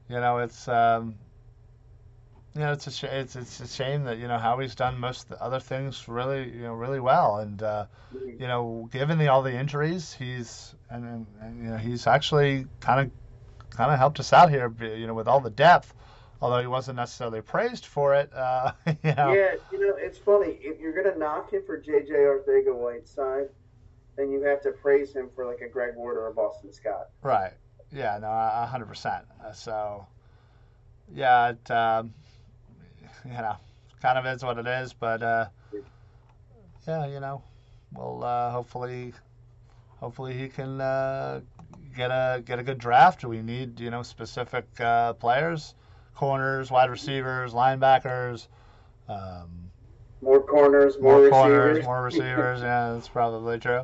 you 0.10 0.20
know, 0.20 0.40
it's 0.40 0.68
um, 0.68 1.16
you 2.54 2.62
know, 2.62 2.72
it's 2.72 2.88
a 2.88 2.92
sh- 2.92 3.04
it's 3.06 3.36
it's 3.36 3.60
a 3.62 3.68
shame 3.68 4.04
that 4.04 4.18
you 4.18 4.28
know 4.28 4.38
Howie's 4.38 4.76
done 4.76 5.00
most 5.00 5.32
other 5.34 5.60
things 5.60 6.08
really 6.08 6.52
you 6.52 6.62
know 6.64 6.74
really 6.74 7.00
well, 7.00 7.38
and 7.38 7.62
uh, 7.64 7.86
you 8.38 8.48
know, 8.48 8.88
given 8.92 9.18
the 9.18 9.28
all 9.30 9.42
the 9.42 9.54
injuries, 9.54 10.14
he's 10.14 10.76
and, 10.90 11.04
and, 11.06 11.28
and 11.42 11.64
you 11.64 11.70
know 11.72 11.78
he's 11.78 12.06
actually 12.06 12.68
kind 12.80 13.00
of 13.02 13.12
kind 13.76 13.92
of 13.92 13.98
helped 14.00 14.20
us 14.20 14.34
out 14.34 14.50
here, 14.50 14.74
you 14.82 15.08
know, 15.08 15.14
with 15.14 15.28
all 15.28 15.40
the 15.40 15.50
depth. 15.50 15.94
Although 16.42 16.60
he 16.60 16.68
wasn't 16.68 16.98
necessarily 16.98 17.42
praised 17.42 17.86
for 17.86 18.14
it, 18.16 18.30
uh, 18.34 18.74
you 18.86 19.14
know. 19.16 19.32
Yeah, 19.32 19.56
you 19.72 19.80
know, 19.80 19.96
it's 19.98 20.18
funny. 20.18 20.58
If 20.60 20.80
you're 20.80 20.92
gonna 20.92 21.18
knock 21.18 21.54
him 21.54 21.64
for 21.66 21.78
J.J. 21.78 22.12
Arcega-Whiteside, 22.12 23.48
then 24.18 24.30
you 24.30 24.42
have 24.44 24.62
to 24.64 24.72
praise 24.72 25.14
him 25.14 25.30
for 25.34 25.46
like 25.46 25.62
a 25.62 25.70
Greg 25.70 25.96
Ward 25.96 26.18
or 26.18 26.28
a 26.28 26.34
Boston 26.34 26.74
Scott. 26.74 27.10
Right. 27.22 27.54
Yeah. 27.94 28.18
No. 28.20 28.28
A 28.28 28.68
hundred 28.70 28.88
percent. 28.88 29.24
Uh, 29.44 29.54
So, 29.54 30.06
yeah. 31.14 31.52
It. 31.52 31.72
Um, 31.72 32.14
you 33.26 33.32
know, 33.32 33.56
kind 34.02 34.18
of 34.18 34.26
is 34.26 34.44
what 34.44 34.58
it 34.58 34.68
is. 34.68 34.92
But 34.92 35.24
uh, 35.24 35.46
yeah. 36.86 37.06
You 37.08 37.22
know, 37.22 37.42
well, 37.94 38.22
uh, 38.22 38.52
hopefully, 38.52 39.14
hopefully 40.02 40.34
he 40.34 40.50
can 40.50 40.82
uh, 40.82 41.40
get 41.96 42.12
a 42.12 42.42
get 42.46 42.60
a 42.60 42.64
good 42.64 42.78
draft. 42.78 43.24
We 43.26 43.42
need 43.42 43.80
you 43.80 43.90
know 43.90 44.04
specific 44.04 44.66
uh, 44.80 45.14
players, 45.14 45.76
corners, 46.16 46.72
wide 46.72 46.90
receivers, 46.90 47.54
linebackers. 47.54 48.48
Um, 49.10 49.70
More 50.22 50.42
corners, 50.42 50.98
more, 51.00 51.30
more 51.30 51.50
receivers. 51.50 51.86
more 51.86 52.04
receivers. 52.04 52.62
yeah, 52.64 52.94
that's 52.94 53.08
probably 53.10 53.60
true. 53.60 53.82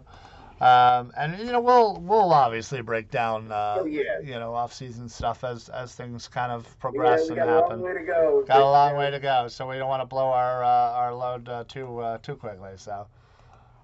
Um, 0.61 1.13
and 1.17 1.39
you 1.39 1.51
know, 1.53 1.61
we'll 1.61 1.95
we'll 2.01 2.33
obviously 2.33 2.81
break 2.81 3.09
down 3.09 3.49
uh, 3.51 3.77
Oh, 3.79 3.85
yeah. 3.85 4.19
you 4.21 4.33
know 4.39 4.53
off-season 4.53 5.07
stuff 5.07 5.43
as 5.45 5.69
as 5.69 5.95
things 5.95 6.27
kind 6.27 6.51
of 6.51 6.65
Yeah, 6.65 6.71
progress 6.79 7.21
we 7.23 7.27
and 7.29 7.35
got 7.37 7.47
a 7.47 7.51
happen. 7.51 7.79
long 7.79 7.81
way 7.81 7.93
to 7.93 8.05
go. 8.05 8.43
Got 8.45 8.61
a 8.61 8.65
long 8.69 8.95
way 8.97 9.09
to 9.11 9.19
go, 9.19 9.47
so 9.47 9.67
we 9.69 9.77
don't 9.77 9.87
want 9.87 10.01
to 10.01 10.05
blow 10.05 10.27
our 10.27 10.63
uh, 10.63 10.67
our 10.67 11.13
load 11.13 11.47
uh, 11.47 11.63
too 11.67 11.99
uh, 11.99 12.17
too 12.17 12.35
quickly. 12.35 12.71
So 12.75 13.07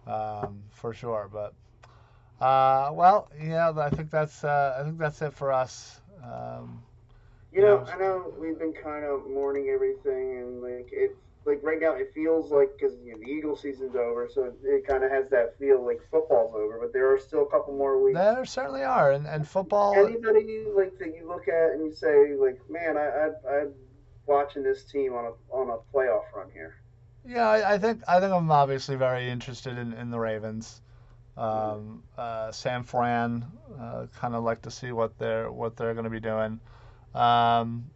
um, 0.07 0.63
for 0.71 0.93
sure, 0.93 1.29
but 1.31 1.53
uh, 2.41 2.89
well, 2.93 3.29
yeah, 3.41 3.71
I 3.75 3.89
think 3.89 4.09
that's 4.09 4.43
uh, 4.43 4.77
I 4.79 4.83
think 4.83 4.97
that's 4.97 5.21
it 5.21 5.33
for 5.33 5.51
us. 5.51 6.01
Um, 6.23 6.83
You 7.51 7.61
know. 7.61 7.85
I 7.91 7.97
know 7.97 8.33
we've 8.37 8.59
been 8.59 8.73
kind 8.73 9.05
of 9.05 9.29
mourning 9.29 9.69
everything, 9.69 10.39
and 10.39 10.61
like 10.61 10.89
it, 10.91 11.15
like 11.45 11.61
right 11.63 11.79
now, 11.79 11.93
it 11.93 12.11
feels 12.13 12.51
like 12.51 12.77
because 12.77 12.97
you 13.05 13.13
know, 13.13 13.19
the 13.19 13.31
Eagle 13.31 13.55
season's 13.55 13.95
over, 13.95 14.27
so 14.33 14.51
it 14.63 14.85
kind 14.87 15.03
of 15.03 15.11
has 15.11 15.29
that 15.29 15.57
feel 15.59 15.85
like 15.85 16.01
football's 16.11 16.53
over. 16.55 16.79
But 16.81 16.91
there 16.91 17.13
are 17.13 17.19
still 17.19 17.43
a 17.43 17.49
couple 17.49 17.77
more 17.77 18.01
weeks. 18.03 18.17
there 18.17 18.43
certainly 18.45 18.83
are, 18.83 19.11
and, 19.11 19.25
and 19.27 19.47
football. 19.47 19.93
Anybody 19.95 20.65
like 20.75 20.97
that 20.99 21.15
you 21.15 21.27
look 21.27 21.47
at 21.47 21.71
and 21.71 21.85
you 21.85 21.93
say 21.93 22.35
like, 22.35 22.59
man, 22.69 22.97
I, 22.97 23.29
I, 23.47 23.59
I'm 23.59 23.73
watching 24.25 24.63
this 24.63 24.83
team 24.83 25.13
on 25.13 25.25
a 25.25 25.55
on 25.55 25.69
a 25.69 25.77
playoff 25.95 26.23
run 26.35 26.49
here. 26.51 26.75
Yeah, 27.27 27.47
I, 27.47 27.75
I 27.75 27.77
think 27.77 28.01
I 28.07 28.19
think 28.19 28.33
I'm 28.33 28.51
obviously 28.51 28.95
very 28.95 29.29
interested 29.29 29.77
in, 29.77 29.93
in 29.93 30.09
the 30.09 30.19
Ravens. 30.19 30.81
Um, 31.37 32.03
uh, 32.17 32.51
Sam 32.51 32.83
Fran, 32.83 33.45
uh, 33.79 34.07
kind 34.15 34.35
of 34.35 34.43
like 34.43 34.61
to 34.61 34.71
see 34.71 34.91
what 34.91 35.17
they're 35.17 35.51
what 35.51 35.75
they're 35.75 35.93
going 35.93 36.05
to 36.05 36.09
be 36.09 36.21
doing. 36.21 36.59
Um, 37.13 37.89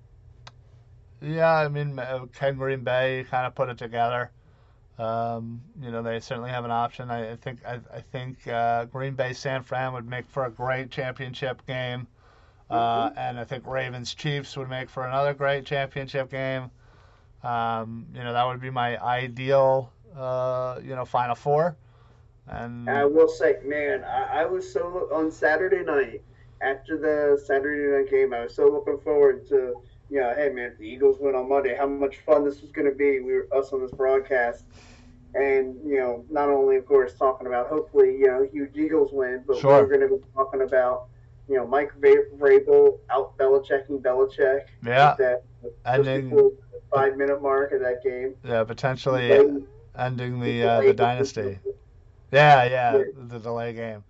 yeah, 1.21 1.53
I 1.53 1.67
mean 1.69 1.97
uh, 1.99 2.25
Ken 2.33 2.57
Green 2.57 2.83
Bay 2.83 3.25
kind 3.29 3.47
of 3.47 3.55
put 3.55 3.69
it 3.69 3.77
together. 3.77 4.31
Um, 4.97 5.61
you 5.81 5.91
know, 5.91 6.01
they 6.01 6.19
certainly 6.19 6.49
have 6.49 6.65
an 6.65 6.71
option. 6.71 7.09
I, 7.09 7.31
I 7.31 7.35
think 7.37 7.59
I, 7.65 7.79
I 7.93 8.01
think 8.01 8.45
uh, 8.47 8.85
Green 8.85 9.15
Bay 9.15 9.31
San 9.31 9.63
Fran 9.63 9.93
would 9.93 10.07
make 10.07 10.27
for 10.27 10.45
a 10.45 10.51
great 10.51 10.91
championship 10.91 11.65
game, 11.65 12.07
uh, 12.69 13.09
and 13.15 13.39
I 13.39 13.45
think 13.45 13.65
Ravens 13.65 14.13
Chiefs 14.13 14.57
would 14.57 14.69
make 14.69 14.89
for 14.89 15.05
another 15.07 15.33
great 15.33 15.65
championship 15.65 16.29
game. 16.29 16.69
Um, 17.43 18.07
you 18.13 18.21
know, 18.21 18.33
that 18.33 18.45
would 18.45 18.59
be 18.59 18.69
my 18.69 19.01
ideal, 19.01 19.93
uh, 20.17 20.79
you 20.83 20.93
know, 20.95 21.05
Final 21.05 21.35
Four. 21.35 21.77
And 22.49 22.89
I 22.89 23.05
will 23.05 23.27
say, 23.27 23.57
man, 23.63 24.03
I, 24.03 24.41
I 24.41 24.45
was 24.45 24.71
so 24.71 25.07
on 25.13 25.31
Saturday 25.31 25.83
night 25.83 26.21
after 26.61 26.97
the 26.97 27.41
Saturday 27.45 27.95
night 28.03 28.11
game. 28.11 28.33
I 28.33 28.43
was 28.43 28.55
so 28.55 28.67
looking 28.67 28.99
forward 28.99 29.47
to, 29.49 29.75
you 30.09 30.19
know, 30.19 30.33
hey 30.35 30.49
man, 30.49 30.71
if 30.71 30.77
the 30.79 30.85
Eagles 30.87 31.17
win 31.19 31.35
on 31.35 31.47
Monday, 31.47 31.75
how 31.75 31.87
much 31.87 32.17
fun 32.25 32.43
this 32.43 32.61
was 32.61 32.71
going 32.71 32.89
to 32.89 32.95
be. 32.95 33.19
We 33.19 33.33
were 33.33 33.47
us 33.55 33.71
on 33.71 33.81
this 33.81 33.91
broadcast, 33.91 34.63
and 35.35 35.75
you 35.85 35.99
know, 35.99 36.25
not 36.29 36.49
only 36.49 36.75
of 36.77 36.85
course 36.85 37.13
talking 37.13 37.47
about 37.47 37.67
hopefully 37.67 38.17
you 38.17 38.27
know 38.27 38.47
huge 38.51 38.75
Eagles 38.75 39.11
win, 39.13 39.43
but 39.45 39.57
Sure. 39.59 39.75
we 39.75 39.81
were 39.83 39.97
going 39.97 40.09
to 40.09 40.15
be 40.17 40.23
talking 40.33 40.61
about 40.63 41.07
you 41.47 41.55
know 41.55 41.67
Mike 41.67 41.91
Vrabel 42.01 42.97
out 43.11 43.37
Belichicking 43.37 44.01
Belichick. 44.01 44.61
Yeah. 44.83 45.15
that 45.19 45.43
Ending- 45.85 46.29
the 46.31 46.55
five 46.91 47.15
minute 47.17 47.41
mark 47.41 47.71
of 47.73 47.81
that 47.81 48.01
game. 48.03 48.33
yeah, 48.43 48.63
potentially 48.63 49.61
ending 49.97 50.39
the 50.39 50.63
uh, 50.63 50.81
the 50.81 50.93
dynasty. 50.93 51.59
Yeah, 52.31 52.63
yeah, 52.65 53.03
the 53.15 53.39
delay 53.39 53.73
game. 53.73 54.03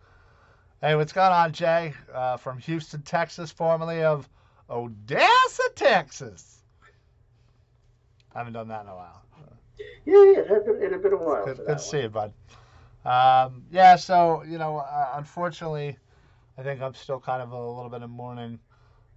Hey, 0.81 0.95
what's 0.95 1.13
going 1.13 1.31
on, 1.31 1.51
Jay? 1.51 1.93
Uh, 2.13 2.37
from 2.37 2.57
Houston, 2.59 3.01
Texas, 3.01 3.51
formerly 3.51 4.03
of 4.03 4.29
Odessa, 4.69 5.63
Texas. 5.75 6.59
I 8.33 8.39
haven't 8.39 8.53
done 8.53 8.67
that 8.67 8.83
in 8.83 8.87
a 8.87 8.95
while. 8.95 9.21
Yeah, 10.05 10.13
yeah, 10.13 10.39
it 10.39 10.47
had 10.47 10.65
been, 10.65 10.81
it 10.81 10.91
had 10.91 11.01
been 11.01 11.13
a 11.13 11.17
while. 11.17 11.45
Good, 11.45 11.57
good 11.57 11.77
to 11.77 11.79
see 11.79 12.01
you, 12.01 12.09
bud. 12.09 12.33
Um, 13.05 13.63
yeah, 13.71 13.95
so 13.95 14.43
you 14.47 14.57
know, 14.57 14.77
uh, 14.77 15.11
unfortunately, 15.15 15.97
I 16.57 16.63
think 16.63 16.81
I'm 16.81 16.93
still 16.93 17.19
kind 17.19 17.41
of 17.41 17.51
a 17.51 17.57
little 17.57 17.89
bit 17.89 18.01
in 18.01 18.09
mourning. 18.09 18.59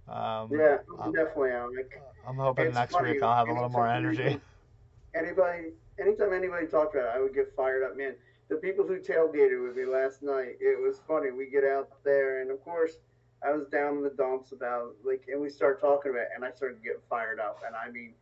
Um, 0.07 0.49
Yeah, 0.51 0.77
I'm, 0.99 1.11
definitely. 1.11 1.51
am. 1.51 1.75
Like, 1.75 2.01
I'm 2.27 2.35
hoping 2.35 2.73
next 2.73 2.93
funny, 2.93 3.13
week 3.13 3.23
I'll 3.23 3.35
have 3.35 3.49
a 3.49 3.53
little 3.53 3.69
more 3.69 3.87
energy. 3.87 4.39
anybody, 5.15 5.71
anytime 5.99 6.33
anybody 6.33 6.67
talked 6.67 6.95
about 6.95 7.15
it, 7.15 7.17
I 7.17 7.21
would 7.21 7.33
get 7.33 7.53
fired 7.55 7.83
up. 7.83 7.97
Man, 7.97 8.15
the 8.53 8.59
people 8.59 8.87
who 8.87 8.99
tailgated 8.99 9.65
with 9.67 9.75
me 9.75 9.85
last 9.85 10.21
night, 10.21 10.57
it 10.59 10.79
was 10.79 10.99
funny. 11.07 11.31
We 11.31 11.49
get 11.49 11.63
out 11.63 11.89
there, 12.03 12.41
and 12.41 12.51
of 12.51 12.61
course, 12.61 12.97
I 13.43 13.51
was 13.51 13.67
down 13.67 13.97
in 13.97 14.03
the 14.03 14.11
dumps 14.11 14.51
about 14.51 14.95
like, 15.03 15.25
and 15.27 15.41
we 15.41 15.49
start 15.49 15.81
talking 15.81 16.11
about, 16.11 16.23
it, 16.23 16.29
and 16.35 16.45
I 16.45 16.51
started 16.51 16.83
getting 16.83 17.01
fired 17.09 17.39
up, 17.39 17.61
and 17.65 17.75
I 17.75 17.89
mean, 17.89 18.15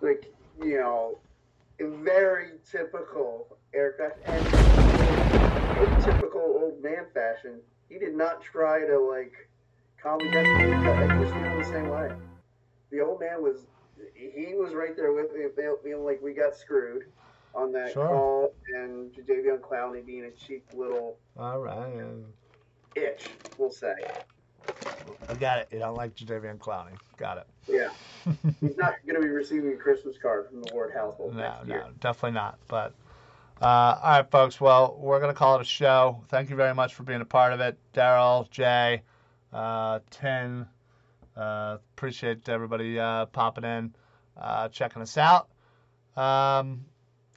like, 0.00 0.22
you 0.58 0.78
know, 0.78 1.20
very 1.80 2.60
typical 2.70 3.58
aircraft 3.74 4.20
and 4.28 4.54
typical 5.98 6.40
old 6.40 6.82
man 6.82 7.06
fashion. 7.12 7.62
He 7.88 7.98
did 7.98 8.14
not 8.14 8.40
try 8.40 8.86
to 8.86 8.98
like 8.98 9.34
calm 10.00 10.24
me 10.24 10.30
down. 10.30 10.46
He 11.10 11.18
was 11.18 11.32
feeling 11.32 11.58
the 11.58 11.64
same 11.64 11.88
way. 11.88 12.12
The 12.90 13.00
old 13.00 13.20
man 13.20 13.42
was 13.42 13.66
he 14.14 14.54
was 14.54 14.74
right 14.74 14.96
there 14.96 15.12
with 15.12 15.32
me, 15.32 15.46
feeling 15.82 16.04
like 16.04 16.22
we 16.22 16.34
got 16.34 16.54
screwed 16.54 17.04
on 17.54 17.72
that 17.72 17.92
Sure. 17.92 18.08
call, 18.08 18.54
and 18.76 19.12
Jadeveon 19.12 19.60
Clowney 19.60 20.04
being 20.04 20.24
a 20.24 20.30
cheap 20.30 20.64
little 20.74 21.18
All 21.38 21.60
right, 21.60 21.92
itch, 22.96 23.30
we'll 23.58 23.70
say. 23.70 23.94
I 25.28 25.34
got 25.34 25.58
it. 25.58 25.68
You 25.72 25.78
don't 25.80 25.96
like 25.96 26.14
Jadeveon 26.14 26.58
Clowney. 26.58 26.96
Got 27.16 27.38
it. 27.38 27.46
Yeah, 27.68 27.88
he's 28.60 28.76
not 28.76 28.94
going 29.06 29.16
to 29.16 29.20
be 29.22 29.28
receiving 29.28 29.72
a 29.72 29.76
Christmas 29.76 30.16
card 30.18 30.48
from 30.48 30.62
the 30.62 30.72
Ward 30.72 30.92
household 30.94 31.34
No, 31.36 31.54
no, 31.64 31.74
year. 31.74 31.86
definitely 32.00 32.32
not. 32.32 32.58
But 32.68 32.94
Uh, 33.60 33.64
all 34.02 34.10
right, 34.10 34.30
folks. 34.30 34.60
Well, 34.60 34.96
we're 34.98 35.20
going 35.20 35.32
to 35.32 35.38
call 35.38 35.56
it 35.56 35.62
a 35.62 35.64
show. 35.64 36.24
Thank 36.28 36.50
you 36.50 36.56
very 36.56 36.74
much 36.74 36.94
for 36.94 37.04
being 37.04 37.20
a 37.20 37.24
part 37.24 37.52
of 37.52 37.60
it. 37.60 37.78
Daryl, 37.94 38.50
Jay, 38.50 39.02
uh, 39.52 40.00
Tin. 40.10 40.66
Uh, 41.36 41.78
appreciate 41.94 42.48
everybody 42.48 42.98
uh, 42.98 43.26
popping 43.26 43.64
in, 43.64 43.94
uh, 44.36 44.68
checking 44.68 45.00
us 45.00 45.16
out. 45.16 45.48
Um, 46.16 46.84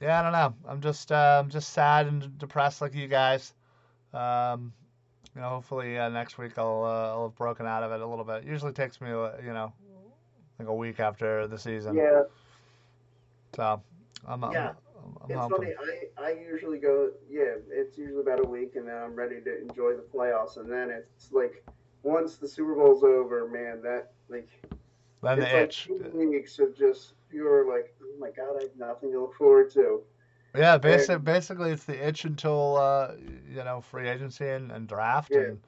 yeah, 0.00 0.20
I 0.20 0.22
don't 0.22 0.32
know. 0.32 0.54
I'm 0.68 0.80
just 0.80 1.12
uh, 1.12 1.40
I'm 1.42 1.50
just 1.50 1.70
sad 1.72 2.06
and 2.06 2.38
depressed 2.38 2.80
like 2.80 2.94
you 2.94 3.08
guys. 3.08 3.54
Um, 4.12 4.72
you 5.34 5.40
know, 5.42 5.48
hopefully 5.48 5.98
uh, 5.98 6.08
next 6.08 6.38
week 6.38 6.52
I'll 6.58 6.84
uh, 6.84 7.08
I'll 7.14 7.28
have 7.28 7.36
broken 7.36 7.66
out 7.66 7.82
of 7.82 7.92
it 7.92 8.00
a 8.00 8.06
little 8.06 8.24
bit. 8.24 8.44
usually 8.44 8.72
takes 8.72 9.00
me, 9.00 9.10
uh, 9.10 9.30
you 9.44 9.52
know, 9.52 9.72
like 10.58 10.68
a 10.68 10.74
week 10.74 11.00
after 11.00 11.46
the 11.46 11.58
season. 11.58 11.94
Yeah. 11.94 12.22
So 13.54 13.82
I'm, 14.26 14.42
Yeah. 14.42 14.72
I'm, 15.02 15.16
I'm 15.22 15.30
It's 15.30 15.40
hoping. 15.40 15.74
funny. 15.76 16.08
I, 16.18 16.22
I 16.24 16.30
usually 16.32 16.78
go, 16.78 17.10
yeah, 17.30 17.54
it's 17.70 17.96
usually 17.98 18.20
about 18.20 18.44
a 18.44 18.48
week, 18.48 18.76
and 18.76 18.88
then 18.88 18.96
I'm 18.96 19.14
ready 19.14 19.40
to 19.42 19.60
enjoy 19.60 19.92
the 19.94 20.02
playoffs. 20.02 20.56
And 20.56 20.70
then 20.70 20.90
it's 20.90 21.30
like, 21.32 21.64
once 22.02 22.36
the 22.36 22.48
Super 22.48 22.74
Bowl's 22.74 23.04
over, 23.04 23.46
man, 23.48 23.82
that, 23.82 24.12
like, 24.28 24.48
Then 25.22 25.38
the 25.38 25.44
like 25.44 25.54
itch. 25.54 25.84
two 25.86 26.10
weeks 26.14 26.58
of 26.58 26.76
just 26.76 27.12
pure, 27.30 27.68
like, 27.70 27.94
oh 28.02 28.18
my 28.18 28.30
God, 28.30 28.56
I 28.58 28.62
have 28.62 28.76
nothing 28.76 29.12
to 29.12 29.20
look 29.20 29.34
forward 29.36 29.70
to. 29.72 30.02
Yeah, 30.54 30.78
basically, 30.78 31.22
basically 31.22 31.70
it's 31.72 31.84
the 31.84 32.06
itch 32.08 32.24
until 32.24 32.76
uh, 32.76 33.14
you 33.48 33.62
know 33.64 33.80
free 33.82 34.08
agency 34.08 34.48
and, 34.48 34.72
and 34.72 34.88
draft, 34.88 35.36
Yeah. 35.36 35.36
and 35.36 35.60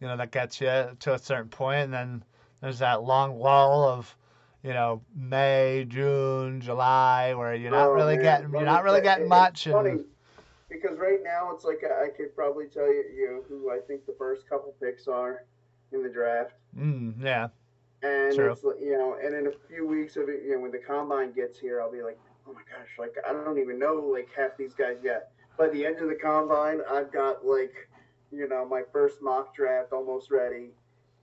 you 0.00 0.08
know 0.08 0.16
that 0.16 0.32
gets 0.32 0.60
you 0.60 0.96
to 1.00 1.14
a 1.14 1.18
certain 1.18 1.50
point, 1.50 1.84
and 1.86 1.94
then 1.94 2.24
there's 2.60 2.80
that 2.80 3.02
long 3.04 3.38
lull 3.40 3.84
of 3.88 4.16
you 4.62 4.72
know 4.74 5.02
May, 5.14 5.86
June, 5.88 6.60
July, 6.60 7.34
where 7.34 7.54
you're 7.54 7.70
not 7.72 7.92
Oh, 7.92 7.94
really 7.94 8.16
man. 8.16 8.18
getting 8.18 8.54
you're 8.54 8.66
not 8.66 8.84
really 8.84 9.02
getting 9.02 9.28
much, 9.28 9.66
It's 9.66 9.70
funny 9.70 9.90
and 9.90 10.04
because 10.68 10.98
right 10.98 11.20
now 11.22 11.52
it's 11.52 11.64
like 11.64 11.82
I 11.84 12.08
could 12.10 12.34
probably 12.34 12.66
tell 12.68 12.86
you, 12.92 13.04
you 13.14 13.28
know, 13.30 13.42
who 13.48 13.70
I 13.70 13.78
think 13.80 14.06
the 14.06 14.14
first 14.18 14.48
couple 14.48 14.74
picks 14.80 15.08
are 15.08 15.44
in 15.92 16.02
the 16.02 16.08
draft. 16.10 16.52
mm, 16.76 17.14
yeah, 17.22 17.48
And 18.02 18.38
it's 18.38 18.62
you 18.62 18.96
know, 18.96 19.16
and 19.22 19.34
in 19.34 19.48
a 19.48 19.52
few 19.68 19.86
weeks 19.86 20.16
of 20.16 20.28
it, 20.28 20.42
you 20.44 20.54
know, 20.54 20.60
when 20.60 20.70
the 20.70 20.78
combine 20.78 21.32
gets 21.32 21.58
here, 21.58 21.80
I'll 21.80 21.90
be 21.90 22.02
like, 22.02 22.18
oh 22.46 22.52
my 22.52 22.60
gosh, 22.60 22.90
like 22.98 23.16
I 23.28 23.32
don't 23.32 23.58
even 23.58 23.78
know 23.78 23.94
like 23.94 24.28
half 24.36 24.56
these 24.56 24.74
guys 24.74 24.98
yet. 25.02 25.32
By 25.56 25.68
the 25.68 25.84
end 25.84 25.98
of 25.98 26.08
the 26.08 26.14
combine, 26.14 26.80
I've 26.88 27.12
got 27.12 27.44
like, 27.44 27.88
you 28.30 28.48
know, 28.48 28.64
my 28.64 28.82
first 28.92 29.20
mock 29.20 29.52
draft 29.54 29.92
almost 29.92 30.30
ready, 30.30 30.70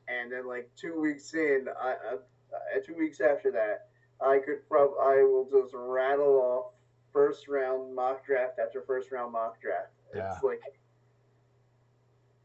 and 0.09 0.29
then 0.29 0.47
like 0.47 0.69
two 0.75 0.99
weeks 0.99 1.33
in, 1.33 1.67
I, 1.81 1.91
I 1.91 2.13
uh, 2.15 2.79
two 2.85 2.95
weeks 2.95 3.21
after 3.21 3.51
that, 3.51 3.87
I 4.21 4.39
could 4.39 4.67
prob 4.67 4.91
I 5.01 5.23
will 5.23 5.47
just 5.49 5.73
rattle 5.73 6.35
off 6.41 6.73
first 7.13 7.47
round 7.47 7.95
mock 7.95 8.25
draft 8.25 8.59
after 8.59 8.81
first 8.81 9.13
round 9.13 9.31
mock 9.31 9.61
draft. 9.61 9.93
Yeah. 10.13 10.33
It's 10.33 10.43
like. 10.43 10.61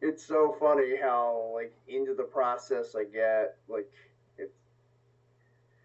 It's 0.02 0.24
so 0.24 0.56
funny 0.58 0.96
how 0.96 1.52
like 1.54 1.74
into 1.86 2.14
the 2.14 2.22
process 2.22 2.94
I 2.96 3.04
get 3.04 3.58
like 3.68 3.90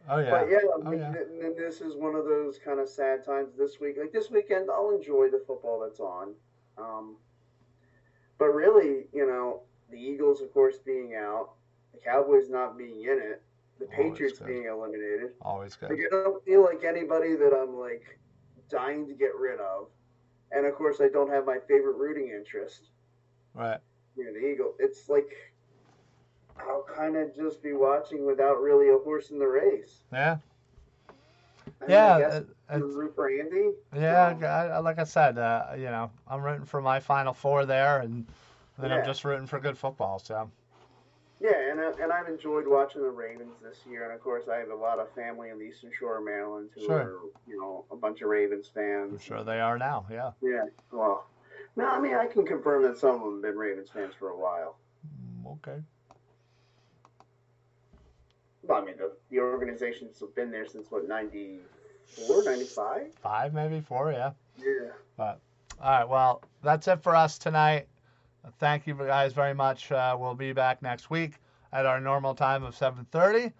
oh 0.09 0.19
yeah, 0.19 0.29
but 0.31 0.49
yeah, 0.49 0.57
I 0.57 0.61
Oh, 0.75 0.89
mean, 0.89 0.99
yeah. 0.99 1.13
then 1.41 1.55
this 1.57 1.81
is 1.81 1.95
one 1.95 2.15
of 2.15 2.25
those 2.25 2.57
kind 2.63 2.79
of 2.79 2.87
sad 2.89 3.23
times 3.25 3.55
this 3.57 3.79
week. 3.79 3.97
Like 3.99 4.11
this 4.11 4.29
weekend, 4.31 4.69
I'll 4.69 4.91
enjoy 4.91 5.29
the 5.29 5.43
football 5.45 5.79
that's 5.81 5.99
on. 5.99 6.33
Um, 6.77 7.15
but 8.37 8.47
really, 8.47 9.07
you 9.13 9.25
know, 9.25 9.61
the 9.89 9.97
Eagles, 9.97 10.41
of 10.41 10.51
course, 10.53 10.77
being 10.77 11.15
out, 11.15 11.51
the 11.93 11.99
Cowboys 11.99 12.49
not 12.49 12.77
being 12.77 13.03
in 13.03 13.19
it, 13.21 13.41
the 13.79 13.85
Always 13.85 14.11
Patriots 14.11 14.39
good. 14.39 14.47
being 14.47 14.65
eliminated. 14.65 15.31
always 15.41 15.75
good. 15.75 15.89
Like 15.89 15.99
I 15.99 16.09
don't 16.23 16.43
feel 16.43 16.63
like 16.63 16.83
anybody 16.83 17.35
that 17.35 17.53
I'm 17.53 17.77
like 17.77 18.19
dying 18.69 19.07
to 19.07 19.13
get 19.13 19.35
rid 19.35 19.59
of. 19.59 19.87
And 20.51 20.65
of 20.65 20.75
course, 20.75 20.97
I 21.01 21.07
don't 21.09 21.29
have 21.29 21.45
my 21.45 21.57
favorite 21.67 21.97
rooting 21.97 22.29
interest, 22.29 22.89
Right. 23.53 23.79
you 24.15 24.25
know, 24.25 24.33
the 24.33 24.45
Eagle. 24.45 24.75
It's 24.79 25.09
like 25.09 25.53
I'll 26.59 26.83
kind 26.83 27.15
of 27.17 27.35
just 27.35 27.61
be 27.61 27.73
watching 27.73 28.25
without 28.25 28.61
really 28.61 28.89
a 28.89 28.97
horse 28.97 29.29
in 29.31 29.39
the 29.39 29.47
race. 29.47 30.03
Yeah. 30.11 30.37
I 31.81 31.85
mean, 31.87 31.91
I 31.97 32.19
Yeah. 32.19 32.27
it- 32.37 32.47
it's- 32.69 32.81
root 32.81 33.13
for 33.15 33.29
Andy. 33.29 33.73
Yeah, 33.93 34.35
I, 34.41 34.67
I- 34.75 34.79
like 34.79 34.97
I 34.99 35.03
said, 35.03 35.37
uh, 35.37 35.73
you 35.77 35.85
know, 35.85 36.09
I'm 36.27 36.41
rooting 36.43 36.65
for 36.65 36.81
my 36.81 36.99
final 36.99 37.33
four 37.33 37.65
there, 37.65 37.99
and 37.99 38.25
then 38.77 38.91
I'm 38.91 39.05
just 39.05 39.25
rooting 39.25 39.47
for 39.47 39.59
good 39.59 39.77
football. 39.77 40.19
So 40.19 40.49
Yeah, 41.41 41.69
and 41.69 41.81
I, 41.81 41.91
and 42.01 42.11
I've 42.13 42.29
enjoyed 42.29 42.65
watching 42.65 43.01
the 43.01 43.09
Ravens 43.09 43.55
this 43.61 43.85
year, 43.85 44.05
and 44.05 44.13
of 44.13 44.21
course 44.21 44.47
I 44.47 44.55
have 44.57 44.69
a 44.69 44.75
lot 44.75 44.99
of 44.99 45.09
family 45.11 45.49
in 45.49 45.59
the 45.59 45.65
Eastern 45.65 45.91
Shore 45.91 46.17
of 46.17 46.23
Maryland 46.23 46.69
who 46.73 46.81
Sure. 46.85 46.99
are 47.01 47.19
you 47.45 47.59
know 47.59 47.83
a 47.91 47.95
bunch 47.97 48.21
of 48.21 48.29
Ravens 48.29 48.71
I'm 48.75 49.09
fans. 49.09 49.21
sure 49.21 49.43
they 49.43 49.59
are 49.59 49.77
now. 49.77 50.05
Yeah. 50.09 50.31
Yeah, 50.41 50.65
well, 50.91 51.27
no, 51.75 51.87
I 51.87 51.99
mean 51.99 52.15
I 52.15 52.25
can 52.27 52.45
confirm 52.45 52.83
that 52.83 52.97
some 52.97 53.15
of 53.15 53.21
them 53.21 53.33
have 53.33 53.41
been 53.41 53.57
Ravens 53.57 53.89
fans 53.89 54.13
for 54.15 54.29
a 54.29 54.37
while. 54.37 54.77
Mm, 55.43 55.51
Okay. 55.57 55.83
But, 58.67 58.73
I 58.81 58.85
mean 58.85 58.95
the, 58.97 59.11
the 59.29 59.39
organizations 59.39 60.19
have 60.19 60.35
been 60.35 60.51
there 60.51 60.67
since 60.67 60.89
what 60.89 61.07
94, 61.07 62.43
95? 62.43 63.01
Five, 63.21 63.53
maybe 63.53 63.81
four. 63.81 64.11
Yeah. 64.11 64.31
Yeah. 64.57 64.91
But 65.17 65.39
All 65.81 65.91
right. 65.91 66.07
Well, 66.09 66.43
that's 66.63 66.87
it 66.87 67.01
for 67.01 67.15
us 67.15 67.37
tonight. 67.37 67.87
Thank 68.59 68.85
you 68.87 68.93
guys 68.95 69.33
very 69.33 69.53
much. 69.53 69.91
Uh, 69.91 70.15
we'll 70.19 70.35
be 70.35 70.53
back 70.53 70.81
next 70.81 71.09
week 71.09 71.33
at 71.73 71.85
our 71.85 71.99
normal 71.99 72.35
time 72.35 72.63
of 72.63 72.75
7:30. 72.75 73.51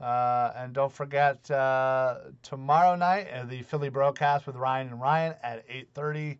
Uh, 0.00 0.52
and 0.56 0.72
don't 0.72 0.92
forget 0.92 1.48
uh, 1.50 2.16
tomorrow 2.42 2.96
night 2.96 3.28
uh, 3.32 3.44
the 3.44 3.62
Philly 3.62 3.88
broadcast 3.88 4.46
with 4.48 4.56
Ryan 4.56 4.88
and 4.88 5.00
Ryan 5.00 5.34
at 5.42 5.64
8:30. 5.68 6.38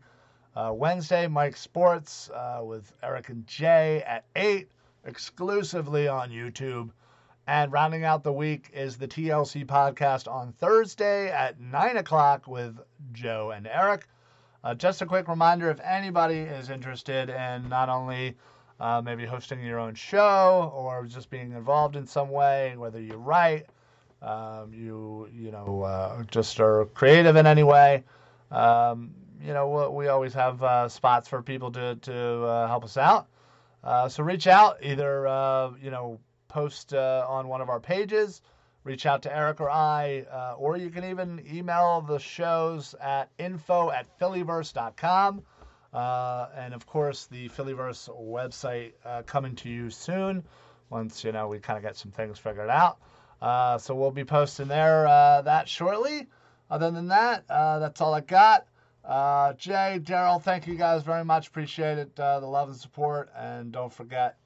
Uh, 0.54 0.72
Wednesday, 0.74 1.26
Mike 1.28 1.56
Sports 1.56 2.28
uh, 2.30 2.60
with 2.62 2.92
Eric 3.02 3.30
and 3.30 3.46
Jay 3.46 4.02
at 4.06 4.24
8, 4.36 4.68
exclusively 5.06 6.08
on 6.08 6.28
YouTube. 6.28 6.90
And 7.46 7.72
rounding 7.72 8.04
out 8.04 8.22
the 8.22 8.32
week 8.32 8.70
is 8.72 8.96
the 8.96 9.08
TLC 9.08 9.66
podcast 9.66 10.30
on 10.30 10.52
Thursday 10.52 11.28
at 11.28 11.60
9 11.60 11.96
o'clock 11.96 12.46
with 12.46 12.78
Joe 13.12 13.50
and 13.50 13.66
Eric. 13.66 14.06
Uh, 14.62 14.74
just 14.74 15.02
a 15.02 15.06
quick 15.06 15.26
reminder 15.26 15.68
if 15.68 15.80
anybody 15.80 16.38
is 16.38 16.70
interested 16.70 17.30
in 17.30 17.68
not 17.68 17.88
only 17.88 18.36
uh, 18.78 19.02
maybe 19.04 19.26
hosting 19.26 19.60
your 19.60 19.80
own 19.80 19.94
show 19.94 20.72
or 20.72 21.04
just 21.04 21.30
being 21.30 21.50
involved 21.50 21.96
in 21.96 22.06
some 22.06 22.30
way, 22.30 22.76
whether 22.76 23.00
you 23.00 23.14
write, 23.14 23.66
um, 24.22 24.72
you 24.72 25.28
you 25.34 25.50
know 25.50 25.82
uh, 25.82 26.22
just 26.30 26.60
are 26.60 26.84
creative 26.94 27.34
in 27.34 27.44
any 27.44 27.64
way, 27.64 28.04
um, 28.52 29.10
you 29.40 29.52
know 29.52 29.68
we, 29.68 30.04
we 30.04 30.08
always 30.08 30.32
have 30.32 30.62
uh, 30.62 30.88
spots 30.88 31.26
for 31.26 31.42
people 31.42 31.72
to 31.72 31.96
to 31.96 32.44
uh, 32.44 32.68
help 32.68 32.84
us 32.84 32.96
out. 32.96 33.26
Uh, 33.82 34.08
so 34.08 34.22
reach 34.22 34.46
out, 34.46 34.76
either 34.80 35.74
you 35.82 35.90
know 35.90 36.20
post 36.52 36.92
uh, 36.92 37.24
on 37.26 37.48
one 37.48 37.62
of 37.62 37.70
our 37.70 37.80
pages 37.80 38.42
reach 38.84 39.06
out 39.06 39.22
to 39.22 39.34
Eric 39.34 39.60
or 39.60 39.70
I, 39.70 40.26
uh, 40.30 40.54
or 40.58 40.76
you 40.76 40.90
can 40.90 41.04
even 41.04 41.44
email 41.50 42.00
the 42.00 42.18
shows 42.18 42.94
at 43.00 43.30
info 43.38 43.90
at 43.90 44.18
phillyverse.com. 44.18 45.42
Uh, 45.92 46.48
and 46.56 46.74
of 46.74 46.86
course, 46.86 47.26
the 47.26 47.48
Phillyverse 47.50 48.08
website 48.20 48.92
uh, 49.04 49.22
coming 49.22 49.54
to 49.56 49.68
you 49.68 49.90
soon 49.90 50.42
once, 50.90 51.22
you 51.22 51.32
know, 51.32 51.48
we 51.48 51.58
kind 51.58 51.76
of 51.76 51.82
get 51.82 51.96
some 51.96 52.10
things 52.10 52.38
figured 52.38 52.70
out. 52.70 52.98
Uh, 53.40 53.78
so 53.78 53.94
we'll 53.94 54.10
be 54.10 54.24
posting 54.24 54.68
there 54.68 55.06
uh, 55.06 55.42
that 55.42 55.68
shortly. 55.68 56.26
Other 56.70 56.90
than 56.90 57.08
that, 57.08 57.46
that's 57.48 58.00
all 58.00 58.14
I 58.14 58.20
got. 58.20 58.66
Uh, 59.04 59.52
Jay, 59.54 59.98
Daryl, 60.02 60.40
thank 60.40 60.66
you 60.66 60.76
guys 60.76 61.02
very 61.02 61.24
much. 61.24 61.48
Appreciate 61.48 61.98
it, 61.98 62.18
uh, 62.18 62.40
the 62.40 62.46
love 62.46 62.68
and 62.68 62.76
support. 62.78 63.30
And 63.36 63.72
don't 63.72 63.92
forget, 63.92 64.36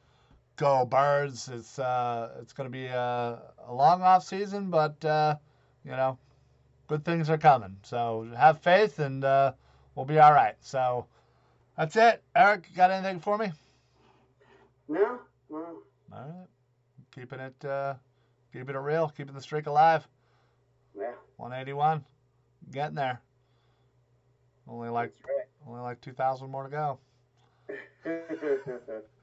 go 0.57 0.85
birds. 0.85 1.49
It's 1.49 1.79
uh 1.79 2.31
it's 2.41 2.53
going 2.53 2.67
to 2.67 2.71
be 2.71 2.87
a, 2.87 3.39
a 3.67 3.73
long 3.73 4.03
off 4.03 4.25
season 4.25 4.71
but 4.71 5.03
uh 5.05 5.37
you 5.85 5.93
know 5.93 6.19
good 6.89 7.05
things 7.05 7.31
are 7.31 7.39
coming. 7.39 7.77
So 7.83 8.27
have 8.37 8.59
faith 8.59 8.99
and 8.99 9.25
uh 9.25 9.53
we'll 9.95 10.07
be 10.07 10.19
all 10.19 10.33
right. 10.33 10.57
So 10.61 11.07
that's 11.77 11.97
it. 11.97 12.23
Eric 12.35 12.67
you 12.71 12.77
got 12.77 12.91
anything 12.91 13.21
for 13.21 13.39
me? 13.39 13.53
No, 14.89 15.19
well, 15.49 15.83
all 16.13 16.19
right. 16.19 16.49
Keeping 17.15 17.41
it 17.41 17.65
uh 17.65 17.95
keeping 18.53 18.75
it 18.75 18.79
real 18.79 19.09
keeping 19.09 19.35
the 19.35 19.43
streak 19.43 19.67
alive. 19.67 20.07
Yeah, 20.99 21.13
181 21.37 22.05
getting 22.71 22.95
there. 22.95 23.21
Only 24.69 24.89
like 24.89 25.13
that's 25.23 25.69
only 25.69 25.81
like 25.81 26.01
2000 26.01 26.51
more 26.51 26.65
to 26.65 26.71
go. 26.71 26.99
right. 28.05 29.03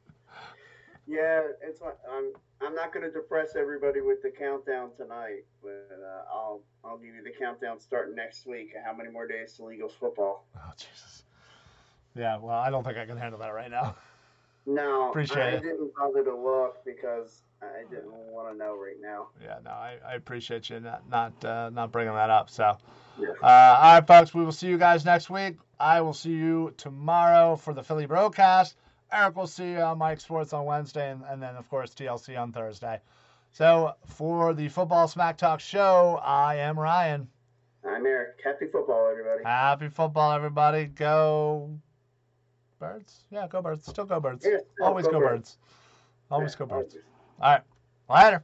yeah, 1.08 1.42
it's 1.62 1.82
I'm 1.82 2.32
I'm 2.62 2.76
not 2.76 2.94
going 2.94 3.06
to 3.06 3.12
depress 3.12 3.56
everybody 3.56 4.02
with 4.02 4.22
the 4.22 4.30
countdown 4.32 4.92
tonight, 4.98 5.44
but 5.62 5.90
uh, 5.92 6.24
I'll 6.34 6.62
I'll 6.84 6.98
give 6.98 7.14
you 7.16 7.24
the 7.24 7.32
countdown 7.38 7.80
starting 7.80 8.16
next 8.16 8.46
week. 8.46 8.74
How 8.86 8.94
many 8.94 9.10
more 9.10 9.28
days 9.28 9.54
till 9.54 9.72
Eagles 9.72 9.94
football? 10.00 10.46
oh 10.56 10.72
jesus 10.78 11.24
yeah 12.16 12.38
well 12.38 12.56
i 12.58 12.70
don't 12.70 12.84
think 12.84 12.96
i 12.98 13.06
can 13.06 13.18
handle 13.18 13.40
that 13.40 13.54
right 13.54 13.72
now 13.72 13.96
No, 14.66 15.10
Appreciate 15.10 15.40
I 15.56 15.58
it. 15.58 15.62
didn't 15.64 15.92
bother 15.94 16.24
to 16.24 16.34
look 16.36 16.86
because 16.86 17.42
I 17.62 17.84
didn't 17.90 18.14
want 18.14 18.50
to 18.54 18.58
know 18.58 18.78
right 18.78 18.96
now. 19.02 19.28
yeah 19.44 19.58
no 19.66 19.72
i, 19.72 19.98
I 20.08 20.14
appreciate 20.14 20.70
you 20.70 20.80
not 20.80 21.10
not 21.10 21.44
uh, 21.44 21.70
not 21.72 21.92
bringing 21.92 22.14
that 22.14 22.30
up 22.30 22.50
so 22.50 22.78
Yeah. 23.20 23.30
Uh, 23.42 23.46
all 23.46 23.94
right, 23.96 24.08
folks. 24.08 24.34
We 24.34 24.44
will 24.46 24.52
see 24.54 24.68
you 24.68 24.78
guys 24.78 25.04
next 25.06 25.30
week. 25.30 25.58
I 25.80 26.00
will 26.02 26.14
see 26.14 26.32
you 26.32 26.74
tomorrow 26.78 27.56
for 27.58 27.74
the 27.74 27.84
Philly 27.84 28.06
broadcast. 28.06 28.76
Eric 29.14 29.36
will 29.36 29.48
see 29.48 29.72
you 29.72 29.80
on 29.80 30.00
Mike 30.00 30.20
Sports 30.20 30.54
on 30.54 30.66
Wednesday, 30.66 31.12
and, 31.12 31.24
and 31.30 31.42
then, 31.42 31.56
of 31.56 31.70
course, 31.70 31.94
TLC 31.94 32.40
on 32.40 32.52
Thursday. 32.52 33.00
So, 33.52 33.94
for 34.08 34.54
the 34.56 34.68
Football 34.68 35.08
Smack 35.08 35.38
Talk 35.38 35.60
show, 35.60 36.20
I 36.24 36.56
am 36.56 36.80
Ryan. 36.80 37.28
I'm 37.88 38.06
Eric. 38.06 38.40
Happy 38.44 38.66
football, 38.66 39.08
everybody. 39.08 39.44
Happy 39.44 39.90
football, 39.90 40.32
everybody. 40.32 40.86
Go 40.86 41.78
birds. 42.80 43.26
Yeah, 43.30 43.48
go 43.48 43.62
birds. 43.62 43.86
Still 43.86 44.06
go 44.06 44.20
birds. 44.20 44.48
Yeah, 44.50 44.58
Always 44.82 45.06
go 45.06 45.14
go 45.14 45.20
Birds. 45.20 45.30
birds. 45.30 45.58
Always 46.32 46.54
Yeah, 46.54 46.60
go 46.60 46.66
birds. 46.66 46.98
All 47.40 47.52
right. 47.52 47.62
Later. 48.10 48.44